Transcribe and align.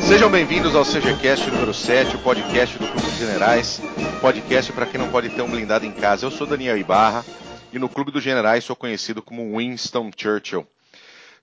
Sejam 0.00 0.30
bem-vindos 0.30 0.76
ao 0.76 0.84
CGCast 0.84 1.50
número 1.50 1.74
7, 1.74 2.14
o 2.14 2.20
podcast 2.20 2.78
do 2.78 2.86
Clube 2.86 3.06
dos 3.08 3.18
Generais, 3.18 3.80
podcast 4.20 4.72
para 4.72 4.86
quem 4.86 5.00
não 5.00 5.10
pode 5.10 5.30
ter 5.30 5.42
um 5.42 5.50
blindado 5.50 5.84
em 5.84 5.90
casa. 5.90 6.24
Eu 6.24 6.30
sou 6.30 6.46
Daniel 6.46 6.78
Ibarra 6.78 7.24
e 7.72 7.78
no 7.80 7.88
Clube 7.88 8.12
dos 8.12 8.22
Generais 8.22 8.62
sou 8.62 8.76
conhecido 8.76 9.20
como 9.20 9.58
Winston 9.58 10.12
Churchill. 10.16 10.64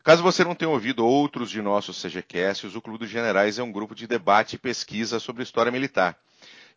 Caso 0.01 0.23
você 0.23 0.45
não 0.45 0.55
tenha 0.55 0.71
ouvido 0.71 1.05
outros 1.05 1.51
de 1.51 1.61
nossos 1.61 2.01
CGCasts, 2.01 2.73
o 2.73 2.81
Clube 2.81 2.99
dos 2.99 3.09
Generais 3.09 3.59
é 3.59 3.63
um 3.63 3.71
grupo 3.73 3.93
de 3.93 4.07
debate 4.07 4.55
e 4.55 4.59
pesquisa 4.59 5.19
sobre 5.19 5.43
história 5.43 5.73
militar. 5.73 6.17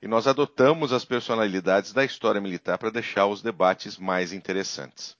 E 0.00 0.06
nós 0.06 0.26
adotamos 0.28 0.92
as 0.92 1.04
personalidades 1.04 1.92
da 1.92 2.04
história 2.04 2.40
militar 2.40 2.78
para 2.78 2.90
deixar 2.90 3.26
os 3.26 3.42
debates 3.42 3.98
mais 3.98 4.32
interessantes. 4.32 5.16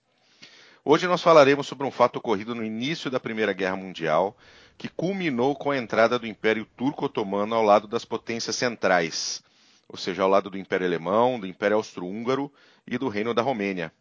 Hoje 0.84 1.06
nós 1.08 1.20
falaremos 1.20 1.66
sobre 1.66 1.84
um 1.84 1.90
fato 1.90 2.16
ocorrido 2.16 2.54
no 2.54 2.64
início 2.64 3.10
da 3.10 3.18
Primeira 3.18 3.52
Guerra 3.52 3.76
Mundial, 3.76 4.36
que 4.78 4.88
culminou 4.88 5.56
com 5.56 5.72
a 5.72 5.76
entrada 5.76 6.18
do 6.18 6.26
Império 6.26 6.64
Turco-Otomano 6.76 7.54
ao 7.54 7.64
lado 7.64 7.88
das 7.88 8.04
potências 8.04 8.54
centrais, 8.54 9.42
ou 9.88 9.98
seja, 9.98 10.22
ao 10.22 10.28
lado 10.28 10.48
do 10.48 10.56
Império 10.56 10.86
Alemão, 10.86 11.40
do 11.40 11.46
Império 11.46 11.76
Austro-Húngaro 11.76 12.50
e 12.86 12.96
do 12.96 13.08
Reino 13.08 13.34
da 13.34 13.42
Romênia. 13.42 13.92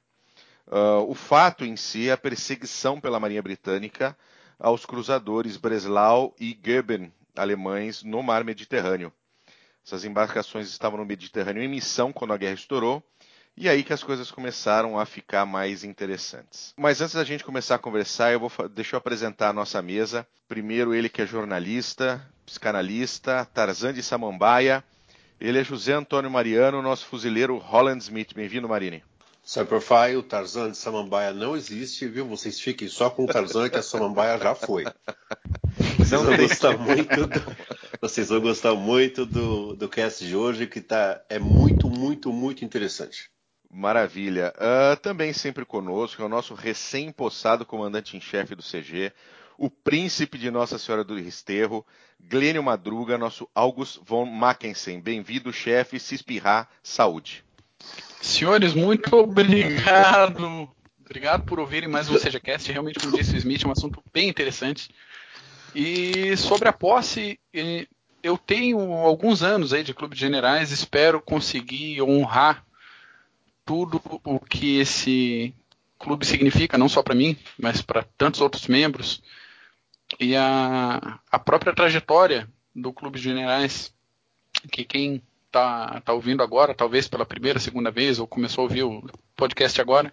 Uh, 0.67 1.09
o 1.09 1.15
fato 1.15 1.65
em 1.65 1.75
si 1.75 2.09
é 2.09 2.11
a 2.11 2.17
perseguição 2.17 3.01
pela 3.01 3.19
Marinha 3.19 3.41
Britânica 3.41 4.15
aos 4.59 4.85
cruzadores 4.85 5.57
Breslau 5.57 6.35
e 6.39 6.53
Goeben, 6.53 7.11
alemães, 7.35 8.03
no 8.03 8.21
mar 8.21 8.43
Mediterrâneo. 8.43 9.11
Essas 9.87 10.03
embarcações 10.03 10.67
estavam 10.67 10.99
no 10.99 11.05
Mediterrâneo 11.05 11.63
em 11.63 11.67
missão 11.69 12.11
quando 12.11 12.33
a 12.33 12.37
guerra 12.37 12.55
estourou 12.55 13.01
e 13.55 13.69
aí 13.69 13.85
que 13.85 13.93
as 13.93 14.03
coisas 14.03 14.29
começaram 14.29 14.99
a 14.99 15.05
ficar 15.05 15.45
mais 15.45 15.85
interessantes. 15.85 16.73
Mas 16.75 16.99
antes 16.99 17.15
da 17.15 17.23
gente 17.23 17.41
começar 17.45 17.75
a 17.75 17.79
conversar, 17.79 18.33
eu 18.33 18.39
vou 18.41 18.51
deixa 18.67 18.95
eu 18.95 18.97
apresentar 18.97 19.47
a 19.47 19.53
nossa 19.53 19.81
mesa. 19.81 20.27
Primeiro 20.45 20.93
ele 20.93 21.07
que 21.07 21.21
é 21.21 21.25
jornalista, 21.25 22.21
psicanalista, 22.45 23.47
Tarzan 23.53 23.93
de 23.93 24.03
Samambaia. 24.03 24.83
Ele 25.39 25.57
é 25.57 25.63
José 25.63 25.93
Antônio 25.93 26.29
Mariano, 26.29 26.81
nosso 26.81 27.05
fuzileiro 27.05 27.57
Holland 27.57 28.03
Smith. 28.03 28.33
Bem-vindo, 28.33 28.67
Marini. 28.67 29.05
Cyberfy, 29.41 30.17
o 30.17 30.21
Tarzan 30.21 30.71
de 30.71 30.77
Samambaia 30.77 31.31
não 31.31 31.55
existe, 31.55 32.05
viu? 32.09 32.27
Vocês 32.27 32.59
fiquem 32.59 32.89
só 32.89 33.09
com 33.09 33.23
o 33.23 33.27
Tarzan 33.27 33.69
que 33.69 33.77
a 33.77 33.81
Samambaia 33.81 34.37
já 34.37 34.53
foi. 34.53 34.83
Vocês 36.07 36.21
vão 36.21 36.37
gostar 36.37 36.77
muito 36.77 37.27
do, 37.27 37.57
vocês 38.01 38.29
vão 38.29 38.41
gostar 38.41 38.75
muito 38.75 39.25
do, 39.25 39.75
do 39.75 39.89
cast 39.89 40.25
de 40.25 40.35
hoje, 40.35 40.65
que 40.65 40.79
tá, 40.79 41.21
é 41.29 41.37
muito, 41.37 41.89
muito, 41.89 42.31
muito 42.31 42.63
interessante. 42.63 43.29
Maravilha. 43.69 44.53
Uh, 44.55 44.95
também 45.01 45.33
sempre 45.33 45.65
conosco 45.65 46.21
é 46.21 46.25
o 46.25 46.29
nosso 46.29 46.53
recém-possado 46.53 47.65
comandante 47.65 48.15
em 48.15 48.21
chefe 48.21 48.55
do 48.55 48.63
CG, 48.63 49.11
o 49.57 49.69
príncipe 49.69 50.37
de 50.37 50.49
Nossa 50.49 50.77
Senhora 50.77 51.03
do 51.03 51.15
Resterro, 51.15 51.85
Glênio 52.19 52.63
Madruga, 52.63 53.17
nosso 53.17 53.49
August 53.53 53.99
von 54.05 54.25
Mackensen. 54.25 55.01
Bem-vindo, 55.01 55.51
chefe. 55.51 55.99
Se 55.99 56.15
espirrar, 56.15 56.69
saúde. 56.81 57.43
Senhores, 58.21 58.73
muito 58.73 59.13
obrigado. 59.15 60.69
Obrigado 61.03 61.45
por 61.45 61.59
ouvirem 61.59 61.89
mais 61.89 62.09
um 62.09 62.17
CGCast. 62.17 62.71
Realmente, 62.71 62.99
como 62.99 63.17
disse 63.17 63.33
o 63.33 63.37
Smith, 63.37 63.63
é 63.63 63.67
um 63.67 63.71
assunto 63.71 64.03
bem 64.13 64.27
interessante. 64.29 64.89
E 65.79 66.35
sobre 66.37 66.67
a 66.67 66.73
posse, 66.73 67.39
eu 68.23 68.35
tenho 68.35 68.79
alguns 68.93 69.43
anos 69.43 69.73
aí 69.73 69.83
de 69.83 69.93
Clube 69.93 70.15
de 70.15 70.19
Generais, 70.19 70.71
espero 70.71 71.21
conseguir 71.21 72.01
honrar 72.01 72.65
tudo 73.63 74.01
o 74.23 74.39
que 74.39 74.79
esse 74.79 75.53
clube 75.99 76.25
significa, 76.25 76.79
não 76.79 76.89
só 76.89 77.03
para 77.03 77.13
mim, 77.13 77.37
mas 77.59 77.79
para 77.79 78.01
tantos 78.17 78.41
outros 78.41 78.65
membros, 78.65 79.21
e 80.19 80.35
a, 80.35 81.19
a 81.31 81.37
própria 81.37 81.75
trajetória 81.75 82.49
do 82.75 82.91
Clube 82.91 83.19
de 83.19 83.25
Generais, 83.25 83.93
que 84.71 84.83
quem 84.83 85.21
está 85.45 86.01
tá 86.01 86.11
ouvindo 86.11 86.41
agora, 86.41 86.73
talvez 86.73 87.07
pela 87.07 87.23
primeira, 87.23 87.59
segunda 87.59 87.91
vez, 87.91 88.17
ou 88.17 88.25
começou 88.25 88.63
a 88.63 88.65
ouvir 88.65 88.81
o 88.81 89.07
podcast 89.35 89.79
agora, 89.79 90.11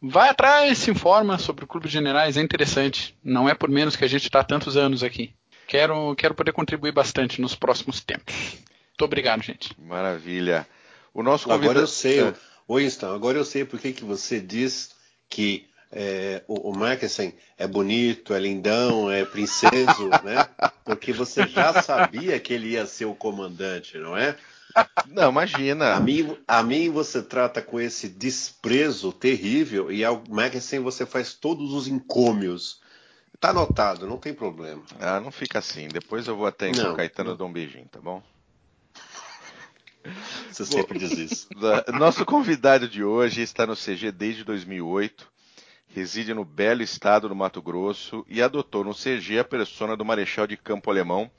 vai 0.00 0.28
atrás, 0.28 0.78
se 0.78 0.90
informa 0.90 1.38
sobre 1.38 1.64
o 1.64 1.68
Clube 1.68 1.86
de 1.86 1.92
Generais, 1.92 2.36
é 2.36 2.42
interessante. 2.42 3.16
Não 3.22 3.48
é 3.48 3.54
por 3.54 3.68
menos 3.68 3.96
que 3.96 4.04
a 4.04 4.08
gente 4.08 4.24
está 4.24 4.40
há 4.40 4.44
tantos 4.44 4.76
anos 4.76 5.02
aqui. 5.02 5.34
Quero, 5.66 6.14
quero 6.14 6.34
poder 6.34 6.52
contribuir 6.52 6.92
bastante 6.92 7.40
nos 7.40 7.54
próximos 7.54 8.00
tempos. 8.00 8.34
Muito 8.34 9.04
obrigado, 9.04 9.42
gente. 9.42 9.70
Maravilha. 9.80 10.66
O 11.12 11.22
nosso 11.22 11.44
convidado... 11.44 11.70
Agora 11.70 11.84
eu 11.84 11.86
sei, 11.86 12.20
é. 12.20 12.34
Winston, 12.68 13.14
agora 13.14 13.38
eu 13.38 13.44
sei 13.44 13.64
por 13.64 13.80
que, 13.80 13.92
que 13.92 14.04
você 14.04 14.40
diz 14.40 14.94
que 15.28 15.66
é, 15.90 16.42
o, 16.46 16.70
o 16.70 16.74
é 17.58 17.66
bonito, 17.66 18.34
é 18.34 18.38
lindão, 18.38 19.10
é 19.10 19.24
princeso, 19.24 20.08
né? 20.24 20.46
Porque 20.84 21.12
você 21.12 21.46
já 21.46 21.82
sabia 21.82 22.38
que 22.38 22.52
ele 22.52 22.70
ia 22.70 22.86
ser 22.86 23.04
o 23.06 23.14
comandante, 23.14 23.96
não 23.98 24.16
é? 24.16 24.36
Não, 25.08 25.30
imagina. 25.30 25.94
A 25.94 26.00
mim, 26.00 26.36
a 26.46 26.62
mim 26.62 26.90
você 26.90 27.22
trata 27.22 27.62
com 27.62 27.80
esse 27.80 28.08
desprezo 28.08 29.12
terrível 29.12 29.90
e 29.90 30.04
ao 30.04 30.22
Magnussen 30.28 30.80
você 30.80 31.06
faz 31.06 31.34
todos 31.34 31.72
os 31.72 31.88
encômios. 31.88 32.80
Tá 33.40 33.50
anotado, 33.50 34.06
não 34.06 34.18
tem 34.18 34.32
problema. 34.32 34.82
Ah, 34.98 35.20
não 35.20 35.30
fica 35.30 35.58
assim. 35.58 35.88
Depois 35.88 36.26
eu 36.26 36.36
vou 36.36 36.46
até 36.46 36.68
em 36.68 36.74
São 36.74 36.94
Caetano 36.94 37.36
dar 37.36 37.44
um 37.44 37.52
beijinho, 37.52 37.86
tá 37.90 38.00
bom? 38.00 38.22
Você 40.50 40.64
sempre 40.64 40.98
diz 40.98 41.12
isso. 41.12 41.48
Nosso 41.98 42.24
convidado 42.24 42.88
de 42.88 43.04
hoje 43.04 43.42
está 43.42 43.66
no 43.66 43.74
CG 43.74 44.12
desde 44.12 44.44
2008, 44.44 45.28
reside 45.88 46.32
no 46.32 46.44
belo 46.44 46.82
estado 46.82 47.28
do 47.28 47.34
Mato 47.34 47.60
Grosso 47.60 48.24
e 48.28 48.40
adotou 48.40 48.84
no 48.84 48.94
CG 48.94 49.38
a 49.38 49.44
persona 49.44 49.96
do 49.96 50.04
marechal 50.04 50.46
de 50.46 50.56
campo 50.56 50.90
alemão 50.90 51.30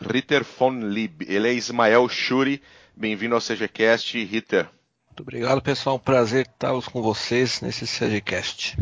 Ritter 0.00 0.44
von 0.44 0.80
Lieb. 0.80 1.22
Ele 1.28 1.48
é 1.48 1.52
Ismael 1.52 2.08
Schuri. 2.08 2.62
Bem-vindo 2.96 3.34
ao 3.34 3.40
CGCast, 3.40 4.22
Ritter. 4.24 4.68
Muito 5.06 5.20
obrigado, 5.20 5.60
pessoal. 5.60 5.96
Um 5.96 5.98
prazer 5.98 6.46
estar 6.46 6.72
com 6.90 7.02
vocês 7.02 7.60
nesse 7.60 7.86
CGCast. 7.86 8.76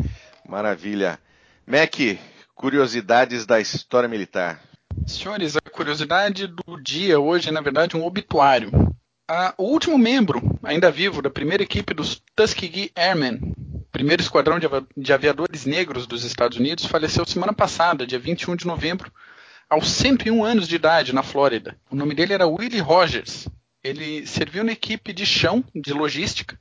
Maravilha. 0.47 1.19
Mac, 1.65 1.95
curiosidades 2.55 3.45
da 3.45 3.59
história 3.59 4.09
militar. 4.09 4.61
Senhores, 5.07 5.55
a 5.57 5.61
curiosidade 5.61 6.47
do 6.47 6.81
dia 6.81 7.19
hoje 7.19 7.49
é, 7.49 7.51
na 7.51 7.61
verdade, 7.61 7.97
um 7.97 8.05
obituário 8.05 8.71
o 9.57 9.63
último 9.63 9.97
membro, 9.97 10.41
ainda 10.61 10.91
vivo, 10.91 11.21
da 11.21 11.29
primeira 11.29 11.63
equipe 11.63 11.93
dos 11.93 12.21
Tuskegee 12.35 12.91
Airmen, 12.95 13.53
primeiro 13.91 14.21
esquadrão 14.21 14.59
de, 14.59 14.67
de 14.97 15.13
aviadores 15.13 15.65
negros 15.65 16.05
dos 16.05 16.23
Estados 16.23 16.57
Unidos, 16.57 16.85
faleceu 16.85 17.25
semana 17.25 17.53
passada, 17.53 18.05
dia 18.05 18.19
21 18.19 18.55
de 18.55 18.67
novembro, 18.67 19.11
aos 19.69 19.89
101 19.89 20.43
anos 20.43 20.67
de 20.67 20.75
idade, 20.75 21.15
na 21.15 21.23
Flórida. 21.23 21.75
O 21.89 21.95
nome 21.95 22.13
dele 22.13 22.33
era 22.33 22.47
Willie 22.47 22.79
Rogers. 22.79 23.47
Ele 23.83 24.25
serviu 24.25 24.63
na 24.63 24.71
equipe 24.71 25.11
de 25.11 25.25
chão, 25.25 25.63
de 25.75 25.93
logística, 25.93 26.59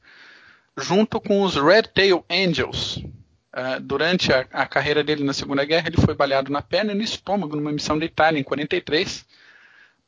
junto 0.76 1.20
com 1.20 1.42
os 1.42 1.54
Red 1.54 1.84
Tail 1.94 2.24
Angels. 2.28 2.96
Uh, 2.96 3.78
durante 3.80 4.32
a, 4.32 4.46
a, 4.50 4.66
carreira 4.66 5.04
dele 5.04 5.22
na 5.22 5.34
Segunda 5.34 5.64
Guerra, 5.64 5.88
ele 5.88 6.00
foi 6.00 6.14
baleado 6.14 6.50
na 6.50 6.62
perna 6.62 6.92
e 6.92 6.94
no 6.94 7.02
estômago 7.02 7.54
numa 7.54 7.70
missão 7.70 7.98
da 7.98 8.04
Itália 8.04 8.40
em 8.40 8.42
43 8.42 9.26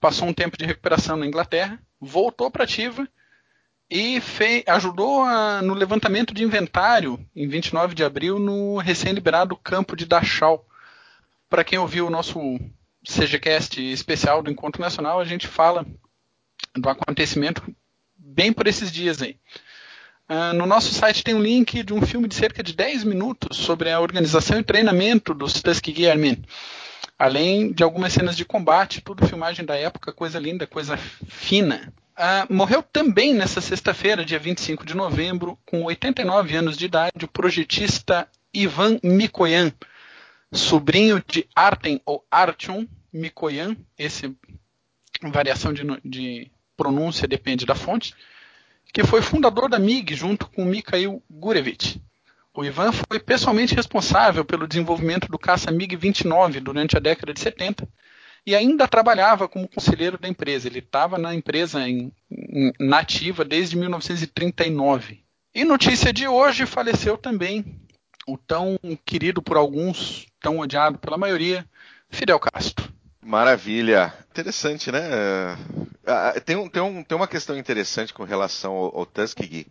passou 0.05 0.29
um 0.29 0.35
tempo 0.35 0.59
de 0.59 0.67
recuperação 0.67 1.17
na 1.17 1.27
Inglaterra, 1.27 1.81
voltou 1.99 2.51
para 2.51 2.65
ativa 2.65 3.09
e 3.91 4.21
fez, 4.21 4.63
ajudou 4.67 5.23
a, 5.23 5.63
no 5.63 5.73
levantamento 5.73 6.35
de 6.35 6.45
inventário 6.45 7.19
em 7.35 7.49
29 7.49 7.95
de 7.95 8.05
abril 8.05 8.39
no 8.39 8.77
recém-liberado 8.77 9.57
campo 9.57 9.97
de 9.97 10.05
Dachau. 10.05 10.67
Para 11.49 11.65
quem 11.65 11.79
ouviu 11.79 12.07
o 12.07 12.11
nosso 12.11 12.39
CGCast 13.03 13.81
especial 13.81 14.43
do 14.43 14.51
Encontro 14.51 14.83
Nacional, 14.83 15.21
a 15.21 15.25
gente 15.25 15.49
fala 15.49 15.87
do 16.75 16.89
acontecimento 16.89 17.63
bem 18.17 18.53
por 18.53 18.67
esses 18.67 18.91
dias 18.91 19.23
aí. 19.23 19.37
Uh, 20.29 20.55
no 20.55 20.67
nosso 20.67 20.93
site 20.93 21.23
tem 21.23 21.35
um 21.35 21.43
link 21.43 21.83
de 21.83 21.93
um 21.93 22.01
filme 22.01 22.27
de 22.27 22.35
cerca 22.35 22.63
de 22.63 22.73
10 22.73 23.05
minutos 23.05 23.59
sobre 23.59 23.91
a 23.91 24.01
organização 24.01 24.59
e 24.59 24.65
treinamento 24.65 25.35
dos 25.35 25.61
Tuskegee 25.61 26.09
Airmen. 26.09 26.43
Além 27.19 27.73
de 27.73 27.83
algumas 27.83 28.13
cenas 28.13 28.37
de 28.37 28.45
combate, 28.45 29.01
tudo 29.01 29.27
filmagem 29.27 29.65
da 29.65 29.77
época, 29.77 30.13
coisa 30.13 30.39
linda, 30.39 30.67
coisa 30.67 30.97
fina. 30.97 31.93
Ah, 32.17 32.47
morreu 32.49 32.83
também 32.83 33.35
nessa 33.35 33.61
sexta-feira, 33.61 34.25
dia 34.25 34.39
25 34.39 34.85
de 34.87 34.95
novembro, 34.97 35.59
com 35.67 35.85
89 35.85 36.57
anos 36.57 36.77
de 36.77 36.87
idade, 36.87 37.25
o 37.25 37.29
projetista 37.29 38.29
Ivan 38.53 38.99
Mikoyan, 39.03 39.73
sobrinho 40.53 41.23
de 41.27 41.47
Artem 41.55 42.01
ou 42.07 42.25
Artyom 42.31 42.87
Mikoyan, 43.13 43.77
esse 43.99 44.35
variação 45.23 45.73
de, 45.73 45.83
de 46.05 46.51
pronúncia 46.77 47.29
depende 47.29 47.67
da 47.67 47.75
fonte, 47.75 48.15
que 48.93 49.05
foi 49.05 49.23
fundador 49.23 49.69
da 49.69 49.79
MiG 49.79 50.15
junto 50.15 50.49
com 50.49 50.65
Mikhail 50.65 51.23
Gurevich. 51.31 52.01
O 52.57 52.65
Ivan 52.65 52.93
foi 52.93 53.19
pessoalmente 53.19 53.75
responsável 53.75 54.45
pelo 54.45 54.69
desenvolvimento 54.69 55.29
do 55.29 55.37
caça 55.37 55.73
MiG-29 55.73 56.61
durante 56.61 56.97
a 56.97 57.01
década 57.01 57.35
de 57.35 57.41
70 57.41 57.89
e 58.47 58.55
ainda 58.55 58.87
trabalhava 58.87 59.49
como 59.49 59.69
conselheiro 59.69 60.17
da 60.17 60.29
empresa. 60.29 60.69
Ele 60.69 60.79
estava 60.79 61.19
na 61.19 61.35
empresa 61.35 61.89
em, 61.89 62.13
nativa 62.79 63.45
desde 63.45 63.77
1939. 63.77 65.25
E 65.53 65.65
notícia 65.65 66.13
de 66.13 66.29
hoje, 66.29 66.65
faleceu 66.65 67.19
também 67.19 67.65
o 68.27 68.39
tão 68.39 68.79
querido 69.05 69.43
por 69.43 69.57
alguns, 69.57 70.27
tão 70.41 70.61
odiado 70.61 70.99
pela 70.99 71.19
maioria, 71.19 71.67
Fidel 72.09 72.39
Castro. 72.39 72.94
Maravilha. 73.25 74.13
Interessante, 74.31 74.93
né? 74.93 75.01
Uh, 75.55 76.41
tem, 76.43 76.57
um, 76.57 76.69
tem, 76.69 76.83
um, 76.83 77.03
tem 77.03 77.17
uma 77.17 77.27
questão 77.27 77.57
interessante 77.57 78.13
com 78.13 78.23
relação 78.23 78.73
ao, 78.73 78.99
ao 78.99 79.07
Tuskegee. 79.07 79.67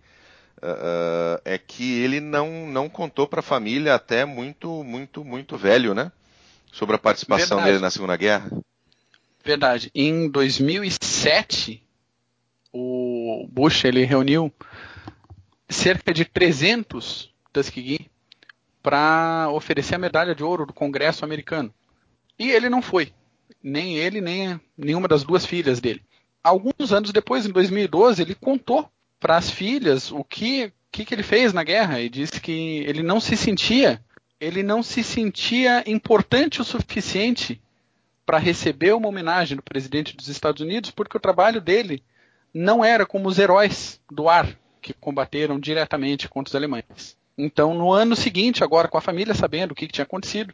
Uh, 0.57 1.39
é 1.45 1.57
que 1.57 1.99
ele 1.99 2.19
não, 2.19 2.67
não 2.67 2.89
contou 2.89 3.27
para 3.27 3.41
a 3.41 3.43
família 3.43 3.93
até 3.93 4.25
muito, 4.25 4.83
muito, 4.83 5.23
muito 5.23 5.55
velho, 5.55 5.93
né? 5.93 6.11
Sobre 6.71 6.95
a 6.95 6.99
participação 6.99 7.57
Verdade. 7.57 7.73
dele 7.73 7.81
na 7.83 7.91
Segunda 7.91 8.17
Guerra. 8.17 8.49
Verdade. 9.43 9.91
Em 9.93 10.27
2007, 10.29 11.83
o 12.71 13.47
Bush 13.51 13.83
ele 13.85 14.03
reuniu 14.03 14.51
cerca 15.69 16.11
de 16.11 16.25
300 16.25 17.31
Tuskegee 17.51 18.09
para 18.81 19.49
oferecer 19.51 19.95
a 19.95 19.99
medalha 19.99 20.33
de 20.33 20.43
ouro 20.43 20.65
do 20.65 20.73
Congresso 20.73 21.23
americano. 21.23 21.71
E 22.39 22.49
ele 22.49 22.69
não 22.69 22.81
foi 22.81 23.13
nem 23.61 23.97
ele, 23.97 24.21
nem 24.21 24.59
nenhuma 24.77 25.07
das 25.07 25.23
duas 25.23 25.45
filhas 25.45 25.79
dele. 25.79 26.01
Alguns 26.43 26.91
anos 26.91 27.11
depois, 27.11 27.45
em 27.45 27.51
2012, 27.51 28.21
ele 28.21 28.35
contou 28.35 28.89
para 29.19 29.37
as 29.37 29.49
filhas 29.49 30.11
o 30.11 30.23
que, 30.23 30.71
que, 30.91 31.05
que 31.05 31.13
ele 31.15 31.23
fez 31.23 31.53
na 31.53 31.63
guerra 31.63 32.01
e 32.01 32.09
disse 32.09 32.41
que 32.41 32.83
ele 32.85 33.01
não 33.01 33.19
se 33.19 33.37
sentia, 33.37 34.03
ele 34.39 34.61
não 34.61 34.83
se 34.83 35.03
sentia 35.03 35.83
importante 35.89 36.61
o 36.61 36.65
suficiente 36.65 37.61
para 38.25 38.37
receber 38.37 38.93
uma 38.93 39.07
homenagem 39.07 39.55
do 39.55 39.63
presidente 39.63 40.15
dos 40.15 40.27
Estados 40.27 40.61
Unidos, 40.61 40.91
porque 40.91 41.15
o 41.15 41.21
trabalho 41.21 41.61
dele 41.61 42.03
não 42.53 42.83
era 42.83 43.05
como 43.05 43.27
os 43.27 43.39
heróis 43.39 43.99
do 44.11 44.29
ar 44.29 44.57
que 44.81 44.93
combateram 44.93 45.59
diretamente 45.59 46.27
contra 46.27 46.51
os 46.51 46.55
alemães. 46.55 47.17
Então, 47.37 47.73
no 47.73 47.91
ano 47.91 48.15
seguinte, 48.15 48.63
agora 48.63 48.87
com 48.87 48.97
a 48.97 49.01
família 49.01 49.33
sabendo 49.33 49.71
o 49.71 49.75
que, 49.75 49.87
que 49.87 49.93
tinha 49.93 50.03
acontecido, 50.03 50.53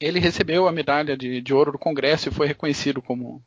ele 0.00 0.18
recebeu 0.18 0.66
a 0.66 0.72
medalha 0.72 1.16
de, 1.16 1.40
de 1.40 1.52
ouro 1.52 1.72
do 1.72 1.78
Congresso 1.78 2.28
e 2.28 2.32
foi 2.32 2.46
reconhecido 2.46 3.02
como 3.02 3.42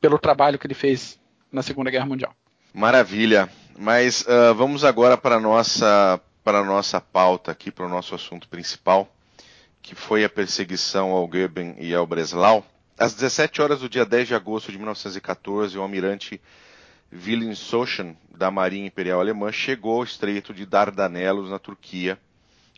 pelo 0.00 0.18
trabalho 0.18 0.58
que 0.58 0.66
ele 0.66 0.74
fez 0.74 1.20
na 1.52 1.62
Segunda 1.62 1.90
Guerra 1.90 2.06
Mundial. 2.06 2.34
Maravilha. 2.72 3.48
Mas 3.78 4.22
uh, 4.22 4.54
vamos 4.54 4.84
agora 4.84 5.16
para 5.16 5.36
a 5.36 5.40
nossa, 5.40 6.20
para 6.42 6.64
nossa 6.64 7.00
pauta 7.00 7.52
aqui, 7.52 7.70
para 7.70 7.86
o 7.86 7.88
nosso 7.88 8.14
assunto 8.14 8.48
principal, 8.48 9.08
que 9.80 9.94
foi 9.94 10.24
a 10.24 10.28
perseguição 10.28 11.10
ao 11.10 11.28
Goeben 11.28 11.76
e 11.78 11.94
ao 11.94 12.06
Breslau. 12.06 12.66
Às 12.98 13.14
17 13.14 13.62
horas 13.62 13.80
do 13.80 13.88
dia 13.88 14.04
10 14.04 14.28
de 14.28 14.34
agosto 14.34 14.72
de 14.72 14.78
1914, 14.78 15.78
o 15.78 15.82
almirante 15.82 16.40
Wilhelm 17.12 17.54
Sochen, 17.54 18.16
da 18.36 18.50
Marinha 18.50 18.86
Imperial 18.86 19.20
Alemã, 19.20 19.52
chegou 19.52 19.98
ao 19.98 20.04
estreito 20.04 20.52
de 20.52 20.66
Dardanelos, 20.66 21.50
na 21.50 21.60
Turquia, 21.60 22.18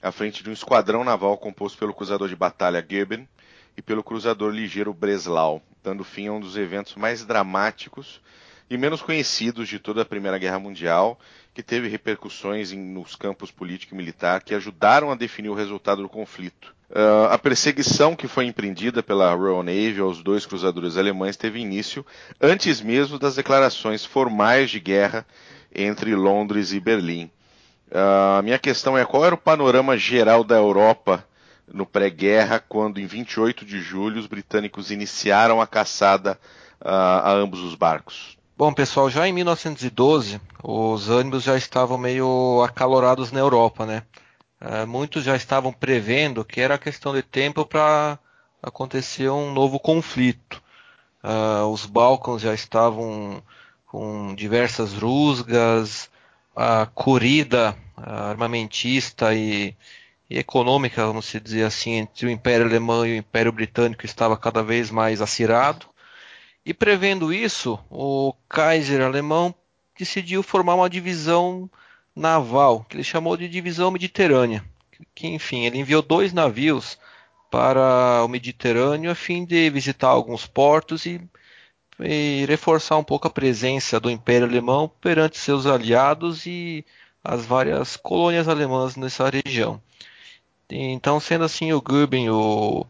à 0.03 0.11
frente 0.11 0.43
de 0.43 0.51
um 0.51 0.53
esquadrão 0.53 1.05
naval 1.05 1.37
composto 1.37 1.79
pelo 1.79 1.95
cruzador 1.95 2.29
de 2.29 2.37
batalha 2.37 2.81
Goeben 2.81 3.29
e 3.77 3.83
pelo 3.83 4.03
cruzador 4.03 4.53
ligeiro 4.53 4.93
Breslau, 4.93 5.63
dando 5.83 6.05
fim 6.05 6.29
a 6.29 6.33
um 6.33 6.41
dos 6.41 6.57
eventos 6.57 6.95
mais 6.95 7.25
dramáticos 7.25 8.21
e 8.71 8.79
menos 8.79 9.03
conhecidos 9.03 9.69
de 9.69 9.79
toda 9.79 10.03
a 10.03 10.05
Primeira 10.05 10.39
Guerra 10.39 10.61
Mundial, 10.61 11.19
que 11.53 11.63
teve 11.63 11.89
repercussões 11.89 12.71
em, 12.71 12.79
nos 12.79 13.17
campos 13.17 13.51
político 13.51 13.95
e 13.95 13.97
militar 13.97 14.43
que 14.43 14.55
ajudaram 14.55 15.11
a 15.11 15.17
definir 15.17 15.49
o 15.49 15.55
resultado 15.55 16.03
do 16.03 16.09
conflito. 16.09 16.73
Uh, 16.89 17.27
a 17.31 17.39
perseguição 17.39 18.17
que 18.17 18.29
foi 18.29 18.47
empreendida 18.47 19.03
pela 19.03 19.33
Royal 19.35 19.63
Navy 19.63 20.01
aos 20.01 20.23
dois 20.23 20.47
cruzadores 20.47 20.97
alemães 20.97 21.37
teve 21.37 21.61
início 21.61 22.05
antes 22.41 22.81
mesmo 22.81 23.19
das 23.19 23.37
declarações 23.37 24.05
formais 24.05 24.71
de 24.71 24.81
guerra 24.81 25.27
entre 25.75 26.15
Londres 26.15 26.73
e 26.73 26.81
Berlim. 26.81 27.31
Uh, 27.91 28.39
a 28.39 28.43
minha 28.43 28.59
questão 28.59 28.97
é 28.97 29.05
qual 29.05 29.25
era 29.25 29.35
o 29.35 29.39
panorama 29.39 29.99
geral 29.99 30.45
da 30.45 30.57
Europa 30.57 31.25
no 31.73 31.85
pré-guerra, 31.85 32.59
quando 32.61 33.01
em 33.01 33.07
28 33.07 33.65
de 33.65 33.81
julho 33.81 34.21
os 34.21 34.27
britânicos 34.27 34.91
iniciaram 34.91 35.61
a 35.61 35.67
caçada 35.67 36.39
uh, 36.81 36.89
a 36.89 37.33
ambos 37.33 37.61
os 37.61 37.75
barcos? 37.75 38.39
Bom, 38.57 38.73
pessoal, 38.73 39.09
já 39.09 39.27
em 39.27 39.33
1912 39.33 40.41
os 40.63 41.09
ânimos 41.09 41.43
já 41.43 41.57
estavam 41.57 41.97
meio 41.97 42.63
acalorados 42.63 43.33
na 43.33 43.41
Europa, 43.41 43.87
né? 43.87 44.03
Uh, 44.61 44.87
muitos 44.87 45.25
já 45.25 45.35
estavam 45.35 45.73
prevendo 45.73 46.45
que 46.45 46.61
era 46.61 46.79
questão 46.79 47.15
de 47.15 47.23
tempo 47.23 47.65
para 47.65 48.19
acontecer 48.63 49.31
um 49.31 49.53
novo 49.53 49.81
conflito. 49.81 50.63
Uh, 51.25 51.67
os 51.73 51.87
Balcãs 51.87 52.43
já 52.43 52.55
estavam 52.55 53.43
com 53.87 54.35
diversas 54.35 54.93
rusgas, 54.93 56.11
a 56.63 56.85
corrida 56.85 57.75
armamentista 57.97 59.35
e, 59.35 59.75
e, 60.29 60.39
econômica, 60.39 61.07
vamos 61.07 61.35
dizer 61.43 61.65
assim, 61.65 61.93
entre 61.93 62.27
o 62.27 62.31
Império 62.31 62.67
Alemão 62.67 63.07
e 63.07 63.13
o 63.13 63.17
Império 63.17 63.51
Britânico 63.51 64.05
estava 64.05 64.37
cada 64.37 64.63
vez 64.63 64.91
mais 64.91 65.23
acirrado. 65.23 65.87
E 66.65 66.75
prevendo 66.75 67.33
isso, 67.33 67.79
o 67.89 68.35
Kaiser 68.47 69.01
alemão 69.01 69.55
decidiu 69.99 70.43
formar 70.43 70.75
uma 70.75 70.91
divisão 70.91 71.71
naval, 72.15 72.85
que 72.87 72.97
ele 72.97 73.05
chamou 73.05 73.39
de 73.39 73.49
divisão 73.49 73.91
mediterrânea. 73.91 74.63
Que, 75.15 75.29
enfim, 75.29 75.65
ele 75.65 75.79
enviou 75.79 76.03
dois 76.03 76.31
navios 76.31 76.99
para 77.51 78.23
o 78.23 78.29
Mediterrâneo 78.29 79.11
a 79.11 79.15
fim 79.15 79.47
de 79.47 79.71
visitar 79.71 80.09
alguns 80.09 80.47
portos 80.47 81.07
e 81.07 81.23
e 82.03 82.45
reforçar 82.47 82.97
um 82.97 83.05
pouco 83.05 83.27
a 83.27 83.31
presença 83.31 84.01
do 84.01 84.11
Império 84.11 84.47
Alemão 84.47 84.91
perante 85.01 85.39
seus 85.39 85.67
aliados 85.67 86.47
e 86.47 86.85
as 87.23 87.45
várias 87.45 87.97
colônias 87.97 88.49
alemãs 88.49 88.97
nessa 88.97 89.29
região. 89.29 89.81
Então, 90.69 91.19
sendo 91.19 91.45
assim, 91.45 91.73
o 91.73 91.81
Goeben 91.81 92.31
o, 92.31 92.87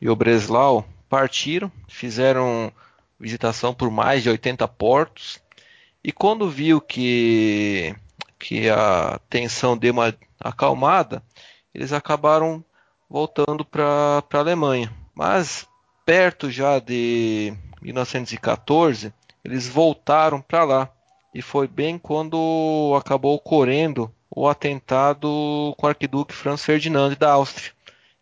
e 0.00 0.08
o 0.08 0.16
Breslau 0.16 0.86
partiram, 1.08 1.70
fizeram 1.86 2.72
visitação 3.20 3.74
por 3.74 3.90
mais 3.90 4.22
de 4.22 4.30
80 4.30 4.66
portos, 4.68 5.40
e 6.02 6.10
quando 6.10 6.50
viu 6.50 6.80
que, 6.80 7.94
que 8.38 8.68
a 8.68 9.20
tensão 9.30 9.76
deu 9.76 9.92
uma 9.92 10.14
acalmada, 10.40 11.22
eles 11.72 11.92
acabaram 11.92 12.64
voltando 13.08 13.64
para 13.64 14.24
a 14.32 14.38
Alemanha. 14.38 14.92
Mas 15.14 15.68
perto 16.04 16.50
já 16.50 16.78
de 16.78 17.54
1914, 17.82 19.12
eles 19.44 19.68
voltaram 19.68 20.40
para 20.40 20.64
lá. 20.64 20.90
E 21.34 21.42
foi 21.42 21.66
bem 21.66 21.98
quando 21.98 22.94
acabou 22.98 23.34
ocorrendo 23.34 24.12
o 24.30 24.48
atentado 24.48 25.74
com 25.76 25.86
o 25.86 25.88
arquiduque 25.88 26.34
Franz 26.34 26.64
Ferdinand 26.64 27.14
da 27.16 27.32
Áustria, 27.32 27.72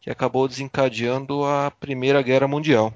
que 0.00 0.10
acabou 0.10 0.48
desencadeando 0.48 1.44
a 1.44 1.70
Primeira 1.70 2.22
Guerra 2.22 2.48
Mundial. 2.48 2.94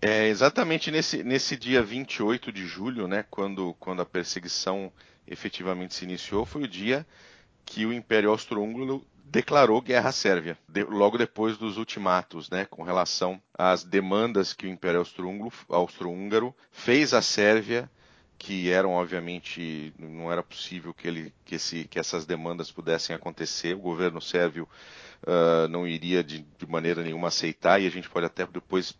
É 0.00 0.28
exatamente 0.28 0.90
nesse, 0.90 1.24
nesse 1.24 1.56
dia 1.56 1.82
28 1.82 2.52
de 2.52 2.66
julho, 2.66 3.08
né, 3.08 3.24
quando, 3.28 3.74
quando 3.80 4.00
a 4.00 4.06
perseguição 4.06 4.92
efetivamente 5.26 5.94
se 5.94 6.04
iniciou, 6.04 6.46
foi 6.46 6.62
o 6.62 6.68
dia 6.68 7.04
que 7.64 7.84
o 7.84 7.92
Império 7.92 8.30
Austro-Húngaro 8.30 9.04
declarou 9.30 9.80
guerra 9.82 10.08
à 10.08 10.12
Sérvia, 10.12 10.58
de, 10.68 10.84
logo 10.84 11.18
depois 11.18 11.58
dos 11.58 11.76
ultimatos, 11.76 12.48
né, 12.48 12.64
com 12.64 12.82
relação 12.82 13.40
às 13.56 13.84
demandas 13.84 14.52
que 14.52 14.66
o 14.66 14.70
Império 14.70 15.04
Austro-Húngaro 15.68 16.54
fez 16.70 17.12
à 17.12 17.20
Sérvia, 17.20 17.90
que 18.38 18.70
eram 18.70 18.92
obviamente 18.92 19.92
não 19.98 20.30
era 20.32 20.42
possível 20.42 20.94
que, 20.94 21.08
ele, 21.08 21.34
que, 21.44 21.56
esse, 21.56 21.84
que 21.84 21.98
essas 21.98 22.24
demandas 22.24 22.70
pudessem 22.70 23.14
acontecer. 23.14 23.74
O 23.74 23.80
governo 23.80 24.20
sérvio 24.20 24.68
uh, 25.24 25.66
não 25.68 25.86
iria 25.86 26.22
de, 26.22 26.46
de, 26.56 26.66
maneira 26.66 27.02
nenhuma 27.02 27.28
aceitar 27.28 27.80
e 27.80 27.86
a 27.86 27.90
gente 27.90 28.08
pode 28.08 28.26
até 28.26 28.46
depois 28.46 28.94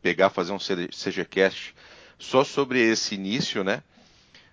pegar 0.00 0.30
fazer 0.30 0.52
um 0.52 0.58
CGCast 0.58 1.74
só 2.18 2.42
sobre 2.42 2.80
esse 2.80 3.14
início, 3.14 3.62
né? 3.62 3.82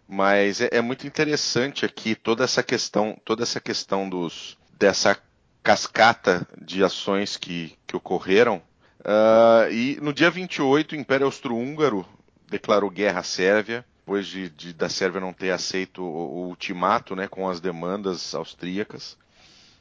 Mas 0.08 0.60
é, 0.60 0.70
é 0.70 0.82
muito 0.82 1.08
interessante 1.08 1.86
aqui 1.86 2.14
toda 2.14 2.44
essa 2.44 2.62
questão, 2.62 3.18
toda 3.24 3.42
essa 3.42 3.62
questão 3.62 4.08
dos 4.08 4.58
dessa 4.78 5.18
cascata 5.64 6.48
de 6.62 6.84
ações 6.84 7.38
que, 7.38 7.76
que 7.88 7.96
ocorreram. 7.96 8.62
Uh, 9.00 9.72
e 9.72 10.00
no 10.02 10.14
dia 10.14 10.30
28, 10.30 10.94
o 10.94 10.96
Império 10.96 11.26
Austro-Húngaro 11.26 12.06
declarou 12.50 12.90
guerra 12.90 13.20
à 13.20 13.24
Sérvia, 13.24 13.86
depois 14.00 14.28
de, 14.28 14.50
de, 14.50 14.74
da 14.74 14.88
Sérvia 14.88 15.20
não 15.20 15.34
ter 15.34 15.50
aceito 15.50 16.04
o, 16.04 16.06
o, 16.06 16.48
ultimato 16.48 17.16
né, 17.16 17.28
com 17.28 17.50
as 17.50 17.60
demandas 17.60 18.36
austríacas 18.36 19.18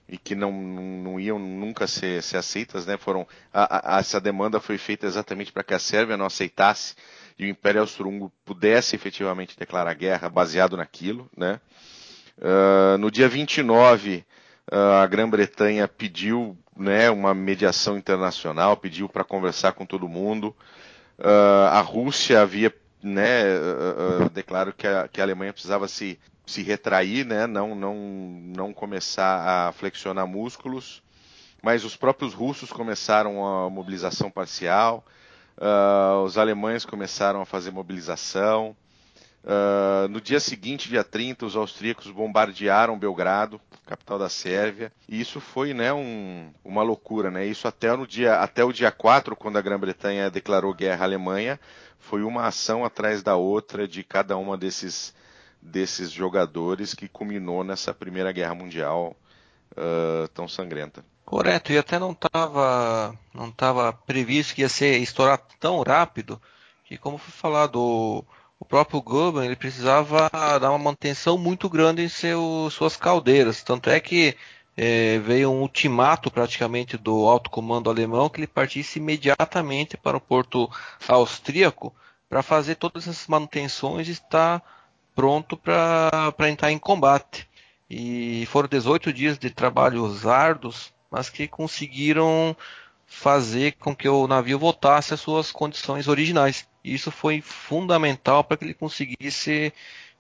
e 0.08 0.16
que 0.16 0.34
não, 0.34 0.52
não 0.52 1.20
iam 1.20 1.38
nunca 1.38 1.86
ser, 1.86 2.22
ser 2.22 2.36
aceitas, 2.36 2.86
né? 2.86 2.96
Foram 2.96 3.26
a, 3.52 3.96
a, 3.96 4.00
essa 4.00 4.20
demanda 4.20 4.60
foi 4.60 4.78
feita 4.78 5.06
exatamente 5.06 5.52
para 5.52 5.62
que 5.62 5.74
a 5.74 5.78
Sérvia 5.78 6.16
não 6.16 6.26
aceitasse 6.26 6.94
e 7.38 7.44
o 7.44 7.48
Império 7.48 7.80
Austro-Húngaro 7.80 8.32
pudesse 8.44 8.94
efetivamente 8.94 9.58
declarar 9.58 9.94
guerra 9.94 10.28
baseado 10.28 10.76
naquilo, 10.76 11.28
né? 11.36 11.60
Uh, 12.38 12.98
no 12.98 13.10
dia 13.10 13.28
29, 13.28 14.16
uh, 14.16 14.24
a 14.70 15.06
Grã-Bretanha 15.06 15.86
pediu 15.86 16.56
né, 16.76 17.10
uma 17.10 17.34
mediação 17.34 17.96
internacional, 17.96 18.76
pediu 18.76 19.08
para 19.08 19.24
conversar 19.24 19.72
com 19.72 19.86
todo 19.86 20.08
mundo. 20.08 20.54
Uh, 21.18 21.68
a 21.70 21.80
Rússia 21.80 22.40
havia 22.40 22.74
né, 23.02 23.44
uh, 23.56 24.28
declaro 24.30 24.72
que 24.72 24.86
a, 24.86 25.06
que 25.06 25.20
a 25.20 25.24
Alemanha 25.24 25.52
precisava 25.52 25.86
se, 25.86 26.18
se 26.46 26.62
retrair, 26.62 27.24
né, 27.24 27.46
não, 27.46 27.74
não, 27.74 27.94
não 27.94 28.72
começar 28.72 29.68
a 29.68 29.72
flexionar 29.72 30.26
músculos, 30.26 31.02
mas 31.62 31.84
os 31.84 31.96
próprios 31.96 32.34
russos 32.34 32.72
começaram 32.72 33.46
a 33.46 33.70
mobilização 33.70 34.30
parcial, 34.30 35.04
os 36.26 36.36
alemães 36.36 36.84
começaram 36.84 37.40
a 37.40 37.46
fazer 37.46 37.70
mobilização. 37.70 38.76
Uh, 39.44 40.08
no 40.08 40.22
dia 40.22 40.40
seguinte, 40.40 40.88
dia 40.88 41.04
30, 41.04 41.44
os 41.44 41.54
austríacos 41.54 42.10
bombardearam 42.10 42.98
Belgrado, 42.98 43.60
capital 43.84 44.18
da 44.18 44.30
Sérvia, 44.30 44.90
e 45.06 45.20
isso 45.20 45.38
foi 45.38 45.74
né, 45.74 45.92
um, 45.92 46.50
uma 46.64 46.82
loucura. 46.82 47.30
Né? 47.30 47.44
Isso 47.44 47.68
até, 47.68 47.94
no 47.94 48.06
dia, 48.06 48.36
até 48.36 48.64
o 48.64 48.72
dia 48.72 48.90
4, 48.90 49.36
quando 49.36 49.58
a 49.58 49.60
Grã-Bretanha 49.60 50.30
declarou 50.30 50.72
guerra 50.72 51.04
à 51.04 51.06
Alemanha, 51.06 51.60
foi 51.98 52.22
uma 52.22 52.46
ação 52.46 52.86
atrás 52.86 53.22
da 53.22 53.36
outra 53.36 53.86
de 53.86 54.02
cada 54.02 54.34
uma 54.38 54.56
desses, 54.56 55.14
desses 55.60 56.10
jogadores 56.10 56.94
que 56.94 57.06
culminou 57.06 57.62
nessa 57.62 57.92
Primeira 57.92 58.32
Guerra 58.32 58.54
Mundial 58.54 59.14
uh, 59.72 60.26
tão 60.28 60.48
sangrenta. 60.48 61.04
Correto, 61.22 61.70
e 61.70 61.78
até 61.78 61.98
não 61.98 62.12
estava 62.12 63.14
não 63.32 63.50
tava 63.50 63.92
previsto 63.92 64.54
que 64.54 64.62
ia 64.62 64.68
ser 64.68 64.98
estourar 64.98 65.38
tão 65.58 65.82
rápido 65.82 66.40
que, 66.84 66.98
como 66.98 67.16
foi 67.18 67.32
falado, 67.32 68.24
o 68.64 68.66
próprio 68.66 69.02
Goeben 69.02 69.44
ele 69.44 69.56
precisava 69.56 70.30
dar 70.58 70.70
uma 70.70 70.78
manutenção 70.78 71.36
muito 71.36 71.68
grande 71.68 72.02
em 72.02 72.08
seu, 72.08 72.68
suas 72.70 72.96
caldeiras. 72.96 73.62
Tanto 73.62 73.90
é 73.90 74.00
que 74.00 74.34
é, 74.74 75.18
veio 75.18 75.50
um 75.50 75.60
ultimato 75.60 76.30
praticamente 76.30 76.96
do 76.96 77.26
alto 77.28 77.50
comando 77.50 77.90
alemão 77.90 78.28
que 78.30 78.40
ele 78.40 78.46
partisse 78.46 78.98
imediatamente 78.98 79.98
para 79.98 80.16
o 80.16 80.20
porto 80.20 80.68
austríaco 81.06 81.94
para 82.26 82.42
fazer 82.42 82.76
todas 82.76 83.06
essas 83.06 83.26
manutenções 83.28 84.08
e 84.08 84.12
estar 84.12 84.62
pronto 85.14 85.58
para 85.58 86.34
entrar 86.48 86.72
em 86.72 86.78
combate. 86.78 87.46
E 87.88 88.46
foram 88.46 88.66
18 88.66 89.12
dias 89.12 89.38
de 89.38 89.50
trabalhos 89.50 90.26
árduos, 90.26 90.90
mas 91.10 91.28
que 91.28 91.46
conseguiram 91.46 92.56
fazer 93.06 93.72
com 93.72 93.94
que 93.94 94.08
o 94.08 94.26
navio 94.26 94.58
voltasse 94.58 95.14
às 95.14 95.20
suas 95.20 95.52
condições 95.52 96.08
originais. 96.08 96.66
E 96.82 96.94
isso 96.94 97.10
foi 97.10 97.40
fundamental 97.40 98.44
para 98.44 98.56
que 98.56 98.64
ele 98.64 98.74
conseguisse 98.74 99.72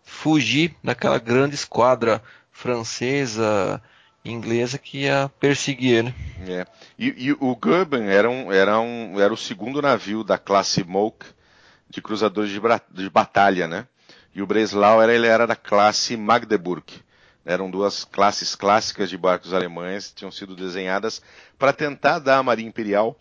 fugir 0.02 0.74
daquela 0.82 1.18
grande 1.18 1.54
esquadra 1.54 2.22
francesa, 2.50 3.82
inglesa 4.24 4.78
que 4.78 5.02
ia 5.02 5.30
perseguir 5.40 5.98
ele. 5.98 6.14
É. 6.48 6.66
E, 6.98 7.26
e, 7.28 7.32
o 7.32 7.56
Goeben 7.56 8.08
era, 8.08 8.30
um, 8.30 8.52
era, 8.52 8.80
um, 8.80 9.20
era 9.20 9.32
o 9.32 9.36
segundo 9.36 9.82
navio 9.82 10.22
da 10.22 10.38
classe 10.38 10.82
Moke 10.84 11.26
de 11.90 12.00
cruzadores 12.00 12.50
de, 12.50 12.60
de 12.90 13.10
batalha, 13.10 13.66
né? 13.66 13.86
E 14.34 14.42
o 14.42 14.46
Breslau 14.46 15.00
era, 15.00 15.14
ele 15.14 15.26
era 15.26 15.46
da 15.46 15.54
classe 15.54 16.16
Magdeburg. 16.16 16.84
Eram 17.44 17.70
duas 17.70 18.04
classes 18.04 18.54
clássicas 18.54 19.10
de 19.10 19.18
barcos 19.18 19.52
alemães 19.52 20.12
tinham 20.14 20.30
sido 20.30 20.56
desenhadas 20.56 21.20
para 21.58 21.72
tentar 21.72 22.18
dar 22.18 22.38
à 22.38 22.42
Marinha 22.42 22.68
Imperial 22.68 23.16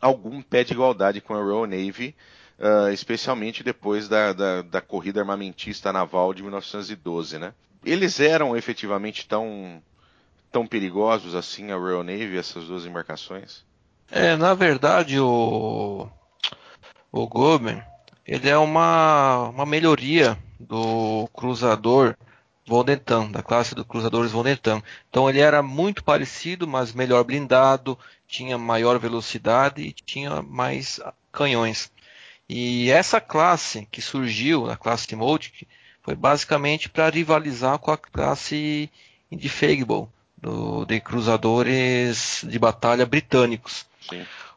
algum 0.00 0.42
pé 0.42 0.64
de 0.64 0.72
igualdade 0.72 1.20
com 1.20 1.34
a 1.34 1.42
Royal 1.42 1.66
Navy, 1.66 2.14
uh, 2.58 2.92
especialmente 2.92 3.62
depois 3.62 4.08
da, 4.08 4.32
da, 4.32 4.62
da, 4.62 4.80
corrida 4.80 5.20
armamentista 5.20 5.92
naval 5.92 6.34
de 6.34 6.42
1912. 6.42 7.38
Né? 7.38 7.54
Eles 7.84 8.20
eram 8.20 8.56
efetivamente 8.56 9.26
tão, 9.26 9.82
tão 10.52 10.66
perigosos 10.66 11.34
assim, 11.34 11.70
a 11.70 11.76
Royal 11.76 12.02
Navy, 12.02 12.36
essas 12.36 12.66
duas 12.66 12.84
embarcações? 12.84 13.64
É, 14.10 14.36
na 14.36 14.52
verdade, 14.52 15.18
o, 15.18 16.06
o 17.10 17.26
Goben, 17.26 17.82
ele 18.26 18.48
é 18.48 18.58
uma, 18.58 19.48
uma 19.48 19.64
melhoria 19.64 20.36
do 20.60 21.28
cruzador 21.32 22.14
Voldentan, 22.66 23.30
da 23.30 23.42
classe 23.42 23.74
dos 23.74 23.86
cruzadores 23.86 24.32
Voldentan. 24.32 24.82
Então 25.10 25.28
ele 25.28 25.40
era 25.40 25.62
muito 25.62 26.02
parecido, 26.02 26.66
mas 26.66 26.92
melhor 26.92 27.24
blindado, 27.24 27.98
tinha 28.26 28.56
maior 28.56 28.98
velocidade 28.98 29.82
e 29.82 29.92
tinha 29.92 30.42
mais 30.42 31.00
canhões. 31.30 31.92
E 32.48 32.90
essa 32.90 33.20
classe 33.20 33.86
que 33.90 34.02
surgiu, 34.02 34.70
a 34.70 34.76
classe 34.76 35.14
Motic, 35.14 35.66
foi 36.02 36.14
basicamente 36.14 36.88
para 36.88 37.08
rivalizar 37.08 37.78
com 37.78 37.90
a 37.90 37.96
classe 37.96 38.90
Indefatigable, 39.30 40.06
do, 40.36 40.84
de 40.84 41.00
cruzadores 41.00 42.44
de 42.44 42.58
batalha 42.58 43.06
britânicos. 43.06 43.86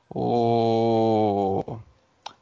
O, 0.10 1.80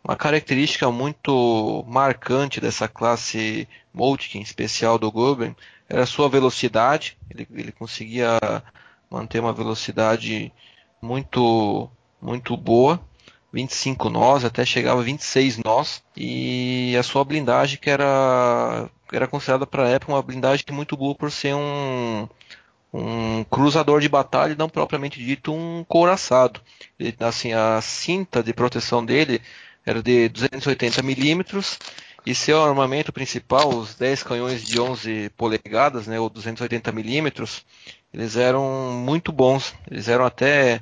uma 0.06 0.16
característica 0.16 0.92
muito 0.92 1.84
marcante 1.88 2.62
dessa 2.62 2.88
classe 2.88 3.68
Moltke, 3.92 4.40
especial 4.40 5.00
do 5.00 5.12
Goeben, 5.12 5.56
era 5.90 6.04
a 6.04 6.06
sua 6.06 6.30
velocidade. 6.30 7.18
Ele, 7.28 7.48
ele 7.52 7.72
conseguia 7.72 8.38
manter 9.10 9.40
uma 9.40 9.52
velocidade 9.52 10.54
muito, 11.02 11.90
muito 12.22 12.56
boa. 12.56 13.02
25 13.52 14.10
nós, 14.10 14.46
até 14.46 14.64
chegava 14.64 15.02
a 15.02 15.04
26 15.04 15.60
nós, 15.64 16.04
e 16.16 16.96
a 17.00 17.02
sua 17.02 17.24
blindagem 17.24 17.80
que 17.80 17.90
era, 17.90 18.90
era 19.12 19.28
considerada 19.28 19.66
para 19.66 19.86
a 19.86 19.90
época 19.90 20.12
uma 20.12 20.22
blindagem 20.22 20.66
muito 20.72 20.96
boa 20.98 21.16
por 21.16 21.32
ser 21.32 21.56
um, 21.56 22.28
um 22.94 23.44
cruzador 23.46 24.02
de 24.02 24.10
batalha 24.10 24.52
e 24.52 24.58
não 24.58 24.70
propriamente 24.70 25.24
dito 25.24 25.54
um 25.54 25.84
couraçado. 25.86 26.62
Ele, 27.00 27.16
assim, 27.22 27.54
a 27.54 27.80
cinta 27.82 28.44
de 28.44 28.54
proteção 28.54 29.04
dele 29.04 29.42
era 29.86 30.02
de 30.02 30.30
280 30.30 31.02
milímetros 31.04 31.78
e 32.26 32.34
seu 32.34 32.64
armamento 32.64 33.14
principal, 33.14 33.70
os 33.70 33.94
10 33.96 34.24
canhões 34.24 34.64
de 34.64 34.80
11 34.80 35.30
polegadas, 35.38 36.08
né, 36.08 36.20
ou 36.20 36.28
280 36.28 36.92
milímetros, 36.92 37.64
eles 38.12 38.36
eram 38.36 38.94
muito 38.94 39.32
bons. 39.32 39.76
Eles 39.90 40.08
eram 40.08 40.26
até, 40.26 40.82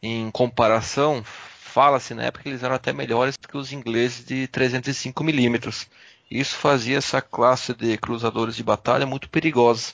em 0.00 0.30
comparação, 0.30 1.24
fala-se 1.24 2.14
na 2.14 2.24
época 2.24 2.44
que 2.44 2.50
eles 2.50 2.62
eram 2.62 2.76
até 2.76 2.92
melhores 2.92 3.36
que 3.36 3.56
os 3.56 3.72
ingleses 3.72 4.24
de 4.24 4.46
305 4.46 5.24
milímetros. 5.24 5.88
Isso 6.30 6.54
fazia 6.56 6.98
essa 6.98 7.20
classe 7.20 7.74
de 7.74 7.96
cruzadores 7.98 8.54
de 8.54 8.62
batalha 8.62 9.06
muito 9.06 9.28
perigosa, 9.28 9.92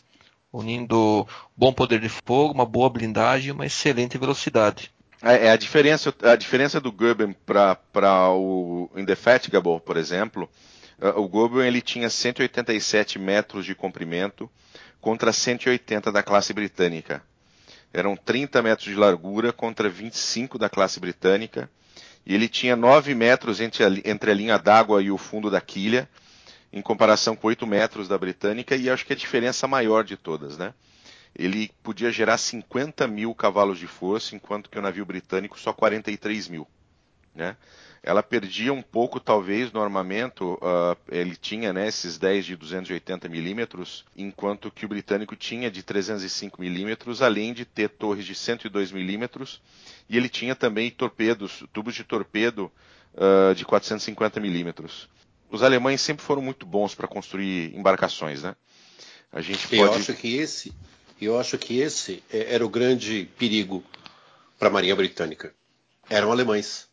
unindo 0.53 1.27
bom 1.57 1.73
poder 1.73 2.01
de 2.01 2.09
fogo, 2.09 2.53
uma 2.53 2.67
boa 2.67 2.91
blindagem 2.91 3.49
e 3.49 3.53
uma 3.53 3.67
excelente 3.67 4.19
velocidade. 4.19 4.93
É, 5.23 5.47
é, 5.47 5.51
a 5.53 5.57
diferença, 5.57 6.13
a 6.23 6.35
diferença 6.35 6.81
do 6.81 6.91
Goeben 6.91 7.33
para 7.47 8.31
o 8.33 8.91
Indefatigable, 8.97 9.81
por 9.81 9.97
exemplo, 9.97 10.51
é, 11.01 11.11
o 11.11 11.29
Goeben 11.29 11.65
ele 11.65 11.81
tinha 11.81 12.11
187 12.11 13.21
metros 13.21 13.65
de 13.65 13.73
comprimento 13.73 14.51
contra 15.01 15.33
180 15.33 16.11
da 16.11 16.25
classe 16.25 16.53
britânica. 16.53 17.23
Eram 17.93 18.17
30 18.17 18.63
metros 18.63 18.89
de 18.89 18.97
largura 18.97 19.53
contra 19.53 19.89
25 19.89 20.59
da 20.59 20.69
classe 20.69 20.99
britânica. 20.99 21.71
E 22.27 22.35
ele 22.35 22.49
tinha 22.49 22.75
9 22.75 23.15
metros 23.15 23.61
entre 23.61 23.85
a, 23.85 23.89
entre 24.05 24.31
a 24.31 24.35
linha 24.35 24.59
d'água 24.59 25.03
e 25.03 25.11
o 25.11 25.19
fundo 25.19 25.51
da 25.51 25.61
quilha, 25.61 26.09
em 26.73 26.81
comparação 26.83 27.37
com 27.37 27.47
8 27.49 27.65
metros 27.67 28.09
da 28.09 28.17
britânica, 28.17 28.75
e 28.75 28.89
acho 28.89 29.05
que 29.05 29.13
a 29.13 29.17
diferença 29.17 29.69
maior 29.69 30.03
de 30.05 30.17
todas, 30.17 30.57
né? 30.57 30.73
Ele 31.35 31.71
podia 31.83 32.11
gerar 32.11 32.39
50 32.39 33.07
mil 33.07 33.35
cavalos 33.35 33.79
de 33.79 33.87
força, 33.87 34.35
enquanto 34.35 34.69
que 34.69 34.79
o 34.79 34.83
navio 34.83 35.05
britânico 35.07 35.59
só 35.59 35.73
43 35.73 36.49
mil. 36.49 36.67
Né? 37.35 37.57
Ela 38.03 38.23
perdia 38.23 38.73
um 38.73 38.83
pouco, 38.83 39.21
talvez, 39.21 39.73
no 39.73 39.81
armamento, 39.81 40.55
uh, 40.55 40.97
ele 41.09 41.37
tinha 41.37 41.73
né, 41.73 41.87
esses 41.87 42.19
10 42.19 42.45
de 42.45 42.57
280 42.57 43.29
milímetros, 43.29 44.05
enquanto 44.17 44.71
que 44.71 44.85
o 44.85 44.89
britânico 44.89 45.37
tinha 45.37 45.71
de 45.71 45.83
305 45.83 46.61
milímetros, 46.61 47.23
além 47.23 47.55
de 47.55 47.65
ter 47.65 47.89
torres 47.89 48.27
de 48.27 48.35
102 48.35 48.91
milímetros, 48.91 49.63
e 50.09 50.17
ele 50.17 50.29
tinha 50.29 50.55
também 50.55 50.91
torpedos, 50.91 51.65
tubos 51.73 51.95
de 51.95 52.03
torpedo 52.03 52.71
uh, 53.15 53.55
de 53.55 53.65
450 53.65 54.41
milímetros. 54.41 55.09
Os 55.49 55.63
alemães 55.63 56.01
sempre 56.01 56.25
foram 56.25 56.43
muito 56.43 56.67
bons 56.67 56.95
para 56.95 57.07
construir 57.07 57.75
embarcações, 57.77 58.43
né? 58.43 58.57
A 59.31 59.41
gente 59.41 59.69
pode... 59.69 59.81
Eu 59.81 59.93
acho 59.93 60.15
que 60.15 60.37
esse, 60.37 60.75
e 61.23 61.27
eu 61.27 61.39
acho 61.39 61.57
que 61.57 61.79
esse 61.79 62.21
é, 62.33 62.53
era 62.53 62.67
o 62.67 62.69
grande 62.69 63.31
perigo 63.39 63.85
para 64.59 64.67
a 64.67 64.73
Marinha 64.73 64.97
Britânica. 64.97 65.55
Eram 66.11 66.33
alemães, 66.33 66.89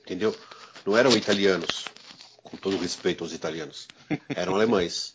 entendeu? 0.00 0.34
Não 0.84 0.96
eram 0.96 1.12
italianos, 1.12 1.84
com 2.42 2.56
todo 2.56 2.76
respeito 2.76 3.22
aos 3.22 3.32
italianos. 3.32 3.86
Eram 4.34 4.56
alemães. 4.56 5.14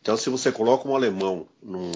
Então, 0.00 0.16
se 0.16 0.30
você 0.30 0.50
coloca 0.50 0.88
um 0.88 0.96
alemão 0.96 1.46
num, 1.62 1.90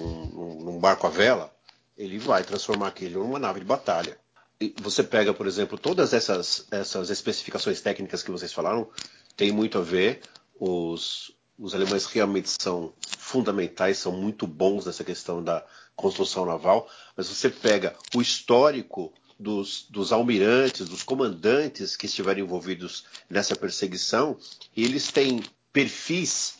num 0.63 0.79
barco 0.79 1.07
à 1.07 1.09
vela, 1.09 1.51
ele 1.97 2.19
vai 2.19 2.43
transformar 2.43 2.89
aquilo 2.89 3.23
numa 3.23 3.39
nave 3.39 3.59
de 3.59 3.65
batalha. 3.65 4.15
E 4.61 4.75
você 4.79 5.01
pega, 5.01 5.33
por 5.33 5.47
exemplo, 5.47 5.75
todas 5.75 6.13
essas, 6.13 6.67
essas 6.69 7.09
especificações 7.09 7.81
técnicas 7.81 8.21
que 8.21 8.29
vocês 8.29 8.53
falaram, 8.53 8.87
tem 9.35 9.51
muito 9.51 9.79
a 9.79 9.81
ver. 9.81 10.21
Os, 10.59 11.31
os 11.57 11.73
alemães 11.73 12.05
realmente 12.05 12.49
são 12.61 12.93
fundamentais, 13.17 13.97
são 13.97 14.11
muito 14.11 14.47
bons 14.47 14.85
nessa 14.85 15.03
questão 15.03 15.43
da 15.43 15.65
construção 15.99 16.45
naval, 16.45 16.89
mas 17.15 17.27
você 17.27 17.49
pega 17.49 17.95
o 18.15 18.21
histórico 18.21 19.13
dos, 19.37 19.85
dos 19.89 20.11
almirantes, 20.11 20.87
dos 20.87 21.03
comandantes 21.03 21.95
que 21.95 22.05
estiveram 22.05 22.41
envolvidos 22.41 23.05
nessa 23.29 23.55
perseguição, 23.55 24.37
eles 24.75 25.11
têm 25.11 25.43
perfis 25.71 26.57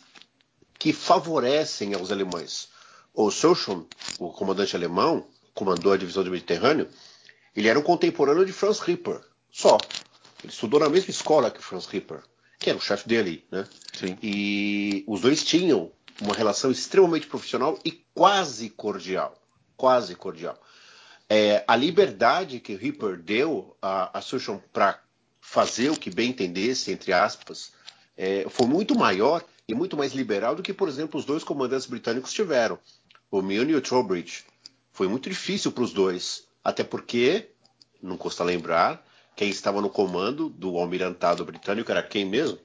que 0.78 0.92
favorecem 0.92 1.94
aos 1.94 2.10
alemães. 2.10 2.68
O 3.14 3.30
Souchon, 3.30 3.86
o 4.18 4.30
comandante 4.30 4.76
alemão, 4.76 5.26
comandou 5.54 5.92
a 5.92 5.96
divisão 5.96 6.22
do 6.22 6.30
Mediterrâneo, 6.30 6.88
ele 7.54 7.68
era 7.68 7.78
um 7.78 7.82
contemporâneo 7.82 8.46
de 8.46 8.52
Franz 8.52 8.78
Ripper, 8.78 9.20
só. 9.50 9.76
Ele 10.42 10.52
estudou 10.52 10.80
na 10.80 10.88
mesma 10.88 11.10
escola 11.10 11.50
que 11.50 11.62
Franz 11.62 11.86
Ripper, 11.86 12.22
que 12.58 12.70
era 12.70 12.78
o 12.78 12.82
chefe 12.82 13.08
dele, 13.08 13.44
né? 13.50 13.66
Sim. 13.92 14.16
E 14.22 15.04
os 15.06 15.20
dois 15.20 15.44
tinham 15.44 15.90
uma 16.20 16.34
relação 16.34 16.70
extremamente 16.70 17.26
profissional 17.26 17.78
e 17.84 17.92
quase 18.14 18.70
cordial. 18.70 19.34
Quase 19.76 20.14
cordial. 20.14 20.60
É, 21.28 21.64
a 21.66 21.76
liberdade 21.76 22.60
que 22.60 22.74
Ripper 22.74 23.16
deu 23.16 23.76
a, 23.80 24.18
a 24.18 24.20
Sushon 24.20 24.60
para 24.72 25.00
fazer 25.40 25.90
o 25.90 25.96
que 25.96 26.10
bem 26.10 26.30
entendesse, 26.30 26.92
entre 26.92 27.12
aspas, 27.12 27.72
é, 28.16 28.46
foi 28.48 28.66
muito 28.66 28.94
maior 28.94 29.42
e 29.66 29.74
muito 29.74 29.96
mais 29.96 30.12
liberal 30.12 30.54
do 30.54 30.62
que, 30.62 30.74
por 30.74 30.88
exemplo, 30.88 31.18
os 31.18 31.24
dois 31.24 31.44
comandantes 31.44 31.86
britânicos 31.86 32.32
tiveram, 32.32 32.78
o 33.30 33.40
Milne 33.40 33.72
e 33.72 33.76
o 33.76 33.80
Trowbridge. 33.80 34.44
Foi 34.92 35.08
muito 35.08 35.30
difícil 35.30 35.72
para 35.72 35.84
os 35.84 35.92
dois, 35.92 36.44
até 36.62 36.82
porque, 36.82 37.48
não 38.02 38.16
custa 38.16 38.44
lembrar, 38.44 39.04
quem 39.36 39.48
estava 39.48 39.80
no 39.80 39.88
comando 39.88 40.48
do 40.48 40.76
almirantado 40.76 41.44
britânico 41.44 41.90
era 41.90 42.02
quem 42.02 42.24
mesmo? 42.24 42.58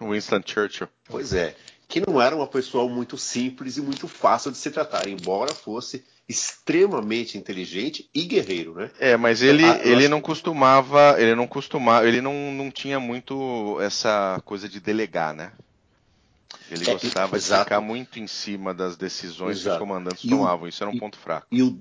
Winston 0.00 0.40
Churchill. 0.46 0.88
Pois 1.04 1.32
é, 1.32 1.54
que 2.00 2.10
não 2.10 2.20
era 2.20 2.34
uma 2.34 2.46
pessoa 2.46 2.88
muito 2.88 3.16
simples 3.16 3.76
e 3.76 3.82
muito 3.82 4.06
fácil 4.08 4.50
de 4.50 4.58
se 4.58 4.70
tratar, 4.70 5.08
embora 5.08 5.54
fosse 5.54 6.04
extremamente 6.28 7.38
inteligente 7.38 8.08
e 8.14 8.24
guerreiro, 8.24 8.74
né? 8.74 8.90
É, 8.98 9.16
mas 9.16 9.40
ele, 9.40 9.64
então, 9.64 9.80
ele 9.82 10.08
não 10.08 10.20
costumava, 10.20 11.16
ele 11.18 11.34
não 11.34 11.46
costumava, 11.46 12.06
ele 12.06 12.20
não, 12.20 12.52
não 12.52 12.70
tinha 12.70 13.00
muito 13.00 13.80
essa 13.80 14.40
coisa 14.44 14.68
de 14.68 14.78
delegar, 14.78 15.34
né? 15.34 15.52
Ele 16.70 16.88
é, 16.88 16.92
gostava 16.92 17.38
de 17.38 17.44
ficar 17.44 17.80
muito 17.80 18.18
em 18.18 18.26
cima 18.26 18.74
das 18.74 18.96
decisões 18.96 19.58
exato. 19.58 19.78
que 19.78 19.82
os 19.82 19.88
comandantes 19.88 20.24
e 20.24 20.28
tomavam, 20.28 20.66
o, 20.66 20.68
isso 20.68 20.84
era 20.84 20.90
um 20.90 20.96
e, 20.96 21.00
ponto 21.00 21.16
fraco. 21.16 21.46
E 21.50 21.62
o, 21.62 21.80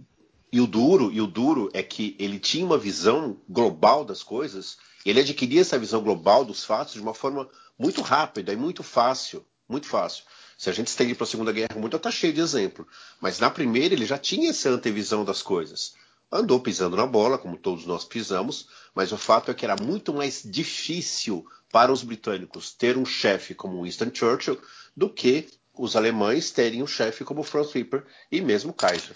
e 0.52 0.62
o 0.62 0.68
duro, 0.68 1.12
e 1.12 1.20
o 1.20 1.28
duro 1.28 1.70
é 1.74 1.84
que 1.84 2.16
ele 2.18 2.40
tinha 2.40 2.66
uma 2.66 2.78
visão 2.78 3.38
global 3.50 4.06
das 4.06 4.24
coisas, 4.24 4.78
e 5.06 5.10
ele 5.10 5.20
adquiria 5.20 5.60
essa 5.60 5.78
visão 5.78 6.02
global 6.02 6.46
dos 6.46 6.64
fatos 6.64 6.94
de 6.94 7.02
uma 7.02 7.14
forma 7.14 7.50
muito 7.78 8.02
rápida 8.02 8.54
e 8.54 8.56
muito 8.56 8.82
fácil, 8.82 9.46
muito 9.68 9.88
fácil. 9.88 10.24
Se 10.58 10.70
a 10.70 10.74
gente 10.74 10.88
estende 10.88 11.14
para 11.14 11.24
a 11.24 11.28
Segunda 11.28 11.52
Guerra 11.52 11.76
Mundial, 11.76 11.98
está 11.98 12.10
cheio 12.10 12.34
de 12.34 12.42
exemplo. 12.42 12.88
Mas 13.22 13.40
na 13.40 13.50
primeira 13.50 13.94
ele 13.94 14.06
já 14.06 14.18
tinha 14.18 14.50
essa 14.50 14.70
antevisão 14.70 15.24
das 15.24 15.42
coisas. 15.42 15.94
Andou 16.32 16.60
pisando 16.60 16.98
na 16.98 17.06
bola, 17.06 17.38
como 17.38 17.58
todos 17.58 17.86
nós 17.86 18.04
pisamos, 18.04 18.68
mas 18.94 19.12
o 19.12 19.18
fato 19.18 19.52
é 19.52 19.54
que 19.54 19.64
era 19.64 19.76
muito 19.82 20.14
mais 20.14 20.42
difícil 20.44 21.46
para 21.72 21.92
os 21.92 22.04
britânicos 22.04 22.74
ter 22.74 22.98
um 22.98 23.06
chefe 23.06 23.54
como 23.54 23.84
Winston 23.84 24.12
Churchill 24.14 24.60
do 24.96 25.10
que 25.10 25.48
os 25.74 25.96
alemães 25.96 26.50
terem 26.52 26.82
um 26.82 26.88
chefe 26.88 27.24
como 27.24 27.44
Franz 27.44 27.72
Ripper 27.72 28.04
e 28.32 28.42
mesmo 28.42 28.74
Kaiser. 28.74 29.16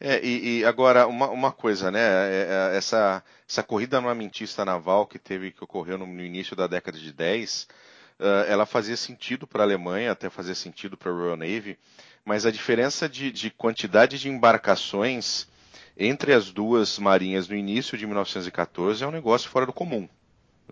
É, 0.00 0.24
e, 0.24 0.60
e, 0.60 0.64
agora, 0.64 1.08
uma, 1.08 1.28
uma 1.28 1.50
coisa, 1.50 1.90
né? 1.90 2.00
É, 2.00 2.46
é, 2.72 2.76
essa, 2.76 3.22
essa 3.48 3.64
corrida 3.64 3.96
armamentista 3.96 4.64
naval 4.64 5.06
que 5.06 5.18
teve, 5.18 5.50
que 5.50 5.64
ocorreu 5.64 5.98
no, 5.98 6.06
no 6.06 6.22
início 6.22 6.54
da 6.54 6.68
década 6.68 6.96
de 6.96 7.12
10, 7.12 7.62
uh, 7.62 7.87
ela 8.48 8.66
fazia 8.66 8.96
sentido 8.96 9.46
para 9.46 9.62
a 9.62 9.66
Alemanha, 9.66 10.12
até 10.12 10.28
fazia 10.28 10.54
sentido 10.54 10.96
para 10.96 11.10
a 11.10 11.14
Royal 11.14 11.36
Navy, 11.36 11.78
mas 12.24 12.44
a 12.44 12.50
diferença 12.50 13.08
de, 13.08 13.30
de, 13.30 13.50
quantidade 13.50 14.18
de 14.18 14.28
embarcações 14.28 15.46
entre 15.96 16.32
as 16.32 16.50
duas 16.50 16.98
marinhas 16.98 17.48
no 17.48 17.56
início 17.56 17.96
de 17.96 18.06
1914 18.06 19.02
é 19.02 19.06
um 19.06 19.12
negócio 19.12 19.48
fora 19.48 19.66
do 19.66 19.72
comum. 19.72 20.08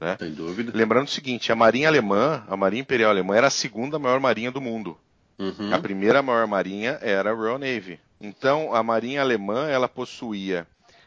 Né? 0.00 0.16
Sem 0.18 0.32
dúvida. 0.32 0.72
Lembrando 0.74 1.06
o 1.06 1.10
seguinte, 1.10 1.50
a 1.50 1.56
marinha 1.56 1.88
alemã, 1.88 2.44
a 2.48 2.56
marinha 2.56 2.82
imperial 2.82 3.10
alemã, 3.10 3.34
era 3.34 3.46
a 3.46 3.50
segunda 3.50 3.98
maior 3.98 4.20
marinha 4.20 4.50
do 4.50 4.60
mundo. 4.60 4.98
Uhum. 5.38 5.72
A 5.72 5.78
primeira 5.78 6.22
maior 6.22 6.46
marinha 6.46 6.98
era 7.00 7.30
a 7.30 7.34
Royal 7.34 7.58
Navy. 7.58 7.98
Então, 8.20 8.74
a 8.74 8.82
marinha 8.82 9.21
alemã 9.21 9.68
ela 9.68 9.88
possuía 9.88 10.66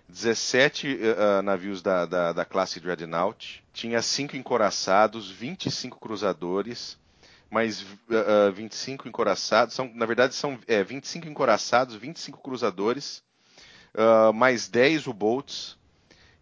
17 0.10 0.88
uh, 0.88 0.90
eh, 0.90 1.16
eh, 1.18 1.42
navios 1.44 1.84
da, 1.84 2.04
da, 2.06 2.34
da, 2.34 2.44
classe 2.44 2.80
Dreadnought, 2.80 3.64
tinha 3.72 4.02
5 4.02 4.36
encoraçados, 4.36 5.30
25 5.30 6.00
cruzadores, 6.00 6.98
mais 7.50 7.84
uh, 7.84 8.52
25 8.52 9.08
encoraçados, 9.08 9.76
são, 9.76 9.92
na 9.94 10.08
verdade 10.08 10.34
são 10.34 10.58
é, 10.68 10.84
25 10.84 11.28
encoraçados, 11.28 11.96
25 11.96 12.40
cruzadores, 12.42 13.24
uh, 13.94 14.34
mais 14.34 14.68
10 14.68 15.06
U-boats, 15.06 15.78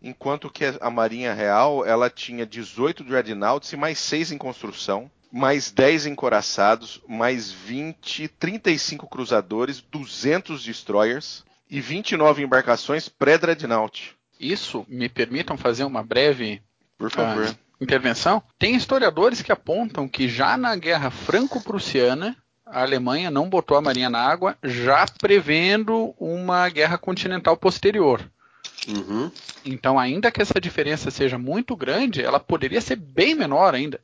enquanto 0.01 0.49
que 0.49 0.63
a 0.79 0.89
Marinha 0.89 1.33
Real 1.33 1.85
ela 1.85 2.09
tinha 2.09 2.45
18 2.45 3.03
Dreadnoughts 3.03 3.73
e 3.73 3.75
mais 3.77 3.99
6 3.99 4.31
em 4.31 4.37
construção, 4.37 5.11
mais 5.29 5.71
10 5.71 6.05
encoraçados, 6.05 7.01
mais 7.05 7.51
20, 7.51 8.29
35 8.29 9.07
cruzadores, 9.07 9.81
200 9.81 10.63
destroyers 10.63 11.45
e 11.69 11.81
29 11.81 12.43
embarcações 12.43 13.09
pré-dreadnought. 13.09 14.15
Isso, 14.39 14.85
me 14.87 15.09
permitam 15.09 15.57
fazer 15.57 15.83
uma 15.83 16.03
breve 16.03 16.61
Por 16.97 17.11
favor. 17.11 17.47
Uh, 17.47 17.57
intervenção? 17.81 18.41
Tem 18.57 18.75
historiadores 18.75 19.41
que 19.41 19.51
apontam 19.51 20.07
que 20.07 20.27
já 20.27 20.57
na 20.57 20.75
Guerra 20.75 21.09
Franco-Prussiana 21.09 22.35
a 22.69 22.81
Alemanha 22.81 23.31
não 23.31 23.49
botou 23.49 23.77
a 23.77 23.81
marinha 23.81 24.09
na 24.09 24.19
água, 24.19 24.57
já 24.61 25.05
prevendo 25.19 26.13
uma 26.19 26.67
guerra 26.69 26.97
continental 26.97 27.55
posterior. 27.55 28.21
Uhum. 28.87 29.31
Então, 29.65 29.97
ainda 29.97 30.31
que 30.31 30.41
essa 30.41 30.59
diferença 30.59 31.09
seja 31.09 31.37
muito 31.37 31.75
grande, 31.75 32.21
ela 32.21 32.39
poderia 32.39 32.81
ser 32.81 32.97
bem 32.97 33.35
menor 33.35 33.73
ainda. 33.73 33.99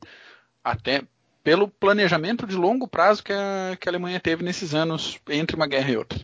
Até 0.63 1.03
pelo 1.43 1.67
planejamento 1.67 2.47
de 2.47 2.55
longo 2.55 2.87
prazo 2.87 3.23
que 3.23 3.33
a, 3.33 3.77
que 3.79 3.87
a 3.87 3.91
Alemanha 3.91 4.19
teve 4.19 4.43
nesses 4.43 4.73
anos 4.73 5.19
entre 5.29 5.55
uma 5.55 5.67
guerra 5.67 5.91
e 5.91 5.97
outra. 5.97 6.19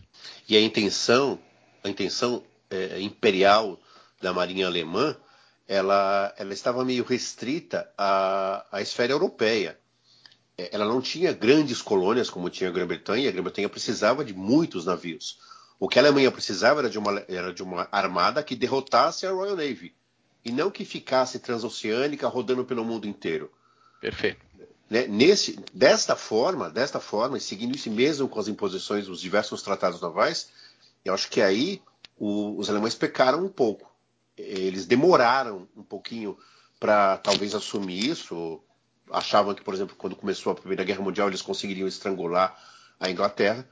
E 0.48 0.56
a 0.56 0.60
intenção, 0.60 1.38
a 1.84 1.88
intenção 1.88 2.42
é, 2.70 3.00
imperial 3.00 3.78
da 4.20 4.32
Marinha 4.32 4.66
Alemã, 4.66 5.16
ela, 5.68 6.34
ela 6.36 6.52
estava 6.52 6.84
meio 6.84 7.04
restrita 7.04 7.88
à, 7.96 8.66
à 8.72 8.80
esfera 8.80 9.12
europeia. 9.12 9.78
É, 10.56 10.70
ela 10.72 10.86
não 10.86 11.00
tinha 11.00 11.32
grandes 11.32 11.82
colônias 11.82 12.30
como 12.30 12.50
tinha 12.50 12.70
a 12.70 12.72
Grã-Bretanha, 12.72 13.28
a 13.28 13.32
Grã-Bretanha 13.32 13.68
precisava 13.68 14.24
de 14.24 14.34
muitos 14.34 14.86
navios. 14.86 15.38
O 15.78 15.88
que 15.88 15.98
a 15.98 16.02
Alemanha 16.02 16.30
precisava 16.30 16.80
era 16.80 16.90
de, 16.90 16.98
uma, 16.98 17.24
era 17.28 17.52
de 17.52 17.62
uma 17.62 17.88
armada 17.92 18.42
que 18.42 18.56
derrotasse 18.56 19.26
a 19.26 19.30
Royal 19.30 19.56
Navy, 19.56 19.94
e 20.44 20.50
não 20.50 20.70
que 20.70 20.84
ficasse 20.84 21.38
transoceânica 21.38 22.26
rodando 22.26 22.64
pelo 22.64 22.84
mundo 22.84 23.06
inteiro. 23.06 23.50
Perfeito. 24.00 24.49
Né? 24.90 25.06
Nesse, 25.06 25.56
desta 25.72 26.16
forma, 26.16 26.68
desta 26.68 26.98
forma, 26.98 27.38
e 27.38 27.40
seguindo 27.40 27.76
isso 27.76 27.88
mesmo 27.88 28.28
com 28.28 28.40
as 28.40 28.48
imposições 28.48 29.06
dos 29.06 29.20
diversos 29.20 29.62
tratados 29.62 30.00
navais, 30.00 30.48
eu 31.04 31.14
acho 31.14 31.30
que 31.30 31.40
aí 31.40 31.80
o, 32.18 32.58
os 32.58 32.68
alemães 32.68 32.96
pecaram 32.96 33.44
um 33.44 33.48
pouco. 33.48 33.88
Eles 34.36 34.86
demoraram 34.86 35.68
um 35.76 35.82
pouquinho 35.82 36.36
para 36.80 37.18
talvez 37.18 37.54
assumir 37.54 38.10
isso. 38.10 38.60
Achavam 39.10 39.54
que, 39.54 39.62
por 39.62 39.74
exemplo, 39.74 39.94
quando 39.96 40.16
começou 40.16 40.52
a 40.52 40.56
Primeira 40.56 40.82
Guerra 40.82 41.02
Mundial, 41.02 41.28
eles 41.28 41.42
conseguiriam 41.42 41.86
estrangular 41.86 42.58
a 42.98 43.08
Inglaterra. 43.08 43.66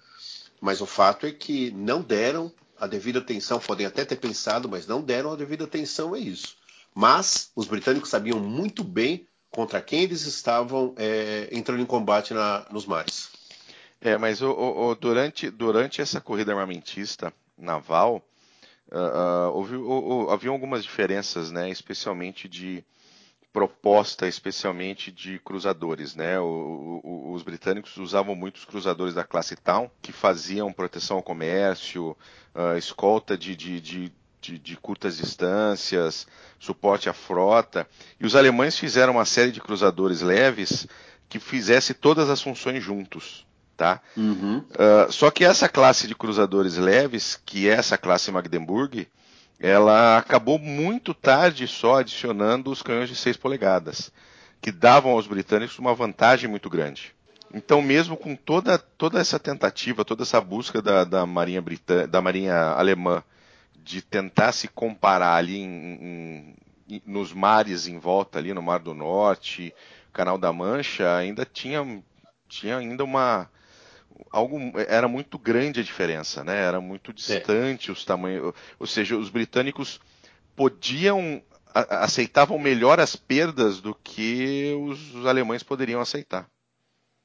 Mas 0.60 0.80
o 0.80 0.86
fato 0.86 1.26
é 1.26 1.32
que 1.32 1.70
não 1.72 2.00
deram 2.00 2.52
a 2.78 2.86
devida 2.86 3.18
atenção, 3.18 3.58
podem 3.58 3.86
até 3.86 4.04
ter 4.04 4.16
pensado, 4.16 4.68
mas 4.68 4.86
não 4.86 5.02
deram 5.02 5.32
a 5.32 5.36
devida 5.36 5.64
atenção 5.64 6.14
a 6.14 6.18
isso. 6.18 6.56
Mas 6.94 7.50
os 7.56 7.66
britânicos 7.66 8.10
sabiam 8.10 8.38
muito 8.38 8.84
bem 8.84 9.27
contra 9.50 9.80
quem 9.80 10.02
eles 10.02 10.22
estavam 10.26 10.94
é, 10.96 11.48
entrando 11.52 11.80
em 11.80 11.86
combate 11.86 12.34
na, 12.34 12.66
nos 12.70 12.86
mares. 12.86 13.30
É, 14.00 14.16
mas 14.16 14.40
o, 14.42 14.50
o, 14.50 14.94
durante, 14.94 15.50
durante 15.50 16.00
essa 16.00 16.20
corrida 16.20 16.52
armamentista 16.52 17.32
naval, 17.56 18.22
uh, 18.92 18.96
uh, 18.96 19.52
houve, 19.54 19.76
uh, 19.76 20.30
haviam 20.30 20.54
algumas 20.54 20.84
diferenças, 20.84 21.50
né, 21.50 21.68
especialmente 21.68 22.48
de 22.48 22.84
proposta, 23.52 24.28
especialmente 24.28 25.10
de 25.10 25.40
cruzadores. 25.40 26.14
Né? 26.14 26.38
O, 26.38 27.32
os 27.32 27.42
britânicos 27.42 27.96
usavam 27.96 28.36
muitos 28.36 28.64
cruzadores 28.64 29.14
da 29.14 29.24
classe 29.24 29.56
Town, 29.56 29.90
que 30.00 30.12
faziam 30.12 30.72
proteção 30.72 31.16
ao 31.16 31.22
comércio, 31.22 32.16
escolta 32.76 33.36
de, 33.36 33.56
de, 33.56 33.80
de 33.80 34.12
de, 34.40 34.58
de, 34.58 34.76
curtas 34.76 35.16
distâncias, 35.16 36.26
suporte 36.58 37.08
à 37.08 37.12
frota, 37.12 37.88
e 38.20 38.26
os 38.26 38.36
alemães 38.36 38.78
fizeram 38.78 39.14
uma 39.14 39.24
série 39.24 39.52
de 39.52 39.60
cruzadores 39.60 40.20
leves 40.20 40.86
que 41.28 41.38
fizesse 41.38 41.94
todas 41.94 42.30
as 42.30 42.40
funções 42.40 42.82
juntos. 42.82 43.46
Tá? 43.76 44.00
Uhum. 44.16 44.58
Uh, 44.58 45.12
só 45.12 45.30
que 45.30 45.44
essa 45.44 45.68
classe 45.68 46.08
de 46.08 46.14
cruzadores 46.14 46.76
leves, 46.76 47.40
que 47.46 47.68
é 47.68 47.74
essa 47.74 47.96
classe 47.96 48.30
Magdeburg, 48.32 49.06
ela 49.60 50.18
acabou 50.18 50.58
muito 50.58 51.14
tarde 51.14 51.66
só 51.68 52.00
adicionando 52.00 52.72
os 52.72 52.82
canhões 52.82 53.08
de 53.08 53.14
6 53.14 53.36
polegadas, 53.36 54.12
que 54.60 54.72
davam 54.72 55.12
aos 55.12 55.28
britânicos 55.28 55.78
uma 55.78 55.94
vantagem 55.94 56.50
muito 56.50 56.68
grande. 56.68 57.14
Então, 57.54 57.80
mesmo 57.80 58.16
com 58.16 58.36
toda, 58.36 58.78
toda 58.78 59.20
essa 59.20 59.38
tentativa, 59.38 60.04
toda 60.04 60.22
essa 60.22 60.40
busca 60.40 60.82
da, 60.82 61.04
da 61.04 61.24
Marinha, 61.24 61.62
Britânica, 61.62 62.06
da 62.06 62.20
Marinha 62.20 62.54
Alemã 62.54 63.22
de 63.88 64.02
tentar 64.02 64.52
se 64.52 64.68
comparar 64.68 65.34
ali 65.36 65.56
em, 65.56 66.54
em, 66.90 67.02
nos 67.06 67.32
mares 67.32 67.86
em 67.86 67.98
volta 67.98 68.38
ali 68.38 68.52
no 68.52 68.62
Mar 68.62 68.80
do 68.80 68.92
Norte, 68.92 69.74
Canal 70.12 70.36
da 70.36 70.52
Mancha, 70.52 71.16
ainda 71.16 71.46
tinha, 71.46 72.02
tinha 72.46 72.76
ainda 72.76 73.02
uma 73.02 73.50
algo 74.30 74.58
era 74.88 75.08
muito 75.08 75.38
grande 75.38 75.80
a 75.80 75.82
diferença, 75.82 76.44
né? 76.44 76.56
Era 76.60 76.80
muito 76.80 77.12
distante 77.14 77.88
é. 77.88 77.92
os 77.92 78.04
tamanhos, 78.04 78.52
ou 78.78 78.86
seja, 78.86 79.16
os 79.16 79.30
britânicos 79.30 80.00
podiam 80.54 81.42
aceitavam 81.72 82.58
melhor 82.58 82.98
as 83.00 83.16
perdas 83.16 83.80
do 83.80 83.94
que 83.94 84.74
os, 84.82 85.14
os 85.14 85.26
alemães 85.26 85.62
poderiam 85.62 86.00
aceitar. 86.00 86.48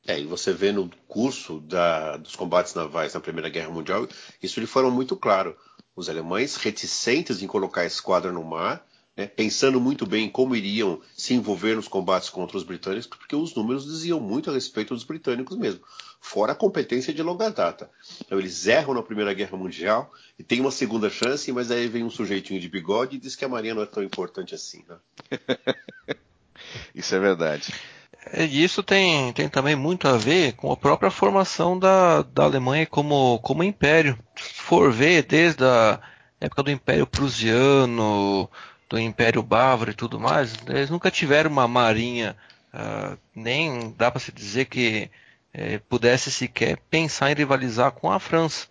É, 0.06 0.20
e 0.20 0.26
você 0.26 0.54
vê 0.54 0.72
no 0.72 0.90
curso 1.08 1.60
da, 1.62 2.18
dos 2.18 2.36
combates 2.36 2.74
navais 2.74 3.14
na 3.14 3.22
Primeira 3.22 3.50
Guerra 3.50 3.70
Mundial, 3.70 4.08
isso 4.42 4.60
lhe 4.60 4.68
foram 4.68 4.92
muito 4.92 5.16
claro. 5.16 5.58
Os 5.96 6.10
alemães 6.10 6.56
reticentes 6.56 7.42
em 7.42 7.48
colocar 7.48 7.82
a 7.82 7.86
esquadra 7.86 8.32
no 8.32 8.44
mar, 8.44 8.86
né, 9.16 9.28
pensando 9.28 9.80
muito 9.80 10.06
bem 10.06 10.30
como 10.30 10.56
iriam 10.56 11.00
se 11.16 11.34
envolver 11.34 11.76
nos 11.76 11.88
combates 11.88 12.30
contra 12.30 12.58
os 12.58 12.64
britânicos, 12.64 13.06
porque 13.06 13.36
os 13.36 13.54
números 13.54 13.86
diziam 13.86 14.20
muito 14.20 14.50
a 14.50 14.54
respeito 14.54 14.94
dos 14.94 15.04
britânicos 15.04 15.56
mesmo, 15.56 15.82
fora 16.20 16.54
a 16.54 16.56
competência 16.56 17.14
de 17.14 17.22
longa 17.22 17.50
data. 17.50 17.92
Então 18.26 18.40
eles 18.40 18.66
erram 18.66 18.96
na 18.96 19.04
Primeira 19.04 19.34
Guerra 19.34 19.58
Mundial 19.58 20.12
e 20.38 20.44
tem 20.44 20.60
uma 20.62 20.72
segunda 20.72 21.10
chance, 21.10 21.52
mas 21.52 21.70
aí 21.70 21.88
vem 21.88 22.04
um 22.04 22.10
sujeitinho 22.10 22.60
de 22.60 22.70
bigode 22.70 23.18
e 23.18 23.20
diz 23.20 23.36
que 23.36 23.46
a 23.46 23.50
marinha 23.50 23.76
não 23.76 23.84
é 23.84 23.88
tão 23.88 24.02
importante 24.02 24.56
assim. 24.56 24.84
Né? 24.88 24.98
Isso 26.96 27.14
é 27.14 27.20
verdade. 27.20 27.72
É, 28.36 28.46
isso 28.46 28.82
tem, 28.82 29.32
tem 29.32 29.48
também 29.48 29.76
muito 29.76 30.08
a 30.08 30.18
ver 30.18 30.54
com 30.54 30.72
a 30.72 30.76
própria 30.76 31.12
formação 31.12 31.78
da, 31.78 32.24
da 32.24 32.44
Alemanha 32.46 32.88
como, 32.88 33.38
como 33.40 33.64
império. 33.64 34.18
Se 34.36 34.56
for 34.56 34.92
ver 34.92 35.22
desde 35.22 35.64
a 35.64 36.00
época 36.42 36.64
do 36.64 36.72
Império 36.72 37.06
Prusiano, 37.06 38.50
do 38.90 39.00
Império 39.00 39.44
Bávaro 39.44 39.92
e 39.92 39.94
tudo 39.94 40.20
mais, 40.20 40.56
eles 40.68 40.90
nunca 40.90 41.12
tiveram 41.12 41.52
uma 41.52 41.68
marinha, 41.68 42.36
uh, 42.74 43.16
nem 43.36 43.94
dá 43.96 44.10
para 44.10 44.20
se 44.20 44.32
dizer 44.32 44.66
que 44.66 45.12
eh, 45.54 45.80
pudesse 45.88 46.32
sequer 46.32 46.78
pensar 46.90 47.32
em 47.32 47.36
rivalizar 47.36 47.92
com 47.92 48.12
a 48.12 48.20
França. 48.20 48.68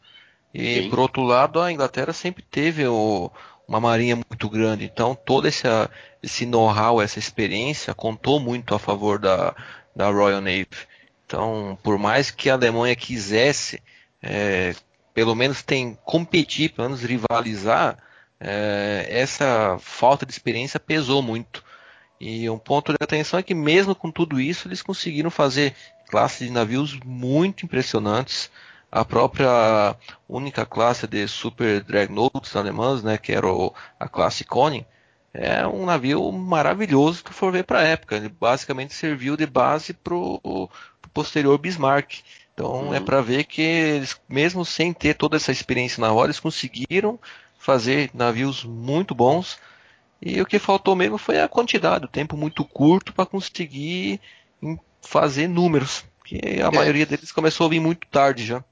E 0.52 0.82
Sim. 0.82 0.90
por 0.90 0.98
outro 0.98 1.22
lado, 1.22 1.60
a 1.60 1.70
Inglaterra 1.70 2.12
sempre 2.12 2.42
teve 2.42 2.84
o, 2.86 3.30
uma 3.66 3.80
marinha 3.80 4.16
muito 4.16 4.48
grande. 4.48 4.84
Então, 4.84 5.14
todo 5.14 5.46
esse, 5.48 5.66
esse 6.22 6.46
know-how, 6.46 7.00
essa 7.00 7.18
experiência 7.18 7.94
contou 7.94 8.38
muito 8.40 8.74
a 8.74 8.78
favor 8.78 9.18
da, 9.18 9.54
da 9.94 10.10
Royal 10.10 10.40
Navy. 10.40 10.68
Então, 11.26 11.78
por 11.82 11.98
mais 11.98 12.30
que 12.30 12.50
a 12.50 12.54
Alemanha 12.54 12.94
quisesse, 12.94 13.82
é, 14.22 14.74
pelo 15.14 15.34
menos 15.34 15.62
tem 15.62 15.98
competir, 16.04 16.72
pelo 16.72 16.88
menos 16.88 17.02
rivalizar, 17.02 17.96
é, 18.38 19.06
essa 19.08 19.78
falta 19.80 20.26
de 20.26 20.32
experiência 20.32 20.80
pesou 20.80 21.22
muito. 21.22 21.64
E 22.20 22.48
um 22.48 22.58
ponto 22.58 22.92
de 22.92 22.98
atenção 23.00 23.38
é 23.38 23.42
que 23.42 23.54
mesmo 23.54 23.94
com 23.94 24.10
tudo 24.10 24.40
isso, 24.40 24.68
eles 24.68 24.82
conseguiram 24.82 25.30
fazer 25.30 25.74
classes 26.08 26.46
de 26.46 26.52
navios 26.52 26.98
muito 27.04 27.64
impressionantes 27.64 28.50
a 28.92 29.06
própria 29.06 29.96
única 30.28 30.66
classe 30.66 31.06
de 31.06 31.26
super 31.26 31.82
dreadnoughts 31.82 32.54
alemãs, 32.54 33.02
né, 33.02 33.16
que 33.16 33.32
era 33.32 33.50
o, 33.50 33.74
a 33.98 34.06
classe 34.06 34.44
Koning, 34.44 34.84
é 35.32 35.66
um 35.66 35.86
navio 35.86 36.30
maravilhoso 36.30 37.24
que 37.24 37.32
for 37.32 37.50
ver 37.50 37.64
para 37.64 37.78
a 37.78 37.84
época. 37.84 38.16
Ele 38.16 38.28
basicamente 38.28 38.92
serviu 38.92 39.34
de 39.34 39.46
base 39.46 39.94
para 39.94 40.14
o 40.14 40.68
posterior 41.14 41.56
Bismarck. 41.56 42.20
Então 42.52 42.66
é 42.66 42.82
uhum. 42.82 42.94
é 42.94 43.00
para 43.00 43.22
ver 43.22 43.44
que 43.44 43.62
eles, 43.62 44.20
mesmo 44.28 44.62
sem 44.62 44.92
ter 44.92 45.14
toda 45.14 45.36
essa 45.36 45.50
experiência 45.50 46.02
na 46.02 46.12
hora, 46.12 46.26
eles 46.26 46.38
conseguiram 46.38 47.18
fazer 47.58 48.10
navios 48.12 48.62
muito 48.62 49.14
bons. 49.14 49.58
E 50.20 50.38
o 50.38 50.46
que 50.46 50.58
faltou 50.58 50.94
mesmo 50.94 51.16
foi 51.16 51.40
a 51.40 51.48
quantidade, 51.48 52.04
o 52.04 52.08
tempo 52.08 52.36
muito 52.36 52.62
curto 52.62 53.14
para 53.14 53.24
conseguir 53.24 54.20
fazer 55.00 55.48
números. 55.48 56.04
Que 56.26 56.60
a 56.60 56.66
é. 56.66 56.70
maioria 56.70 57.06
deles 57.06 57.32
começou 57.32 57.66
a 57.66 57.70
vir 57.70 57.80
muito 57.80 58.06
tarde 58.08 58.44
já. 58.44 58.62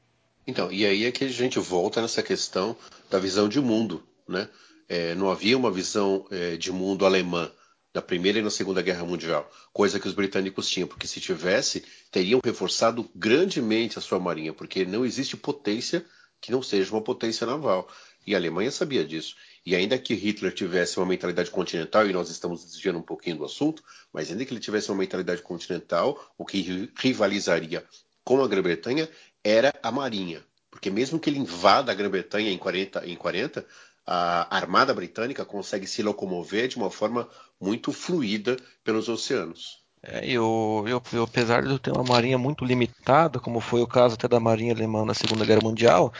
Então, 0.46 0.70
e 0.72 0.86
aí 0.86 1.04
é 1.04 1.12
que 1.12 1.24
a 1.24 1.28
gente 1.28 1.58
volta 1.58 2.00
nessa 2.00 2.22
questão 2.22 2.76
da 3.10 3.18
visão 3.18 3.48
de 3.48 3.60
mundo, 3.60 4.02
né? 4.28 4.48
É, 4.88 5.14
não 5.14 5.30
havia 5.30 5.56
uma 5.56 5.70
visão 5.70 6.26
é, 6.30 6.56
de 6.56 6.72
mundo 6.72 7.06
alemã 7.06 7.50
na 7.94 8.02
Primeira 8.02 8.38
e 8.38 8.42
na 8.42 8.50
Segunda 8.50 8.82
Guerra 8.82 9.04
Mundial, 9.04 9.50
coisa 9.72 9.98
que 9.98 10.06
os 10.06 10.14
britânicos 10.14 10.68
tinham, 10.68 10.88
porque 10.88 11.06
se 11.06 11.20
tivesse, 11.20 11.84
teriam 12.10 12.40
reforçado 12.42 13.08
grandemente 13.14 13.98
a 13.98 14.02
sua 14.02 14.18
marinha, 14.18 14.52
porque 14.52 14.84
não 14.84 15.04
existe 15.04 15.36
potência 15.36 16.04
que 16.40 16.52
não 16.52 16.62
seja 16.62 16.92
uma 16.92 17.02
potência 17.02 17.46
naval. 17.46 17.88
E 18.26 18.34
a 18.34 18.38
Alemanha 18.38 18.70
sabia 18.70 19.04
disso. 19.04 19.34
E 19.64 19.74
ainda 19.74 19.98
que 19.98 20.14
Hitler 20.14 20.52
tivesse 20.52 20.98
uma 20.98 21.06
mentalidade 21.06 21.50
continental, 21.50 22.06
e 22.06 22.12
nós 22.12 22.30
estamos 22.30 22.64
desviando 22.64 22.98
um 22.98 23.02
pouquinho 23.02 23.38
do 23.38 23.44
assunto, 23.44 23.82
mas 24.12 24.30
ainda 24.30 24.44
que 24.44 24.52
ele 24.52 24.60
tivesse 24.60 24.90
uma 24.90 24.98
mentalidade 24.98 25.42
continental, 25.42 26.32
o 26.38 26.44
que 26.44 26.90
rivalizaria 26.96 27.84
com 28.24 28.42
a 28.42 28.48
Grã-Bretanha 28.48 29.08
era 29.44 29.72
a 29.82 29.90
Marinha. 29.90 30.42
Porque 30.70 30.90
mesmo 30.90 31.18
que 31.18 31.28
ele 31.28 31.38
invada 31.38 31.90
a 31.90 31.94
Grã-Bretanha 31.94 32.50
em 32.50 32.58
40, 32.58 33.06
em 33.06 33.16
40, 33.16 33.66
a 34.06 34.56
Armada 34.56 34.94
Britânica 34.94 35.44
consegue 35.44 35.86
se 35.86 36.02
locomover 36.02 36.68
de 36.68 36.76
uma 36.76 36.90
forma 36.90 37.28
muito 37.60 37.92
fluida 37.92 38.56
pelos 38.82 39.08
oceanos. 39.08 39.80
É, 40.02 40.26
eu, 40.26 40.84
eu, 40.86 41.22
apesar 41.22 41.62
de 41.62 41.70
eu 41.70 41.78
ter 41.78 41.92
uma 41.92 42.04
marinha 42.04 42.38
muito 42.38 42.64
limitada, 42.64 43.38
como 43.38 43.60
foi 43.60 43.82
o 43.82 43.86
caso 43.86 44.14
até 44.14 44.26
da 44.26 44.40
marinha 44.40 44.72
alemã 44.72 45.04
na 45.04 45.12
Segunda 45.12 45.44
Guerra 45.44 45.60
Mundial, 45.62 46.12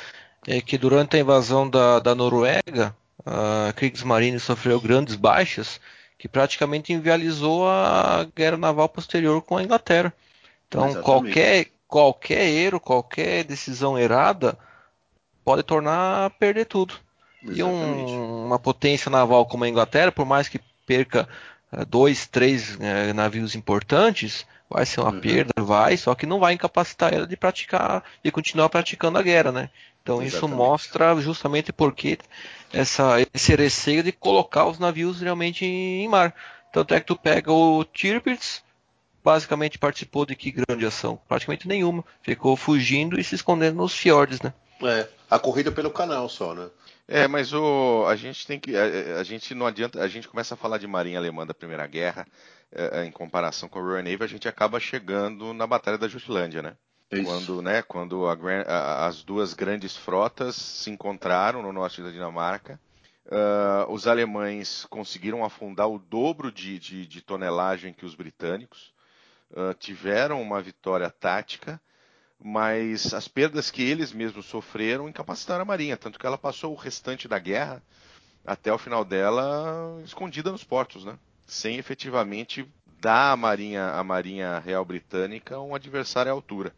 é 0.46 0.60
que 0.60 0.76
durante 0.76 1.16
a 1.16 1.20
invasão 1.20 1.68
da, 1.68 1.98
da 1.98 2.14
Noruega, 2.14 2.94
a 3.24 3.72
Kriegsmarine 3.72 4.38
sofreu 4.38 4.80
grandes 4.80 5.14
baixas, 5.14 5.80
que 6.18 6.28
praticamente 6.28 6.92
invializou 6.92 7.66
a 7.66 8.26
guerra 8.36 8.58
naval 8.58 8.88
posterior 8.88 9.40
com 9.40 9.56
a 9.56 9.62
Inglaterra. 9.62 10.12
Então, 10.68 11.02
qualquer, 11.02 11.68
qualquer 11.90 12.48
erro, 12.48 12.78
qualquer 12.78 13.42
decisão 13.42 13.98
errada 13.98 14.56
pode 15.44 15.64
tornar 15.64 16.30
perder 16.38 16.66
tudo. 16.66 16.94
Exatamente. 17.42 17.58
E 18.12 18.14
um, 18.14 18.46
uma 18.46 18.58
potência 18.58 19.10
naval 19.10 19.44
como 19.46 19.64
a 19.64 19.68
Inglaterra, 19.68 20.12
por 20.12 20.24
mais 20.24 20.48
que 20.48 20.60
perca 20.86 21.28
uh, 21.72 21.84
dois, 21.84 22.26
três 22.26 22.76
uh, 22.76 23.14
navios 23.14 23.56
importantes, 23.56 24.46
vai 24.68 24.86
ser 24.86 25.00
uma 25.00 25.10
uhum. 25.10 25.20
perda, 25.20 25.52
vai, 25.58 25.96
só 25.96 26.14
que 26.14 26.26
não 26.26 26.38
vai 26.38 26.54
incapacitar 26.54 27.12
ela 27.12 27.26
de 27.26 27.36
praticar 27.36 28.04
e 28.22 28.30
continuar 28.30 28.68
praticando 28.68 29.18
a 29.18 29.22
guerra, 29.22 29.50
né? 29.50 29.70
Então 30.02 30.22
Exatamente. 30.22 30.36
isso 30.36 30.48
mostra 30.48 31.16
justamente 31.20 31.72
porque 31.72 32.18
essa, 32.72 33.16
esse 33.34 33.54
receio 33.56 34.02
de 34.02 34.12
colocar 34.12 34.66
os 34.66 34.78
navios 34.78 35.20
realmente 35.20 35.64
em, 35.64 36.04
em 36.04 36.08
mar. 36.08 36.32
Tanto 36.72 36.94
é 36.94 37.00
que 37.00 37.06
tu 37.06 37.16
pega 37.16 37.52
o 37.52 37.84
Tirpitz, 37.84 38.62
basicamente 39.22 39.78
participou 39.78 40.24
de 40.26 40.34
que 40.34 40.50
grande 40.50 40.84
ação? 40.86 41.20
Praticamente 41.28 41.68
nenhuma. 41.68 42.04
Ficou 42.22 42.56
fugindo 42.56 43.18
e 43.18 43.24
se 43.24 43.34
escondendo 43.34 43.76
nos 43.76 43.94
fiordes, 43.94 44.40
né? 44.40 44.52
É, 44.82 45.08
a 45.30 45.38
corrida 45.38 45.70
pelo 45.70 45.90
canal 45.90 46.28
só, 46.28 46.54
né? 46.54 46.68
É, 47.06 47.26
mas 47.26 47.52
o, 47.52 48.06
a 48.06 48.14
gente 48.16 48.46
tem 48.46 48.58
que. 48.58 48.76
A, 48.76 49.18
a, 49.18 49.24
gente 49.24 49.54
não 49.54 49.66
adianta. 49.66 50.00
A 50.00 50.08
gente 50.08 50.28
começa 50.28 50.54
a 50.54 50.56
falar 50.56 50.78
de 50.78 50.86
marinha 50.86 51.18
alemã 51.18 51.46
da 51.46 51.52
Primeira 51.52 51.86
Guerra, 51.86 52.26
é, 52.72 53.00
é 53.00 53.04
em 53.04 53.10
comparação 53.10 53.68
com 53.68 53.78
a 53.78 53.82
Royal 53.82 54.02
Navy, 54.02 54.22
a 54.22 54.28
gente 54.28 54.48
acaba 54.48 54.78
chegando 54.78 55.52
na 55.52 55.66
Batalha 55.66 55.98
da 55.98 56.08
Jutlândia, 56.08 56.62
né? 56.62 56.76
Isso. 57.10 57.24
Quando, 57.24 57.62
né, 57.62 57.82
quando 57.82 58.26
a, 58.26 59.06
as 59.06 59.24
duas 59.24 59.52
grandes 59.52 59.96
frotas 59.96 60.54
se 60.54 60.90
encontraram 60.90 61.60
no 61.60 61.72
norte 61.72 62.00
da 62.00 62.10
Dinamarca, 62.10 62.80
uh, 63.26 63.92
os 63.92 64.06
alemães 64.06 64.86
conseguiram 64.88 65.44
afundar 65.44 65.88
o 65.88 65.98
dobro 65.98 66.52
de, 66.52 66.78
de, 66.78 67.06
de 67.06 67.20
tonelagem 67.20 67.92
que 67.92 68.06
os 68.06 68.14
britânicos 68.14 68.92
uh, 69.52 69.74
tiveram 69.78 70.40
uma 70.40 70.60
vitória 70.60 71.10
tática, 71.10 71.80
mas 72.42 73.12
as 73.12 73.28
perdas 73.28 73.70
que 73.70 73.82
eles 73.82 74.12
mesmos 74.12 74.46
sofreram 74.46 75.08
incapacitaram 75.08 75.62
a 75.62 75.64
Marinha, 75.64 75.96
tanto 75.96 76.18
que 76.18 76.26
ela 76.26 76.38
passou 76.38 76.72
o 76.72 76.76
restante 76.76 77.28
da 77.28 77.38
guerra 77.38 77.82
até 78.44 78.72
o 78.72 78.78
final 78.78 79.04
dela 79.04 80.00
escondida 80.04 80.50
nos 80.50 80.64
portos, 80.64 81.04
né? 81.04 81.18
Sem 81.46 81.76
efetivamente 81.76 82.66
dar 83.00 83.32
à 83.32 83.36
Marinha, 83.36 83.90
à 83.90 84.04
Marinha 84.04 84.58
Real 84.58 84.84
Britânica 84.84 85.60
um 85.60 85.74
adversário 85.74 86.30
à 86.30 86.34
altura. 86.34 86.74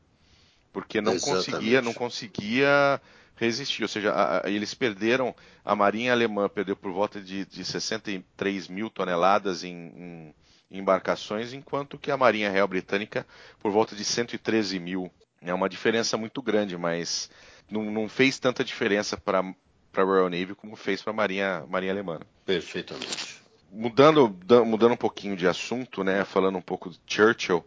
Porque 0.72 1.00
não 1.00 1.12
Exatamente. 1.12 1.50
conseguia, 1.50 1.82
não 1.82 1.92
conseguia 1.92 3.00
resistir. 3.36 3.82
Ou 3.82 3.88
seja, 3.88 4.12
a, 4.12 4.46
a, 4.46 4.50
eles 4.50 4.72
perderam, 4.72 5.34
a 5.64 5.76
Marinha 5.76 6.12
Alemã 6.12 6.48
perdeu 6.48 6.74
por 6.74 6.92
volta 6.92 7.20
de, 7.20 7.44
de 7.44 7.64
63 7.64 8.68
mil 8.68 8.88
toneladas 8.88 9.64
em, 9.64 9.74
em 9.74 10.34
embarcações, 10.72 11.52
enquanto 11.52 11.98
que 11.98 12.10
a 12.10 12.16
Marinha 12.16 12.50
Real 12.50 12.66
Britânica 12.66 13.26
por 13.60 13.70
volta 13.70 13.94
de 13.94 14.04
113 14.04 14.78
mil. 14.78 15.10
É 15.40 15.52
uma 15.52 15.68
diferença 15.68 16.16
muito 16.16 16.40
grande, 16.40 16.76
mas 16.76 17.30
não, 17.70 17.84
não 17.90 18.08
fez 18.08 18.38
tanta 18.38 18.64
diferença 18.64 19.16
para 19.16 19.40
a 19.40 20.02
Royal 20.02 20.30
Navy 20.30 20.54
como 20.54 20.76
fez 20.76 21.02
para 21.02 21.12
a 21.12 21.16
Marinha, 21.16 21.64
Marinha 21.68 21.92
Alemã. 21.92 22.20
Perfeitamente. 22.46 23.42
Mudando, 23.70 24.36
mudando 24.66 24.92
um 24.92 24.96
pouquinho 24.96 25.36
de 25.36 25.46
assunto, 25.46 26.04
né, 26.04 26.24
falando 26.24 26.58
um 26.58 26.62
pouco 26.62 26.90
de 26.90 27.00
Churchill, 27.06 27.64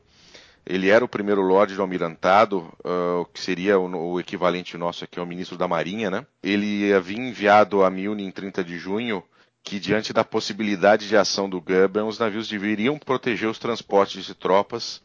Ele 0.65 0.89
era 0.89 1.03
o 1.03 1.09
primeiro 1.09 1.41
Lorde 1.41 1.75
do 1.75 1.81
Almirantado, 1.81 2.71
uh, 2.79 3.25
que 3.33 3.39
seria 3.39 3.77
o, 3.77 4.13
o, 4.13 4.19
equivalente 4.19 4.77
nosso 4.77 5.03
aqui 5.03 5.19
ao 5.19 5.25
Ministro 5.25 5.57
da 5.57 5.67
Marinha, 5.67 6.09
né? 6.09 6.25
Ele 6.41 6.91
havia 6.93 7.19
enviado 7.19 7.83
a 7.83 7.89
Milne 7.89 8.23
em 8.23 8.31
30 8.31 8.63
de 8.63 8.77
junho 8.77 9.23
que, 9.65 9.79
diante 9.79 10.13
da 10.13 10.23
possibilidade 10.23 11.07
de 11.07 11.17
ação 11.17 11.49
do 11.49 11.59
Goeben, 11.59 12.03
os 12.03 12.19
navios 12.19 12.47
deveriam 12.47 12.99
proteger 12.99 13.49
os 13.49 13.57
transportes 13.57 14.23
de 14.23 14.35
tropas 14.35 15.01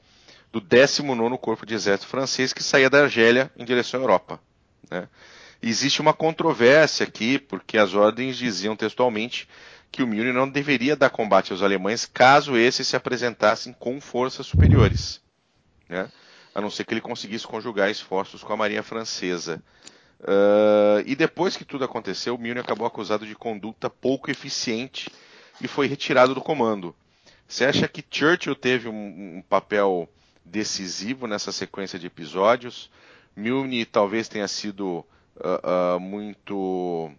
do 0.52 0.60
19º 0.60 1.38
Corpo 1.38 1.64
de 1.64 1.72
Exército 1.72 2.06
francês 2.06 2.52
que 2.52 2.62
saía 2.62 2.90
da 2.90 3.02
Argélia 3.04 3.50
em 3.56 3.64
direção 3.64 4.00
à 4.00 4.02
Europa. 4.02 4.38
Né? 4.90 5.08
Existe 5.62 6.02
uma 6.02 6.12
controvérsia 6.12 7.06
aqui, 7.06 7.38
porque 7.38 7.78
as 7.78 7.94
ordens 7.94 8.36
diziam 8.36 8.76
textualmente 8.76 9.48
que 9.90 10.02
o 10.02 10.06
Milne 10.06 10.30
não 10.30 10.48
deveria 10.48 10.94
dar 10.94 11.08
combate 11.08 11.52
aos 11.52 11.62
alemães 11.62 12.04
caso 12.04 12.54
esses 12.54 12.86
se 12.86 12.94
apresentassem 12.94 13.72
com 13.72 13.98
forças 13.98 14.46
superiores, 14.46 15.22
né? 15.88 16.10
a 16.54 16.60
não 16.60 16.70
ser 16.70 16.84
que 16.84 16.92
ele 16.92 17.00
conseguisse 17.00 17.46
conjugar 17.46 17.90
esforços 17.90 18.42
com 18.42 18.52
a 18.52 18.56
Marinha 18.58 18.82
Francesa. 18.82 19.62
Uh, 20.20 21.00
e 21.06 21.16
depois 21.16 21.56
que 21.56 21.64
tudo 21.64 21.84
aconteceu, 21.84 22.36
Milne 22.36 22.60
acabou 22.60 22.86
acusado 22.86 23.26
de 23.26 23.34
conduta 23.34 23.88
pouco 23.88 24.30
eficiente 24.30 25.10
e 25.60 25.66
foi 25.66 25.86
retirado 25.86 26.34
do 26.34 26.42
comando. 26.42 26.94
Você 27.48 27.64
acha 27.64 27.88
que 27.88 28.04
Churchill 28.08 28.54
teve 28.54 28.88
um, 28.88 29.38
um 29.38 29.42
papel 29.48 30.08
decisivo 30.44 31.26
nessa 31.26 31.50
sequência 31.52 31.98
de 31.98 32.06
episódios? 32.06 32.90
Milne 33.34 33.84
talvez 33.86 34.28
tenha 34.28 34.46
sido 34.46 34.98
uh, 35.36 35.96
uh, 35.96 36.00
muito 36.00 37.10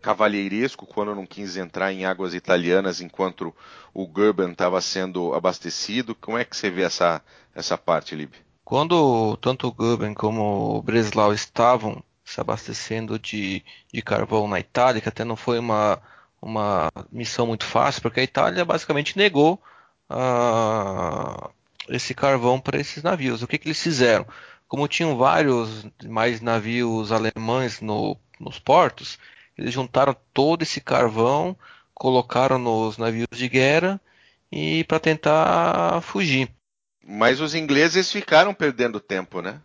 cavalheiresco 0.00 0.86
quando 0.86 1.14
não 1.14 1.26
quis 1.26 1.58
entrar 1.58 1.92
em 1.92 2.06
águas 2.06 2.32
italianas 2.32 3.02
enquanto 3.02 3.54
o 3.92 4.06
Goeben 4.06 4.52
estava 4.52 4.80
sendo 4.80 5.34
abastecido. 5.34 6.14
Como 6.14 6.38
é 6.38 6.44
que 6.44 6.56
você 6.56 6.70
vê 6.70 6.82
essa, 6.82 7.22
essa 7.54 7.76
parte, 7.76 8.14
Lib? 8.14 8.32
Quando 8.70 9.36
tanto 9.38 9.66
o 9.66 9.72
Goeben 9.72 10.14
como 10.14 10.76
o 10.76 10.80
Breslau 10.80 11.34
estavam 11.34 12.00
se 12.24 12.40
abastecendo 12.40 13.18
de, 13.18 13.64
de 13.92 14.00
carvão 14.00 14.46
na 14.46 14.60
Itália, 14.60 15.00
que 15.00 15.08
até 15.08 15.24
não 15.24 15.34
foi 15.34 15.58
uma, 15.58 16.00
uma 16.40 16.88
missão 17.10 17.48
muito 17.48 17.64
fácil, 17.64 18.00
porque 18.00 18.20
a 18.20 18.22
Itália 18.22 18.64
basicamente 18.64 19.18
negou 19.18 19.60
uh, 20.08 21.50
esse 21.88 22.14
carvão 22.14 22.60
para 22.60 22.78
esses 22.78 23.02
navios. 23.02 23.42
O 23.42 23.48
que, 23.48 23.58
que 23.58 23.66
eles 23.66 23.82
fizeram? 23.82 24.24
Como 24.68 24.86
tinham 24.86 25.16
vários 25.16 25.84
mais 26.04 26.40
navios 26.40 27.10
alemães 27.10 27.80
no, 27.80 28.16
nos 28.38 28.60
portos, 28.60 29.18
eles 29.58 29.74
juntaram 29.74 30.14
todo 30.32 30.62
esse 30.62 30.80
carvão, 30.80 31.56
colocaram 31.92 32.56
nos 32.56 32.98
navios 32.98 33.26
de 33.32 33.48
guerra 33.48 34.00
e 34.52 34.84
para 34.84 35.00
tentar 35.00 36.00
fugir. 36.02 36.48
Mas 37.12 37.40
os 37.40 37.56
ingleses 37.56 38.12
ficaram 38.12 38.54
perdendo 38.54 39.00
tempo, 39.00 39.42
né? 39.42 39.60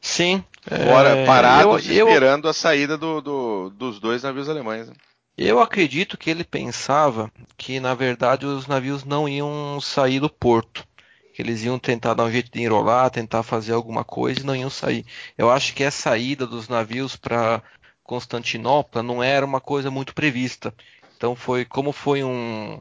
Sim. 0.00 0.44
Fora, 0.62 1.08
é, 1.10 1.26
parados 1.26 1.88
eu, 1.90 2.06
esperando 2.06 2.44
eu, 2.44 2.50
a 2.50 2.54
saída 2.54 2.96
do, 2.96 3.20
do, 3.20 3.70
dos 3.70 3.98
dois 3.98 4.22
navios 4.22 4.48
alemães. 4.48 4.88
Né? 4.88 4.94
Eu 5.36 5.58
acredito 5.60 6.16
que 6.16 6.30
ele 6.30 6.44
pensava 6.44 7.32
que, 7.56 7.80
na 7.80 7.94
verdade, 7.94 8.46
os 8.46 8.68
navios 8.68 9.04
não 9.04 9.28
iam 9.28 9.80
sair 9.80 10.20
do 10.20 10.30
porto. 10.30 10.86
Que 11.34 11.42
eles 11.42 11.64
iam 11.64 11.80
tentar 11.80 12.14
dar 12.14 12.24
um 12.24 12.30
jeito 12.30 12.50
de 12.52 12.62
enrolar, 12.62 13.10
tentar 13.10 13.42
fazer 13.42 13.72
alguma 13.72 14.04
coisa 14.04 14.40
e 14.40 14.44
não 14.44 14.54
iam 14.54 14.70
sair. 14.70 15.04
Eu 15.36 15.50
acho 15.50 15.74
que 15.74 15.82
a 15.82 15.90
saída 15.90 16.46
dos 16.46 16.68
navios 16.68 17.16
para 17.16 17.60
Constantinopla 18.04 19.02
não 19.02 19.20
era 19.20 19.44
uma 19.44 19.60
coisa 19.60 19.90
muito 19.90 20.14
prevista. 20.14 20.72
Então 21.16 21.34
foi 21.34 21.64
como 21.64 21.90
foi 21.90 22.22
um, 22.22 22.80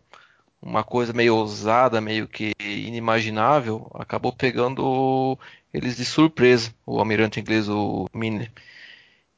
uma 0.67 0.84
coisa 0.84 1.13
meio 1.13 1.36
ousada, 1.36 2.01
meio 2.01 2.27
que 2.27 2.53
inimaginável, 2.60 3.89
acabou 3.95 4.34
pegando 4.34 5.39
eles 5.73 5.95
de 5.95 6.03
surpresa, 6.03 6.73
o 6.86 6.99
almirante 6.99 7.39
inglês, 7.39 7.69
o 7.69 8.08
Miner. 8.13 8.51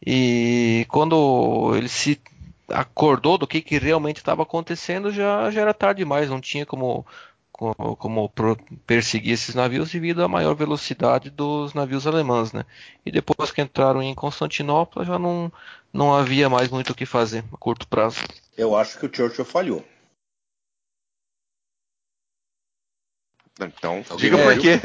E 0.05 0.85
quando 0.89 1.75
ele 1.75 1.87
se 1.87 2.19
acordou 2.69 3.37
do 3.37 3.47
que, 3.47 3.61
que 3.61 3.77
realmente 3.77 4.17
estava 4.17 4.43
acontecendo, 4.43 5.11
já, 5.11 5.51
já 5.51 5.61
era 5.61 5.73
tarde 5.73 5.99
demais, 5.99 6.29
não 6.29 6.41
tinha 6.41 6.65
como 6.65 7.05
como, 7.51 7.97
como 7.97 8.31
perseguir 8.87 9.33
esses 9.33 9.53
navios 9.53 9.91
devido 9.91 10.23
à 10.23 10.29
maior 10.29 10.55
velocidade 10.55 11.29
dos 11.29 11.73
navios 11.73 12.07
alemães, 12.07 12.53
né? 12.53 12.65
E 13.05 13.11
depois 13.11 13.51
que 13.51 13.61
entraram 13.61 14.01
em 14.01 14.15
Constantinopla 14.15 15.03
já 15.03 15.19
não, 15.19 15.51
não 15.91 16.15
havia 16.15 16.49
mais 16.49 16.69
muito 16.69 16.91
o 16.91 16.95
que 16.95 17.05
fazer 17.05 17.43
a 17.51 17.57
curto 17.57 17.85
prazo. 17.85 18.21
Eu 18.57 18.77
acho 18.77 18.97
que 18.97 19.05
o 19.05 19.13
Churchill 19.13 19.43
falhou. 19.43 19.83
Então, 23.65 24.03
diga 24.17 24.37
por 24.37 24.57
quê. 24.57 24.79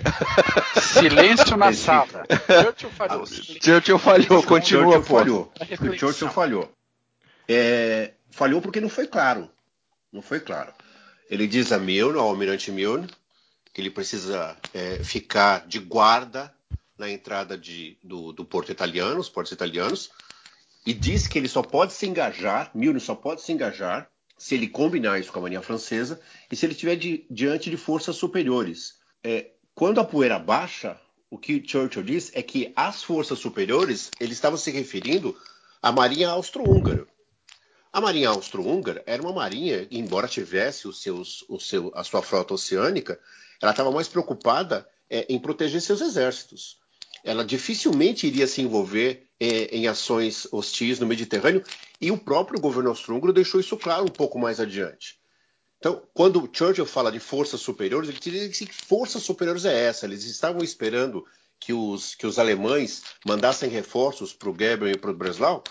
Silêncio 0.81 1.57
na 1.57 1.73
sala. 1.73 2.27
Churchill 2.63 2.91
falhou. 2.91 3.27
Churchill 3.27 3.99
falhou, 3.99 4.43
continua. 4.43 4.95
Churchill 4.95 5.03
falhou. 5.03 5.53
O 5.81 5.99
Churchill 5.99 6.29
falhou. 6.31 6.73
É, 7.49 8.13
falhou 8.31 8.61
porque 8.61 8.81
não 8.81 8.89
foi 8.89 9.07
claro. 9.07 9.49
Não 10.13 10.23
foi 10.23 10.41
claro. 10.41 10.73
Ele 11.31 11.47
diz 11.47 11.73
a 11.73 11.79
Milne, 11.79 12.19
ao 12.19 12.29
almirante 12.29 12.71
Milne, 12.71 13.09
que 13.73 13.81
ele 13.81 13.91
precisa 13.91 14.57
é, 14.73 15.03
ficar 15.03 15.67
de 15.67 15.79
guarda 15.79 16.53
na 16.99 17.11
entrada 17.11 17.59
de, 17.59 17.99
do, 18.03 18.33
do, 18.33 18.45
porto 18.45 18.71
italiano, 18.71 19.19
os 19.19 19.29
portos 19.29 19.53
italianos, 19.53 20.11
e 20.87 20.93
diz 20.93 21.27
que 21.27 21.39
ele 21.39 21.49
só 21.49 21.63
pode 21.63 21.93
se 21.93 22.07
engajar, 22.07 22.71
Milne 22.75 23.01
só 23.01 23.15
pode 23.15 23.43
se 23.43 23.53
engajar 23.53 24.09
se 24.37 24.55
ele 24.55 24.69
combinar 24.69 25.19
isso 25.19 25.33
com 25.33 25.39
a 25.39 25.43
Marinha 25.43 25.63
Francesa 25.63 26.21
e 26.51 26.57
se 26.57 26.67
ele 26.67 26.73
estiver 26.73 26.97
di, 26.97 27.27
diante 27.31 27.71
de 27.71 27.77
forças 27.77 28.17
superiores. 28.17 28.97
É, 29.23 29.53
quando 29.75 30.01
a 30.01 30.05
poeira 30.05 30.39
baixa, 30.39 31.01
o 31.31 31.39
que 31.39 31.63
Churchill 31.67 32.03
diz 32.03 32.31
é 32.35 32.43
que 32.43 32.73
as 32.77 33.03
forças 33.03 33.39
superiores, 33.39 34.11
ele 34.21 34.33
estava 34.33 34.57
se 34.57 34.71
referindo 34.71 35.37
à 35.83 35.91
Marinha 35.91 36.29
Austro-Húngara. 36.31 37.07
A 37.93 38.01
Marinha 38.01 38.29
Austro-Húngara 38.31 39.03
era 39.07 39.23
uma 39.23 39.33
marinha, 39.33 39.87
embora 39.91 40.27
tivesse 40.27 40.89
os 40.89 41.01
seus, 41.01 41.45
o 41.49 41.61
seu, 41.61 41.93
a 41.95 42.03
sua 42.03 42.23
frota 42.23 42.55
oceânica, 42.55 43.21
ela 43.63 43.71
estava 43.71 43.91
mais 43.91 44.09
preocupada 44.09 44.89
é, 45.09 45.27
em 45.29 45.39
proteger 45.39 45.81
seus 45.81 46.01
exércitos. 46.01 46.81
Ela 47.25 47.45
dificilmente 47.45 48.27
iria 48.27 48.47
se 48.47 48.61
envolver 48.61 49.27
é, 49.41 49.75
em 49.75 49.89
ações 49.89 50.47
hostis 50.53 51.01
no 51.01 51.07
Mediterrâneo, 51.07 51.65
e 52.01 52.11
o 52.11 52.19
próprio 52.19 52.61
governo 52.61 52.91
austro-húngaro 52.91 53.33
deixou 53.33 53.59
isso 53.59 53.77
claro 53.77 54.05
um 54.05 54.09
pouco 54.09 54.39
mais 54.39 54.61
adiante. 54.61 55.19
Então, 55.79 56.03
quando 56.15 56.49
Churchill 56.53 56.87
fala 56.87 57.11
de 57.11 57.19
forças 57.19 57.61
superiores, 57.61 58.09
ele 58.09 58.49
diz 58.49 58.59
que 58.59 58.73
forças 58.73 59.23
superiores 59.23 59.65
é 59.65 59.87
essa. 59.87 60.07
Eles 60.07 60.25
estavam 60.25 60.63
esperando 60.63 61.25
que 61.59 61.73
os, 61.73 62.15
que 62.15 62.27
os 62.27 62.39
alemães 62.39 63.03
mandassem 63.27 63.69
reforços 63.69 64.33
para 64.33 64.49
o 64.49 64.53
Goebbels 64.53 64.95
e 64.95 64.99
para 64.99 65.11
o 65.11 65.15
Breslau, 65.15 65.63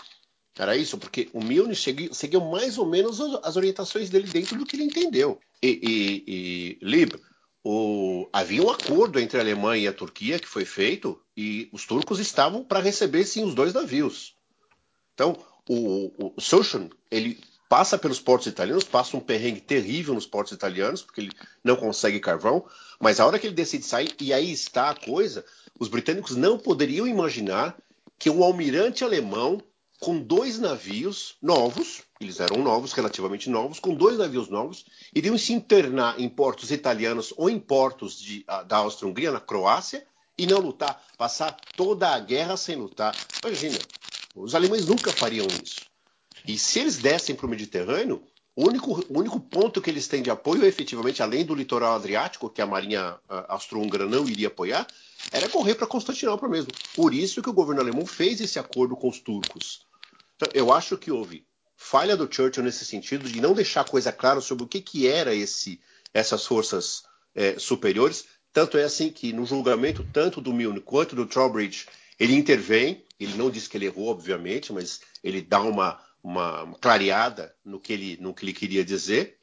era 0.56 0.76
isso, 0.76 0.96
porque 0.98 1.28
o 1.32 1.42
Milne 1.42 1.74
seguiu 1.74 2.40
mais 2.40 2.78
ou 2.78 2.86
menos 2.86 3.20
as 3.42 3.56
orientações 3.56 4.08
dele 4.08 4.28
dentro 4.28 4.56
do 4.56 4.64
que 4.64 4.76
ele 4.76 4.84
entendeu. 4.84 5.40
E, 5.60 5.68
e, 5.68 6.24
e 6.26 6.78
Lib, 6.80 7.14
o, 7.64 8.28
havia 8.30 8.62
um 8.62 8.68
acordo 8.68 9.18
entre 9.18 9.38
a 9.38 9.40
Alemanha 9.40 9.84
e 9.84 9.88
a 9.88 9.92
Turquia 9.92 10.38
que 10.38 10.46
foi 10.46 10.66
feito 10.66 11.18
e 11.34 11.68
os 11.72 11.86
turcos 11.86 12.20
estavam 12.20 12.62
para 12.62 12.80
receber 12.80 13.24
sim 13.24 13.42
os 13.42 13.54
dois 13.54 13.72
navios. 13.72 14.36
Então, 15.14 15.34
o, 15.66 16.34
o 16.36 16.40
Souchon, 16.40 16.90
ele 17.10 17.40
passa 17.66 17.96
pelos 17.96 18.20
portos 18.20 18.46
italianos, 18.46 18.84
passa 18.84 19.16
um 19.16 19.20
perrengue 19.20 19.62
terrível 19.62 20.12
nos 20.12 20.26
portos 20.26 20.52
italianos, 20.52 21.02
porque 21.02 21.22
ele 21.22 21.32
não 21.64 21.74
consegue 21.74 22.20
carvão, 22.20 22.66
mas 23.00 23.18
a 23.18 23.26
hora 23.26 23.38
que 23.38 23.46
ele 23.46 23.54
decide 23.54 23.86
sair, 23.86 24.14
e 24.20 24.32
aí 24.32 24.52
está 24.52 24.90
a 24.90 24.94
coisa, 24.94 25.44
os 25.78 25.88
britânicos 25.88 26.36
não 26.36 26.58
poderiam 26.58 27.06
imaginar 27.06 27.76
que 28.18 28.28
um 28.28 28.44
almirante 28.44 29.02
alemão 29.02 29.60
com 30.04 30.18
dois 30.18 30.58
navios 30.58 31.34
novos, 31.40 32.02
eles 32.20 32.38
eram 32.38 32.58
novos, 32.62 32.92
relativamente 32.92 33.48
novos, 33.48 33.80
com 33.80 33.94
dois 33.94 34.18
navios 34.18 34.50
novos, 34.50 34.84
iriam 35.14 35.38
se 35.38 35.54
internar 35.54 36.20
em 36.20 36.28
portos 36.28 36.70
italianos 36.70 37.32
ou 37.38 37.48
em 37.48 37.58
portos 37.58 38.20
de, 38.20 38.44
uh, 38.46 38.62
da 38.66 38.76
Áustria-Hungria, 38.76 39.32
na 39.32 39.40
Croácia, 39.40 40.06
e 40.36 40.46
não 40.46 40.60
lutar, 40.60 41.02
passar 41.16 41.56
toda 41.74 42.10
a 42.10 42.20
guerra 42.20 42.54
sem 42.58 42.76
lutar. 42.76 43.16
Imagina, 43.42 43.78
os 44.36 44.54
alemães 44.54 44.84
nunca 44.84 45.10
fariam 45.10 45.46
isso. 45.46 45.80
E 46.46 46.58
se 46.58 46.80
eles 46.80 46.98
dessem 46.98 47.34
para 47.34 47.46
o 47.46 47.48
Mediterrâneo, 47.48 48.22
o 48.54 48.68
único, 48.68 49.02
o 49.08 49.18
único 49.18 49.40
ponto 49.40 49.80
que 49.80 49.88
eles 49.88 50.06
têm 50.06 50.22
de 50.22 50.30
apoio, 50.30 50.66
efetivamente, 50.66 51.22
além 51.22 51.46
do 51.46 51.54
litoral 51.54 51.94
adriático, 51.94 52.50
que 52.50 52.60
a 52.60 52.66
marinha 52.66 53.16
austro-húngara 53.48 54.04
não 54.04 54.28
iria 54.28 54.48
apoiar, 54.48 54.86
era 55.32 55.48
correr 55.48 55.76
para 55.76 55.86
Constantinopla 55.86 56.46
mesmo. 56.46 56.70
Por 56.94 57.14
isso 57.14 57.40
que 57.40 57.48
o 57.48 57.54
governo 57.54 57.80
alemão 57.80 58.04
fez 58.04 58.40
esse 58.42 58.58
acordo 58.58 58.94
com 58.94 59.08
os 59.08 59.18
turcos. 59.18 59.86
Então, 60.36 60.48
eu 60.54 60.72
acho 60.72 60.96
que 60.96 61.10
houve 61.10 61.46
falha 61.76 62.16
do 62.16 62.32
Churchill 62.32 62.62
nesse 62.62 62.84
sentido 62.84 63.28
de 63.28 63.40
não 63.40 63.52
deixar 63.52 63.84
coisa 63.84 64.12
clara 64.12 64.40
sobre 64.40 64.64
o 64.64 64.68
que, 64.68 64.80
que 64.80 65.06
era 65.06 65.34
esse, 65.34 65.80
essas 66.12 66.46
forças 66.46 67.04
é, 67.34 67.58
superiores. 67.58 68.24
Tanto 68.52 68.78
é 68.78 68.84
assim 68.84 69.10
que 69.10 69.32
no 69.32 69.44
julgamento 69.44 70.06
tanto 70.12 70.40
do 70.40 70.52
Milne 70.52 70.80
quanto 70.80 71.16
do 71.16 71.26
Trowbridge 71.26 71.86
ele 72.18 72.34
intervém. 72.34 73.04
Ele 73.18 73.36
não 73.36 73.50
diz 73.50 73.68
que 73.68 73.76
ele 73.76 73.86
errou, 73.86 74.08
obviamente, 74.08 74.72
mas 74.72 75.00
ele 75.22 75.40
dá 75.40 75.60
uma, 75.60 76.00
uma 76.22 76.74
clareada 76.80 77.54
no 77.64 77.78
que, 77.80 77.92
ele, 77.92 78.16
no 78.20 78.34
que 78.34 78.44
ele 78.44 78.52
queria 78.52 78.84
dizer. 78.84 79.38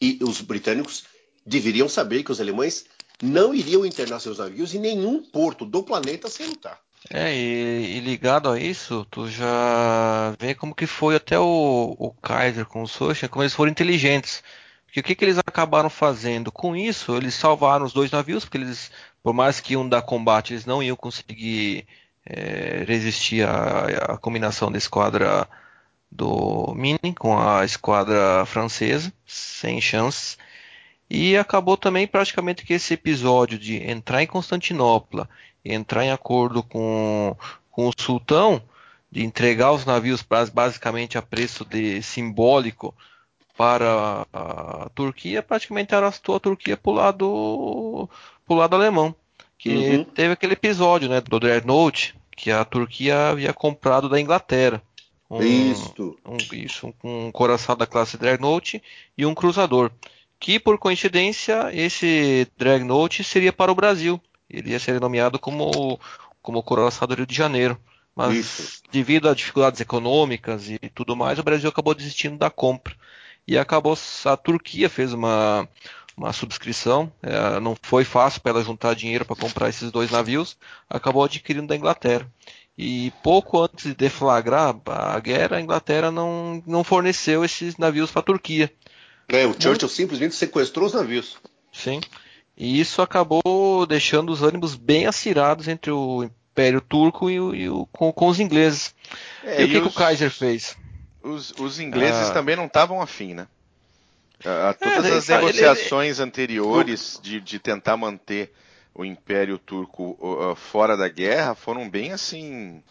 E 0.00 0.18
os 0.22 0.40
britânicos 0.40 1.04
deveriam 1.44 1.88
saber 1.88 2.22
que 2.22 2.32
os 2.32 2.40
alemães 2.40 2.86
não 3.22 3.54
iriam 3.54 3.86
internar 3.86 4.20
seus 4.20 4.38
navios 4.38 4.74
em 4.74 4.80
nenhum 4.80 5.22
porto 5.22 5.64
do 5.64 5.82
planeta 5.82 6.28
sem 6.28 6.46
lutar. 6.48 6.80
É, 7.10 7.34
e, 7.34 7.96
e, 7.98 8.00
ligado 8.00 8.48
a 8.48 8.58
isso, 8.58 9.04
tu 9.10 9.28
já 9.28 10.34
vê 10.38 10.54
como 10.54 10.74
que 10.74 10.86
foi 10.86 11.16
até 11.16 11.38
o, 11.38 11.96
o 11.98 12.12
Kaiser 12.14 12.64
com 12.66 12.82
o 12.82 12.88
Socha, 12.88 13.28
como 13.28 13.42
eles 13.42 13.54
foram 13.54 13.70
inteligentes. 13.70 14.42
Porque 14.86 15.00
o 15.00 15.02
que, 15.02 15.14
que 15.14 15.24
eles 15.24 15.38
acabaram 15.38 15.90
fazendo? 15.90 16.52
Com 16.52 16.76
isso, 16.76 17.16
eles 17.16 17.34
salvaram 17.34 17.84
os 17.84 17.92
dois 17.92 18.10
navios, 18.10 18.44
porque 18.44 18.58
eles, 18.58 18.90
por 19.22 19.32
mais 19.32 19.60
que 19.60 19.76
um 19.76 19.88
da 19.88 20.02
combate, 20.02 20.52
eles 20.52 20.66
não 20.66 20.82
iam 20.82 20.96
conseguir 20.96 21.86
é, 22.24 22.84
resistir 22.86 23.46
à, 23.46 24.14
à, 24.14 24.18
combinação 24.18 24.70
da 24.70 24.78
esquadra 24.78 25.48
do 26.10 26.74
Mini 26.76 27.14
com 27.18 27.38
a 27.38 27.64
esquadra 27.64 28.44
francesa, 28.46 29.12
sem 29.26 29.80
chances. 29.80 30.38
E 31.14 31.36
acabou 31.36 31.76
também 31.76 32.06
praticamente 32.06 32.64
que 32.64 32.72
esse 32.72 32.94
episódio 32.94 33.58
de 33.58 33.76
entrar 33.76 34.22
em 34.22 34.26
Constantinopla, 34.26 35.28
entrar 35.62 36.06
em 36.06 36.10
acordo 36.10 36.62
com, 36.62 37.36
com 37.70 37.86
o 37.86 37.92
sultão, 37.94 38.62
de 39.10 39.22
entregar 39.22 39.72
os 39.72 39.84
navios 39.84 40.24
basicamente 40.50 41.18
a 41.18 41.22
preço 41.22 41.66
de 41.66 42.00
simbólico 42.00 42.94
para 43.58 44.26
a 44.32 44.88
Turquia, 44.94 45.42
praticamente 45.42 45.94
arrastou 45.94 46.36
a 46.36 46.40
Turquia 46.40 46.78
para 46.78 46.90
o 46.90 46.94
lado, 46.94 48.08
pro 48.46 48.56
lado 48.56 48.74
alemão. 48.74 49.14
Que 49.58 49.68
uhum. 49.68 50.04
teve 50.04 50.32
aquele 50.32 50.54
episódio 50.54 51.10
né, 51.10 51.20
do 51.20 51.38
Dreadnought, 51.38 52.14
que 52.34 52.50
a 52.50 52.64
Turquia 52.64 53.28
havia 53.28 53.52
comprado 53.52 54.08
da 54.08 54.18
Inglaterra. 54.18 54.82
Um, 55.30 55.42
isso. 55.42 56.16
Um, 56.24 56.38
isso, 56.54 56.94
um, 57.04 57.26
um 57.26 57.30
coração 57.30 57.76
da 57.76 57.86
classe 57.86 58.16
Dreadnought 58.16 58.82
e 59.16 59.26
um 59.26 59.34
cruzador. 59.34 59.90
Que, 60.42 60.58
por 60.58 60.76
coincidência, 60.76 61.70
esse 61.72 62.48
Dreadnought 62.58 63.22
seria 63.22 63.52
para 63.52 63.70
o 63.70 63.76
Brasil. 63.76 64.20
Ele 64.50 64.70
ia 64.70 64.80
ser 64.80 65.00
nomeado 65.00 65.38
como, 65.38 66.00
como 66.42 66.60
coração 66.64 67.06
do 67.06 67.14
Rio 67.14 67.24
de 67.24 67.34
Janeiro. 67.34 67.78
Mas, 68.12 68.34
isso. 68.36 68.82
devido 68.90 69.28
a 69.28 69.34
dificuldades 69.34 69.80
econômicas 69.80 70.68
e 70.68 70.78
tudo 70.92 71.14
mais, 71.14 71.38
o 71.38 71.44
Brasil 71.44 71.68
acabou 71.68 71.94
desistindo 71.94 72.36
da 72.36 72.50
compra 72.50 72.92
e 73.46 73.56
acabou 73.56 73.96
a 74.24 74.36
Turquia 74.36 74.90
fez 74.90 75.12
uma 75.12 75.68
uma 76.16 76.32
subscrição, 76.32 77.10
é, 77.22 77.58
não 77.58 77.76
foi 77.80 78.04
fácil 78.04 78.40
para 78.40 78.50
ela 78.52 78.64
juntar 78.64 78.94
dinheiro 78.94 79.24
para 79.24 79.36
comprar 79.36 79.68
esses 79.68 79.90
dois 79.90 80.10
navios, 80.10 80.58
acabou 80.90 81.24
adquirindo 81.24 81.68
da 81.68 81.76
Inglaterra. 81.76 82.30
E 82.76 83.12
pouco 83.22 83.62
antes 83.62 83.84
de 83.84 83.94
deflagrar 83.94 84.76
a 84.86 85.20
guerra, 85.20 85.56
a 85.56 85.60
Inglaterra 85.60 86.10
não, 86.10 86.62
não 86.66 86.82
forneceu 86.82 87.44
esses 87.44 87.76
navios 87.76 88.10
para 88.10 88.20
a 88.20 88.24
Turquia. 88.24 88.70
É, 89.32 89.46
o 89.46 89.56
Churchill 89.58 89.88
simplesmente 89.88 90.34
sequestrou 90.34 90.86
os 90.86 90.92
navios. 90.92 91.38
Sim. 91.72 92.00
E 92.56 92.78
isso 92.78 93.00
acabou 93.00 93.86
deixando 93.86 94.30
os 94.30 94.42
ânimos 94.42 94.74
bem 94.76 95.06
acirados 95.06 95.68
entre 95.68 95.90
o 95.90 96.22
Império 96.22 96.82
Turco 96.82 97.30
e, 97.30 97.40
o, 97.40 97.54
e 97.54 97.68
o 97.70 97.86
com, 97.86 98.12
com, 98.12 98.28
os 98.28 98.38
ingleses. 98.38 98.94
É, 99.42 99.62
e 99.62 99.64
o 99.64 99.68
que, 99.68 99.76
os... 99.78 99.82
que 99.82 99.88
o 99.88 99.92
Kaiser 99.92 100.30
fez? 100.30 100.76
Os, 101.22 101.52
os 101.58 101.80
ingleses 101.80 102.28
ah. 102.28 102.32
também 102.34 102.56
não 102.56 102.66
estavam 102.66 103.00
afim, 103.00 103.32
né? 103.32 103.46
A, 104.44 104.74
todas 104.74 105.06
é, 105.06 105.16
as 105.16 105.28
negociações 105.28 106.18
ele, 106.18 106.28
anteriores 106.28 107.18
de, 107.22 107.40
de 107.40 107.58
tentar 107.58 107.96
manter 107.96 108.52
o 108.94 109.04
Império 109.04 109.56
Turco 109.56 110.18
uh, 110.20 110.54
fora 110.54 110.96
da 110.96 111.08
guerra 111.08 111.54
foram 111.54 111.88
bem 111.88 112.12
assim, 112.12 112.82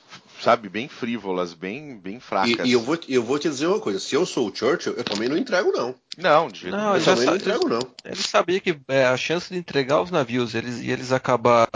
sabe, 0.42 0.70
bem 0.70 0.88
frívolas, 0.88 1.54
bem, 1.54 1.98
bem 1.98 2.20
fracas. 2.20 2.66
E, 2.66 2.70
e, 2.70 2.72
eu, 2.72 2.82
vou, 2.82 2.98
eu 3.08 3.22
vou 3.22 3.38
te 3.38 3.48
dizer 3.48 3.68
uma 3.68 3.80
coisa: 3.80 4.00
se 4.00 4.16
eu 4.16 4.26
sou 4.26 4.50
o 4.50 4.56
Churchill, 4.56 4.94
eu 4.94 5.04
também 5.04 5.30
não 5.30 5.38
entrego, 5.38 5.72
não. 5.72 5.94
Não, 6.18 6.50
de 6.50 6.62
jeito 6.62 6.76
não, 6.76 6.96
eu 6.96 7.04
também 7.04 7.26
não 7.26 7.36
entrego, 7.36 7.70
não. 7.70 7.80
Ele 8.04 8.22
sabia 8.22 8.60
que 8.60 8.78
é, 8.88 9.06
a 9.06 9.16
chance 9.16 9.52
de 9.52 9.58
entregar 9.58 10.02
os 10.02 10.12
navios 10.12 10.54
eles, 10.54 10.82
e 10.82 10.92
eles 10.92 11.12
acabar 11.12 11.68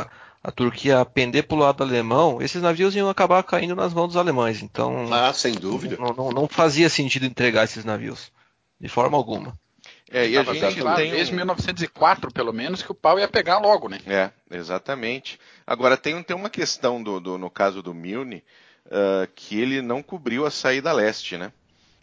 a 0.44 0.52
Turquia 0.52 1.04
pender 1.06 1.48
para 1.48 1.56
o 1.56 1.60
lado 1.60 1.82
alemão, 1.82 2.42
esses 2.42 2.62
navios 2.62 2.96
iam 2.96 3.10
acabar 3.10 3.42
caindo 3.44 3.76
nas 3.76 3.94
mãos 3.94 4.08
dos 4.08 4.18
alemães. 4.18 4.62
Então, 4.62 5.12
ah, 5.12 5.34
sem 5.34 5.54
dúvida. 5.54 5.98
Não, 5.98 6.14
não, 6.14 6.30
não 6.30 6.48
fazia 6.48 6.90
sentido 6.90 7.26
entregar 7.26 7.64
esses 7.64 7.84
navios, 7.84 8.32
de 8.80 8.88
forma 8.88 9.18
alguma. 9.18 9.58
É, 10.12 10.28
e 10.30 10.38
a 10.38 10.44
gente 10.44 10.84
tem 10.96 11.12
desde 11.12 11.34
1904, 11.34 12.32
pelo 12.32 12.54
menos, 12.54 12.84
que 12.84 12.92
o 12.92 12.96
pau 12.96 13.18
ia 13.18 13.28
pegar 13.28 13.58
logo, 13.58 13.90
né? 13.90 14.00
É, 14.06 14.30
exatamente. 14.52 15.40
Agora 15.66 15.98
tem, 15.98 16.22
tem 16.22 16.36
uma 16.36 16.50
questão 16.50 17.02
do, 17.02 17.20
do 17.20 17.38
no 17.40 17.50
caso 17.50 17.82
do 17.82 17.94
Milne, 17.94 18.44
uh, 18.86 19.28
que 19.34 19.60
ele 19.60 19.82
não 19.82 20.04
cobriu 20.04 20.46
a 20.46 20.52
saída 20.52 20.94
leste, 20.94 21.38
né? 21.38 21.52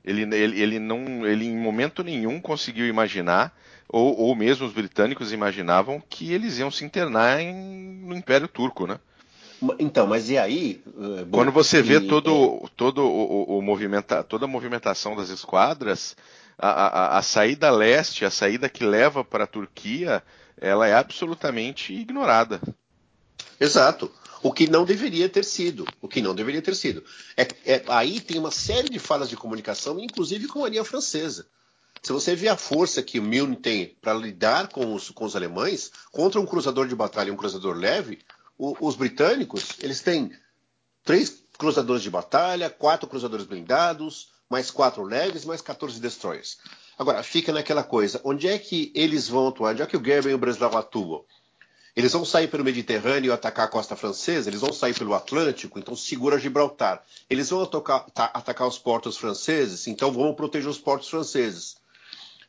Ele, 0.04 0.22
ele, 0.34 0.60
ele, 0.60 0.78
não, 0.78 1.26
ele 1.26 1.46
em 1.46 1.56
momento 1.56 2.02
nenhum 2.02 2.40
conseguiu 2.40 2.86
imaginar 2.86 3.56
ou, 3.88 4.18
ou 4.18 4.34
mesmo 4.34 4.66
os 4.66 4.72
britânicos 4.72 5.32
imaginavam 5.32 6.02
que 6.08 6.32
eles 6.32 6.58
iam 6.58 6.70
se 6.70 6.84
internar 6.84 7.40
em, 7.40 7.54
no 8.04 8.16
Império 8.16 8.48
Turco, 8.48 8.86
né? 8.86 8.98
Então, 9.78 10.06
mas 10.06 10.28
e 10.28 10.36
aí? 10.36 10.82
Eh, 10.86 11.26
Quando 11.30 11.52
você 11.52 11.80
vê 11.82 12.00
todo, 12.00 12.62
é... 12.64 12.68
todo 12.76 13.02
o, 13.02 13.58
o, 13.58 13.62
movimenta, 13.62 14.24
toda 14.24 14.46
a 14.46 14.48
movimentação 14.48 15.14
das 15.14 15.28
esquadras, 15.28 16.16
a, 16.58 16.68
a, 16.68 17.18
a 17.18 17.22
saída 17.22 17.70
leste, 17.70 18.24
a 18.24 18.30
saída 18.30 18.68
que 18.68 18.84
leva 18.84 19.22
para 19.22 19.44
a 19.44 19.46
Turquia, 19.46 20.22
ela 20.60 20.88
é 20.88 20.94
absolutamente 20.94 21.92
ignorada. 21.92 22.60
Exato. 23.58 24.10
O 24.42 24.52
que 24.52 24.68
não 24.68 24.84
deveria 24.84 25.28
ter 25.28 25.44
sido. 25.44 25.86
O 26.00 26.08
que 26.08 26.20
não 26.20 26.34
deveria 26.34 26.60
ter 26.60 26.74
sido. 26.74 27.04
É, 27.36 27.46
é, 27.64 27.84
aí 27.88 28.20
tem 28.20 28.38
uma 28.38 28.50
série 28.50 28.88
de 28.88 28.98
falas 28.98 29.28
de 29.28 29.36
comunicação, 29.36 30.00
inclusive 30.00 30.48
com 30.48 30.60
a 30.60 30.62
Marinha 30.62 30.84
Francesa. 30.84 31.46
Se 32.02 32.12
você 32.12 32.34
vê 32.34 32.48
a 32.48 32.56
força 32.56 33.02
que 33.02 33.20
o 33.20 33.22
Milne 33.22 33.54
tem 33.54 33.96
para 34.00 34.14
lidar 34.14 34.66
com 34.68 34.92
os, 34.92 35.10
com 35.10 35.24
os 35.24 35.36
alemães, 35.36 35.92
contra 36.10 36.40
um 36.40 36.46
cruzador 36.46 36.88
de 36.88 36.96
batalha 36.96 37.28
e 37.28 37.30
um 37.30 37.36
cruzador 37.36 37.76
leve, 37.76 38.18
o, 38.58 38.76
os 38.80 38.96
britânicos 38.96 39.76
eles 39.78 40.00
têm 40.00 40.32
três 41.04 41.44
cruzadores 41.56 42.02
de 42.02 42.10
batalha, 42.10 42.68
quatro 42.68 43.08
cruzadores 43.08 43.46
blindados, 43.46 44.32
mais 44.50 44.70
quatro 44.70 45.04
leves, 45.04 45.44
mais 45.44 45.62
14 45.62 46.00
destroyers. 46.00 46.58
Agora, 46.98 47.22
fica 47.22 47.52
naquela 47.52 47.84
coisa, 47.84 48.20
onde 48.24 48.48
é 48.48 48.58
que 48.58 48.92
eles 48.94 49.28
vão 49.28 49.48
atuar? 49.48 49.72
Onde 49.72 49.82
é 49.82 49.86
que 49.86 49.96
o 49.96 50.04
Gerben 50.04 50.32
e 50.32 50.34
o 50.34 50.38
Breslau 50.38 50.76
atuam? 50.76 51.24
Eles 51.94 52.12
vão 52.12 52.24
sair 52.24 52.48
pelo 52.48 52.64
Mediterrâneo 52.64 53.28
e 53.28 53.32
atacar 53.32 53.66
a 53.66 53.70
costa 53.70 53.94
francesa? 53.94 54.48
Eles 54.48 54.62
vão 54.62 54.72
sair 54.72 54.94
pelo 54.94 55.12
Atlântico? 55.12 55.78
Então 55.78 55.94
segura 55.94 56.38
Gibraltar. 56.38 57.04
Eles 57.28 57.50
vão 57.50 57.62
atacar, 57.62 58.06
atacar 58.14 58.66
os 58.66 58.78
portos 58.78 59.18
franceses? 59.18 59.86
Então 59.86 60.10
vão 60.10 60.34
proteger 60.34 60.70
os 60.70 60.78
portos 60.78 61.10
franceses. 61.10 61.76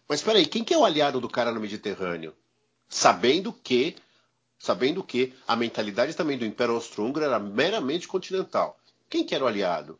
Mas 0.07 0.19
espera 0.19 0.37
aí, 0.37 0.45
quem 0.45 0.63
que 0.63 0.73
é 0.73 0.77
o 0.77 0.85
aliado 0.85 1.19
do 1.19 1.29
cara 1.29 1.51
no 1.51 1.59
Mediterrâneo? 1.59 2.33
Sabendo 2.87 3.51
que, 3.51 3.95
sabendo 4.57 5.03
que 5.03 5.33
a 5.45 5.57
mentalidade 5.57 6.13
também 6.13 6.37
do 6.37 6.45
Império 6.45 6.75
Austro-Húngaro 6.75 7.25
era 7.25 7.39
meramente 7.39 8.07
continental. 8.07 8.79
Quem 9.09 9.25
que 9.25 9.35
era 9.35 9.43
o 9.43 9.47
aliado? 9.47 9.99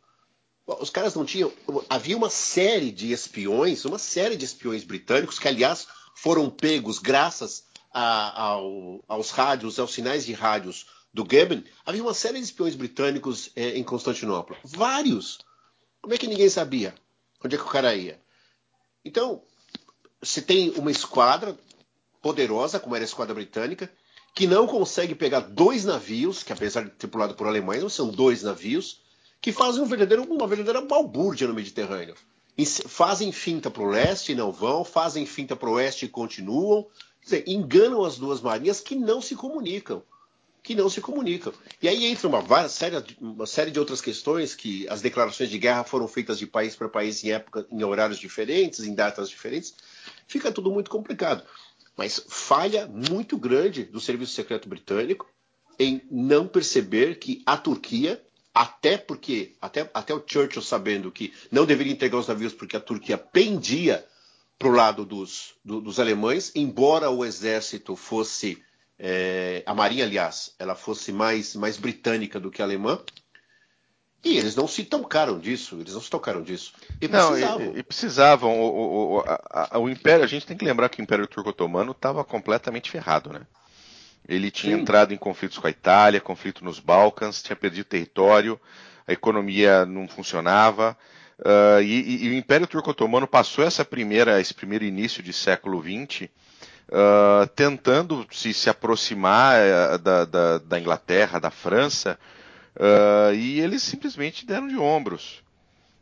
Os 0.66 0.88
caras 0.88 1.14
não 1.14 1.26
tinham. 1.26 1.52
Havia 1.90 2.16
uma 2.16 2.30
série 2.30 2.90
de 2.90 3.12
espiões, 3.12 3.84
uma 3.84 3.98
série 3.98 4.36
de 4.36 4.46
espiões 4.46 4.84
britânicos 4.84 5.38
que, 5.38 5.48
aliás, 5.48 5.86
foram 6.14 6.48
pegos 6.48 6.98
graças 6.98 7.64
a, 7.94 8.42
ao, 8.42 9.02
aos 9.06 9.30
rádios, 9.30 9.78
aos 9.78 9.94
sinais 9.94 10.26
de 10.26 10.32
rádios 10.32 10.86
do 11.12 11.24
Goeben. 11.24 11.64
Havia 11.86 12.02
uma 12.02 12.12
série 12.12 12.38
de 12.38 12.44
espiões 12.44 12.74
britânicos 12.74 13.50
é, 13.54 13.78
em 13.78 13.84
Constantinopla. 13.84 14.56
Vários. 14.64 15.38
Como 16.02 16.12
é 16.12 16.18
que 16.18 16.26
ninguém 16.26 16.50
sabia 16.50 16.92
onde 17.42 17.54
é 17.54 17.58
que 17.58 17.64
o 17.64 17.70
cara 17.70 17.94
ia? 17.94 18.20
Então, 19.04 19.42
você 20.20 20.42
tem 20.42 20.70
uma 20.70 20.90
esquadra 20.90 21.56
poderosa, 22.20 22.80
como 22.80 22.96
era 22.96 23.04
a 23.04 23.06
esquadra 23.06 23.34
britânica, 23.34 23.90
que 24.34 24.46
não 24.46 24.66
consegue 24.66 25.14
pegar 25.14 25.40
dois 25.40 25.84
navios, 25.84 26.42
que 26.42 26.52
apesar 26.52 26.84
de 26.84 26.90
tripulado 26.90 27.34
por 27.34 27.46
alemães, 27.46 27.92
são 27.92 28.08
dois 28.08 28.42
navios, 28.42 29.00
que 29.40 29.52
fazem 29.52 29.82
um 29.82 29.86
verdadeiro, 29.86 30.24
uma 30.24 30.46
verdadeira 30.46 30.80
balbúrdia 30.80 31.46
no 31.46 31.54
Mediterrâneo. 31.54 32.14
Fazem 32.86 33.30
finta 33.30 33.70
para 33.70 33.82
o 33.82 33.88
leste 33.88 34.32
e 34.32 34.34
não 34.34 34.50
vão, 34.50 34.84
fazem 34.84 35.26
finta 35.26 35.54
para 35.54 35.68
o 35.68 35.74
oeste 35.74 36.06
e 36.06 36.08
continuam. 36.08 36.86
Dizer, 37.24 37.44
enganam 37.48 38.04
as 38.04 38.18
duas 38.18 38.40
marinhas 38.40 38.80
que 38.80 38.94
não 38.94 39.20
se 39.20 39.34
comunicam. 39.34 40.02
Que 40.62 40.74
não 40.74 40.88
se 40.88 41.00
comunicam. 41.00 41.52
E 41.82 41.88
aí 41.88 42.06
entra 42.06 42.28
uma, 42.28 42.68
série, 42.68 42.96
uma 43.20 43.46
série 43.46 43.70
de 43.70 43.80
outras 43.80 44.00
questões 44.00 44.54
que 44.54 44.88
as 44.88 45.02
declarações 45.02 45.50
de 45.50 45.58
guerra 45.58 45.84
foram 45.84 46.06
feitas 46.06 46.38
de 46.38 46.46
país 46.46 46.76
para 46.76 46.88
país 46.88 47.22
em 47.24 47.32
época, 47.32 47.66
em 47.70 47.82
horários 47.82 48.18
diferentes, 48.18 48.80
em 48.80 48.94
datas 48.94 49.28
diferentes 49.28 49.74
fica 50.26 50.52
tudo 50.52 50.70
muito 50.70 50.90
complicado. 50.90 51.44
Mas 51.96 52.24
falha 52.28 52.86
muito 52.86 53.36
grande 53.36 53.84
do 53.84 54.00
serviço 54.00 54.32
secreto 54.32 54.68
britânico 54.68 55.28
em 55.78 56.02
não 56.10 56.46
perceber 56.46 57.18
que 57.18 57.42
a 57.46 57.56
Turquia, 57.56 58.22
até 58.52 58.96
porque, 58.96 59.54
até, 59.60 59.88
até 59.92 60.14
o 60.14 60.22
Churchill 60.24 60.62
sabendo 60.62 61.10
que 61.10 61.32
não 61.50 61.66
deveria 61.66 61.92
entregar 61.92 62.18
os 62.18 62.28
navios 62.28 62.52
porque 62.52 62.76
a 62.76 62.80
Turquia 62.80 63.18
pendia 63.18 64.04
para 64.64 64.72
o 64.72 64.74
lado 64.74 65.04
dos, 65.04 65.54
do, 65.62 65.78
dos 65.78 66.00
alemães, 66.00 66.50
embora 66.54 67.10
o 67.10 67.22
exército 67.22 67.94
fosse, 67.94 68.62
é, 68.98 69.62
a 69.66 69.74
marinha, 69.74 70.06
aliás, 70.06 70.54
ela 70.58 70.74
fosse 70.74 71.12
mais, 71.12 71.54
mais 71.54 71.76
britânica 71.76 72.40
do 72.40 72.50
que 72.50 72.62
alemã, 72.62 72.98
e 74.24 74.38
eles 74.38 74.56
não 74.56 74.66
se 74.66 74.84
tocaram 74.84 75.38
disso, 75.38 75.76
eles 75.78 75.92
não 75.92 76.00
se 76.00 76.08
tocaram 76.08 76.40
disso. 76.40 76.72
E 76.98 77.06
não, 77.06 77.32
precisavam. 77.32 77.74
E, 77.74 77.78
e 77.78 77.82
precisavam. 77.82 78.58
O, 78.58 78.64
o, 78.64 79.16
o, 79.16 79.20
a, 79.20 79.68
a, 79.72 79.78
o, 79.78 79.90
Império, 79.90 80.24
a 80.24 80.26
gente 80.26 80.46
tem 80.46 80.56
que 80.56 80.64
lembrar 80.64 80.88
que 80.88 80.98
o 80.98 81.02
Império 81.02 81.26
Turco 81.26 81.50
Otomano 81.50 81.92
estava 81.92 82.24
completamente 82.24 82.90
ferrado, 82.90 83.30
né? 83.30 83.42
Ele 84.26 84.50
tinha 84.50 84.74
Sim. 84.74 84.80
entrado 84.80 85.12
em 85.12 85.18
conflitos 85.18 85.58
com 85.58 85.66
a 85.66 85.70
Itália, 85.70 86.22
conflito 86.22 86.64
nos 86.64 86.80
Balcãs, 86.80 87.42
tinha 87.42 87.54
perdido 87.54 87.84
território, 87.84 88.58
a 89.06 89.12
economia 89.12 89.84
não 89.84 90.08
funcionava. 90.08 90.96
Uh, 91.38 91.82
e, 91.82 92.26
e, 92.26 92.30
o 92.30 92.34
Império 92.34 92.66
Turco-Otomano 92.66 93.26
passou 93.26 93.64
essa 93.64 93.84
primeira, 93.84 94.40
esse 94.40 94.54
primeiro 94.54 94.84
início 94.84 95.22
de 95.22 95.32
século 95.32 95.82
XX 95.82 96.22
uh, 96.22 96.28
ah, 96.92 97.48
tentando 97.56 98.26
se, 98.30 98.54
se 98.54 98.70
aproximar 98.70 99.58
uh, 99.60 99.98
da, 99.98 100.24
da, 100.24 100.58
da, 100.58 100.78
Inglaterra, 100.78 101.40
da 101.40 101.50
França, 101.50 102.18
e 103.36 103.60
eles 103.60 103.82
simplesmente 103.82 104.44
deram 104.44 104.66
de 104.66 104.76
ombros. 104.76 105.42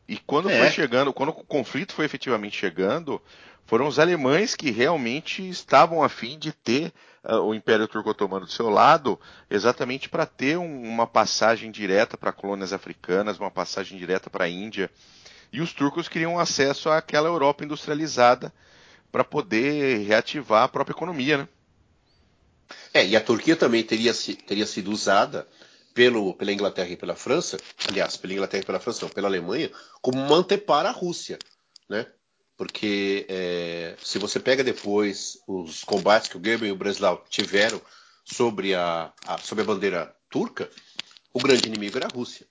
E 0.08 0.16
quando 0.16 0.50
é. 0.50 0.58
foi 0.58 0.70
chegando, 0.70 1.12
quando 1.12 1.30
o 1.30 1.44
conflito 1.44 1.94
foi 1.94 2.04
efetivamente 2.04 2.56
chegando, 2.56 3.20
foram 3.66 3.86
os 3.86 3.98
alemães 3.98 4.54
que 4.54 4.70
realmente 4.70 5.48
estavam 5.48 6.02
a 6.02 6.08
fim 6.08 6.38
de 6.38 6.52
ter 6.52 6.92
uh, 7.24 7.36
o 7.36 7.54
Império 7.54 7.88
Turco-Otomano 7.88 8.44
do 8.44 8.52
seu 8.52 8.68
lado, 8.68 9.18
exatamente 9.48 10.08
para 10.08 10.26
ter 10.26 10.58
um, 10.58 10.82
uma 10.82 11.06
passagem 11.06 11.70
direta 11.70 12.16
para 12.16 12.32
colônias 12.32 12.72
africanas, 12.72 13.38
uma 13.38 13.50
passagem 13.50 13.98
direta 13.98 14.28
para 14.28 14.44
a 14.44 14.48
Índia. 14.48 14.90
E 15.52 15.60
os 15.60 15.72
turcos 15.72 16.08
queriam 16.08 16.38
acesso 16.38 16.88
àquela 16.88 17.28
Europa 17.28 17.64
industrializada 17.64 18.52
para 19.10 19.22
poder 19.22 20.06
reativar 20.06 20.62
a 20.62 20.68
própria 20.68 20.94
economia, 20.94 21.38
né? 21.38 21.48
É, 22.94 23.06
e 23.06 23.14
a 23.14 23.20
Turquia 23.20 23.54
também 23.54 23.82
teria, 23.82 24.12
teria 24.46 24.66
sido 24.66 24.90
usada 24.90 25.46
pelo, 25.92 26.34
pela 26.34 26.52
Inglaterra 26.52 26.88
e 26.88 26.96
pela 26.96 27.14
França, 27.14 27.58
aliás, 27.88 28.16
pela 28.16 28.32
Inglaterra 28.32 28.62
e 28.62 28.66
pela 28.66 28.80
França, 28.80 29.04
não, 29.04 29.12
pela 29.12 29.28
Alemanha, 29.28 29.70
como 30.00 30.18
uma 30.18 30.36
antepara 30.36 30.88
à 30.88 30.92
Rússia, 30.92 31.38
né? 31.88 32.06
Porque 32.56 33.26
é, 33.28 33.94
se 34.02 34.18
você 34.18 34.38
pega 34.38 34.62
depois 34.62 35.38
os 35.46 35.84
combates 35.84 36.28
que 36.28 36.36
o 36.36 36.40
Goebbels 36.40 36.68
e 36.68 36.72
o 36.72 36.76
Breslau 36.76 37.24
tiveram 37.28 37.80
sobre 38.24 38.74
a, 38.74 39.12
a, 39.26 39.38
sobre 39.38 39.64
a 39.64 39.66
bandeira 39.66 40.14
turca, 40.30 40.70
o 41.32 41.40
grande 41.40 41.66
inimigo 41.66 41.96
era 41.96 42.06
a 42.06 42.14
Rússia. 42.14 42.46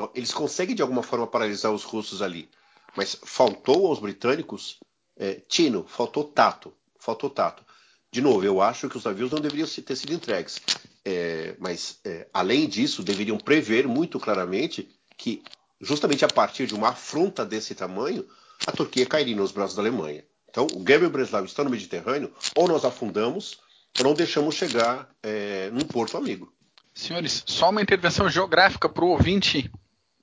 Então, 0.00 0.10
eles 0.14 0.32
conseguem 0.32 0.74
de 0.74 0.80
alguma 0.80 1.02
forma 1.02 1.26
paralisar 1.26 1.70
os 1.70 1.84
russos 1.84 2.22
ali. 2.22 2.48
Mas 2.96 3.18
faltou 3.22 3.86
aos 3.86 3.98
britânicos 3.98 4.78
é, 5.14 5.34
tino, 5.46 5.84
faltou 5.86 6.24
tato. 6.24 6.72
Faltou 6.98 7.28
tato. 7.28 7.62
De 8.10 8.22
novo, 8.22 8.42
eu 8.42 8.62
acho 8.62 8.88
que 8.88 8.96
os 8.96 9.04
navios 9.04 9.30
não 9.30 9.40
deveriam 9.40 9.68
ter 9.68 9.96
sido 9.96 10.14
entregues. 10.14 10.58
É, 11.04 11.54
mas, 11.58 11.98
é, 12.02 12.26
além 12.32 12.66
disso, 12.66 13.02
deveriam 13.02 13.36
prever 13.36 13.86
muito 13.86 14.18
claramente 14.18 14.88
que, 15.18 15.42
justamente 15.78 16.24
a 16.24 16.28
partir 16.28 16.66
de 16.66 16.74
uma 16.74 16.88
afronta 16.88 17.44
desse 17.44 17.74
tamanho, 17.74 18.26
a 18.66 18.72
Turquia 18.72 19.04
cairia 19.04 19.36
nos 19.36 19.52
braços 19.52 19.76
da 19.76 19.82
Alemanha. 19.82 20.24
Então, 20.48 20.66
o 20.72 20.80
Gabriel 20.80 21.10
Breslau 21.10 21.44
está 21.44 21.62
no 21.62 21.70
Mediterrâneo, 21.70 22.32
ou 22.56 22.66
nós 22.66 22.86
afundamos, 22.86 23.60
ou 23.98 24.04
não 24.04 24.14
deixamos 24.14 24.54
chegar 24.54 25.10
é, 25.22 25.70
num 25.70 25.84
porto 25.84 26.16
amigo. 26.16 26.50
Senhores, 26.94 27.42
só 27.46 27.70
uma 27.70 27.82
intervenção 27.82 28.28
geográfica 28.28 28.88
para 28.88 29.04
o 29.04 29.08
ouvinte 29.08 29.70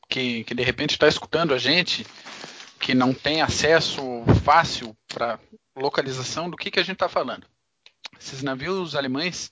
que, 0.07 0.43
que 0.43 0.53
de 0.53 0.63
repente 0.63 0.91
está 0.91 1.07
escutando 1.07 1.53
a 1.53 1.57
gente, 1.57 2.05
que 2.79 2.93
não 2.93 3.13
tem 3.13 3.41
acesso 3.41 4.01
fácil 4.43 4.95
para 5.07 5.39
localização 5.75 6.49
do 6.49 6.57
que, 6.57 6.71
que 6.71 6.79
a 6.79 6.83
gente 6.83 6.95
está 6.95 7.09
falando. 7.09 7.45
Esses 8.19 8.41
navios 8.41 8.95
alemães 8.95 9.51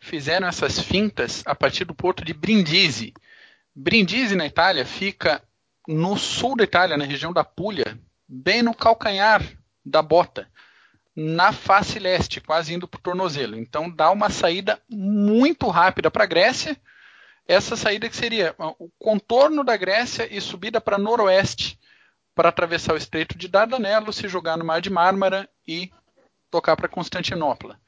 fizeram 0.00 0.48
essas 0.48 0.78
fintas 0.78 1.42
a 1.46 1.54
partir 1.54 1.84
do 1.84 1.94
porto 1.94 2.24
de 2.24 2.32
Brindisi. 2.32 3.12
Brindisi, 3.74 4.34
na 4.34 4.46
Itália, 4.46 4.84
fica 4.84 5.42
no 5.86 6.16
sul 6.16 6.56
da 6.56 6.64
Itália, 6.64 6.96
na 6.96 7.04
região 7.04 7.32
da 7.32 7.44
Puglia, 7.44 7.98
bem 8.28 8.62
no 8.62 8.74
calcanhar 8.74 9.42
da 9.84 10.02
bota, 10.02 10.48
na 11.14 11.52
face 11.52 11.98
leste, 11.98 12.40
quase 12.40 12.72
indo 12.74 12.86
para 12.86 12.98
o 12.98 13.02
tornozelo. 13.02 13.56
Então 13.56 13.90
dá 13.90 14.10
uma 14.10 14.30
saída 14.30 14.80
muito 14.88 15.68
rápida 15.68 16.10
para 16.10 16.24
a 16.24 16.26
Grécia. 16.26 16.76
Essa 17.46 17.76
saída 17.76 18.08
que 18.08 18.16
seria 18.16 18.54
o 18.78 18.88
contorno 18.98 19.64
da 19.64 19.76
Grécia 19.76 20.28
e 20.32 20.40
subida 20.40 20.80
para 20.80 20.98
noroeste 20.98 21.78
para 22.34 22.48
atravessar 22.48 22.94
o 22.94 22.96
Estreito 22.96 23.36
de 23.36 23.48
Dardanelos, 23.48 24.16
se 24.16 24.28
jogar 24.28 24.56
no 24.56 24.64
Mar 24.64 24.80
de 24.80 24.88
Mármara 24.88 25.48
e 25.66 25.90
tocar 26.50 26.76
para 26.76 26.88
Constantinopla. 26.88 27.78